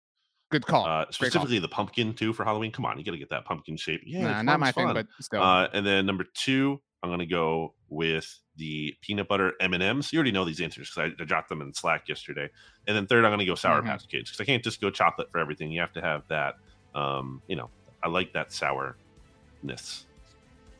Good 0.50 0.66
call. 0.66 0.84
Uh, 0.84 1.04
Great 1.04 1.04
call. 1.06 1.12
specifically 1.12 1.58
the 1.58 1.68
pumpkin 1.68 2.14
too 2.14 2.32
for 2.32 2.44
Halloween. 2.44 2.70
Come 2.72 2.84
on, 2.86 2.98
you 2.98 3.04
gotta 3.04 3.18
get 3.18 3.30
that 3.30 3.44
pumpkin 3.44 3.76
shape. 3.76 4.02
Yeah, 4.04 4.22
nah, 4.30 4.42
not 4.42 4.60
my 4.60 4.68
it's 4.68 4.76
thing, 4.76 4.86
fun. 4.86 4.94
but 4.94 5.06
still. 5.20 5.42
Uh, 5.42 5.68
and 5.72 5.84
then 5.86 6.06
number 6.06 6.24
two, 6.34 6.80
I'm 7.02 7.10
gonna 7.10 7.26
go 7.26 7.74
with 7.88 8.38
the 8.56 8.94
peanut 9.00 9.26
butter 9.28 9.52
M 9.60 9.74
and 9.74 9.82
M's. 9.82 10.12
You 10.12 10.18
already 10.18 10.30
know 10.32 10.44
these 10.44 10.60
answers 10.60 10.90
because 10.90 11.12
I, 11.18 11.22
I 11.22 11.26
dropped 11.26 11.48
them 11.48 11.60
in 11.60 11.72
Slack 11.74 12.08
yesterday. 12.08 12.48
And 12.86 12.96
then 12.96 13.06
third, 13.06 13.24
I'm 13.24 13.32
gonna 13.32 13.44
go 13.44 13.54
Sour 13.54 13.82
Mhm. 13.82 13.86
Patch 13.86 14.08
Kids 14.08 14.30
because 14.30 14.40
I 14.40 14.44
can't 14.44 14.62
just 14.62 14.80
go 14.80 14.90
chocolate 14.90 15.30
for 15.32 15.38
everything. 15.38 15.70
You 15.72 15.80
have 15.80 15.92
to 15.94 16.00
have 16.00 16.22
that. 16.28 16.54
Um, 16.94 17.42
you 17.48 17.56
know, 17.56 17.68
I 18.02 18.08
like 18.08 18.32
that 18.34 18.52
sourness. 18.52 20.06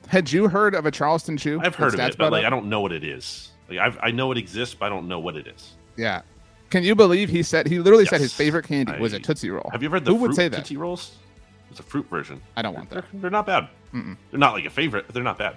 Had 0.09 0.31
you 0.31 0.49
heard 0.49 0.75
of 0.75 0.87
a 0.87 0.91
Charleston 0.91 1.37
chew? 1.37 1.61
I've 1.63 1.75
heard 1.75 1.95
of 1.95 2.01
it, 2.01 2.17
but 2.19 2.31
like 2.31 2.45
up? 2.45 2.47
I 2.47 2.51
don't 2.51 2.69
know 2.69 2.81
what 2.81 2.93
it 2.93 3.03
is. 3.05 3.51
Like 3.69 3.79
I've, 3.79 3.99
I 4.03 4.11
know 4.11 4.31
it 4.33 4.39
exists, 4.39 4.75
but 4.79 4.87
I 4.87 4.89
don't 4.91 5.09
know 5.09 5.19
what 5.19 5.37
it 5.37 5.47
is. 5.47 5.77
Yeah. 5.97 6.23
Can 6.71 6.83
you 6.83 6.95
believe 6.95 7.29
he 7.29 7.43
said 7.43 7.67
he 7.69 7.79
literally 7.79 8.07
said 8.07 8.21
his 8.21 8.33
favorite 8.33 8.67
candy 8.67 8.99
was 8.99 9.13
a 9.13 9.21
Tootsie 9.21 9.51
Roll? 9.51 9.69
Have 9.73 9.83
you 9.83 9.89
ever 9.89 9.97
had 9.97 10.05
the 10.05 10.11
Who 10.13 10.19
fruit 10.19 10.29
would 10.29 10.37
say 10.37 10.49
that? 10.49 10.57
Tootsie 10.59 10.77
Rolls? 10.77 11.17
It's 11.71 11.81
a 11.81 11.85
fruit 11.85 12.07
version. 12.09 12.41
I 12.57 12.63
don't 12.63 12.75
want 12.75 12.91
They're, 12.91 13.03
that. 13.03 13.21
they're 13.23 13.31
not 13.31 13.47
bad. 13.47 13.69
Mm-mm. 13.93 14.17
They're 14.31 14.41
not 14.41 14.53
like 14.55 14.65
a 14.65 14.71
favorite, 14.71 15.07
but 15.07 15.15
they're 15.15 15.23
not 15.25 15.39
bad. 15.39 15.57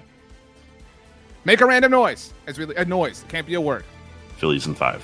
Make 1.45 1.61
a 1.61 1.65
random 1.65 1.91
noise. 1.91 2.33
It's 2.47 2.57
really 2.59 2.75
a 2.75 2.85
noise. 2.85 3.23
Can't 3.29 3.47
be 3.47 3.53
a 3.53 3.61
word. 3.61 3.85
Phillies 4.37 4.67
in 4.67 4.75
five. 4.75 5.03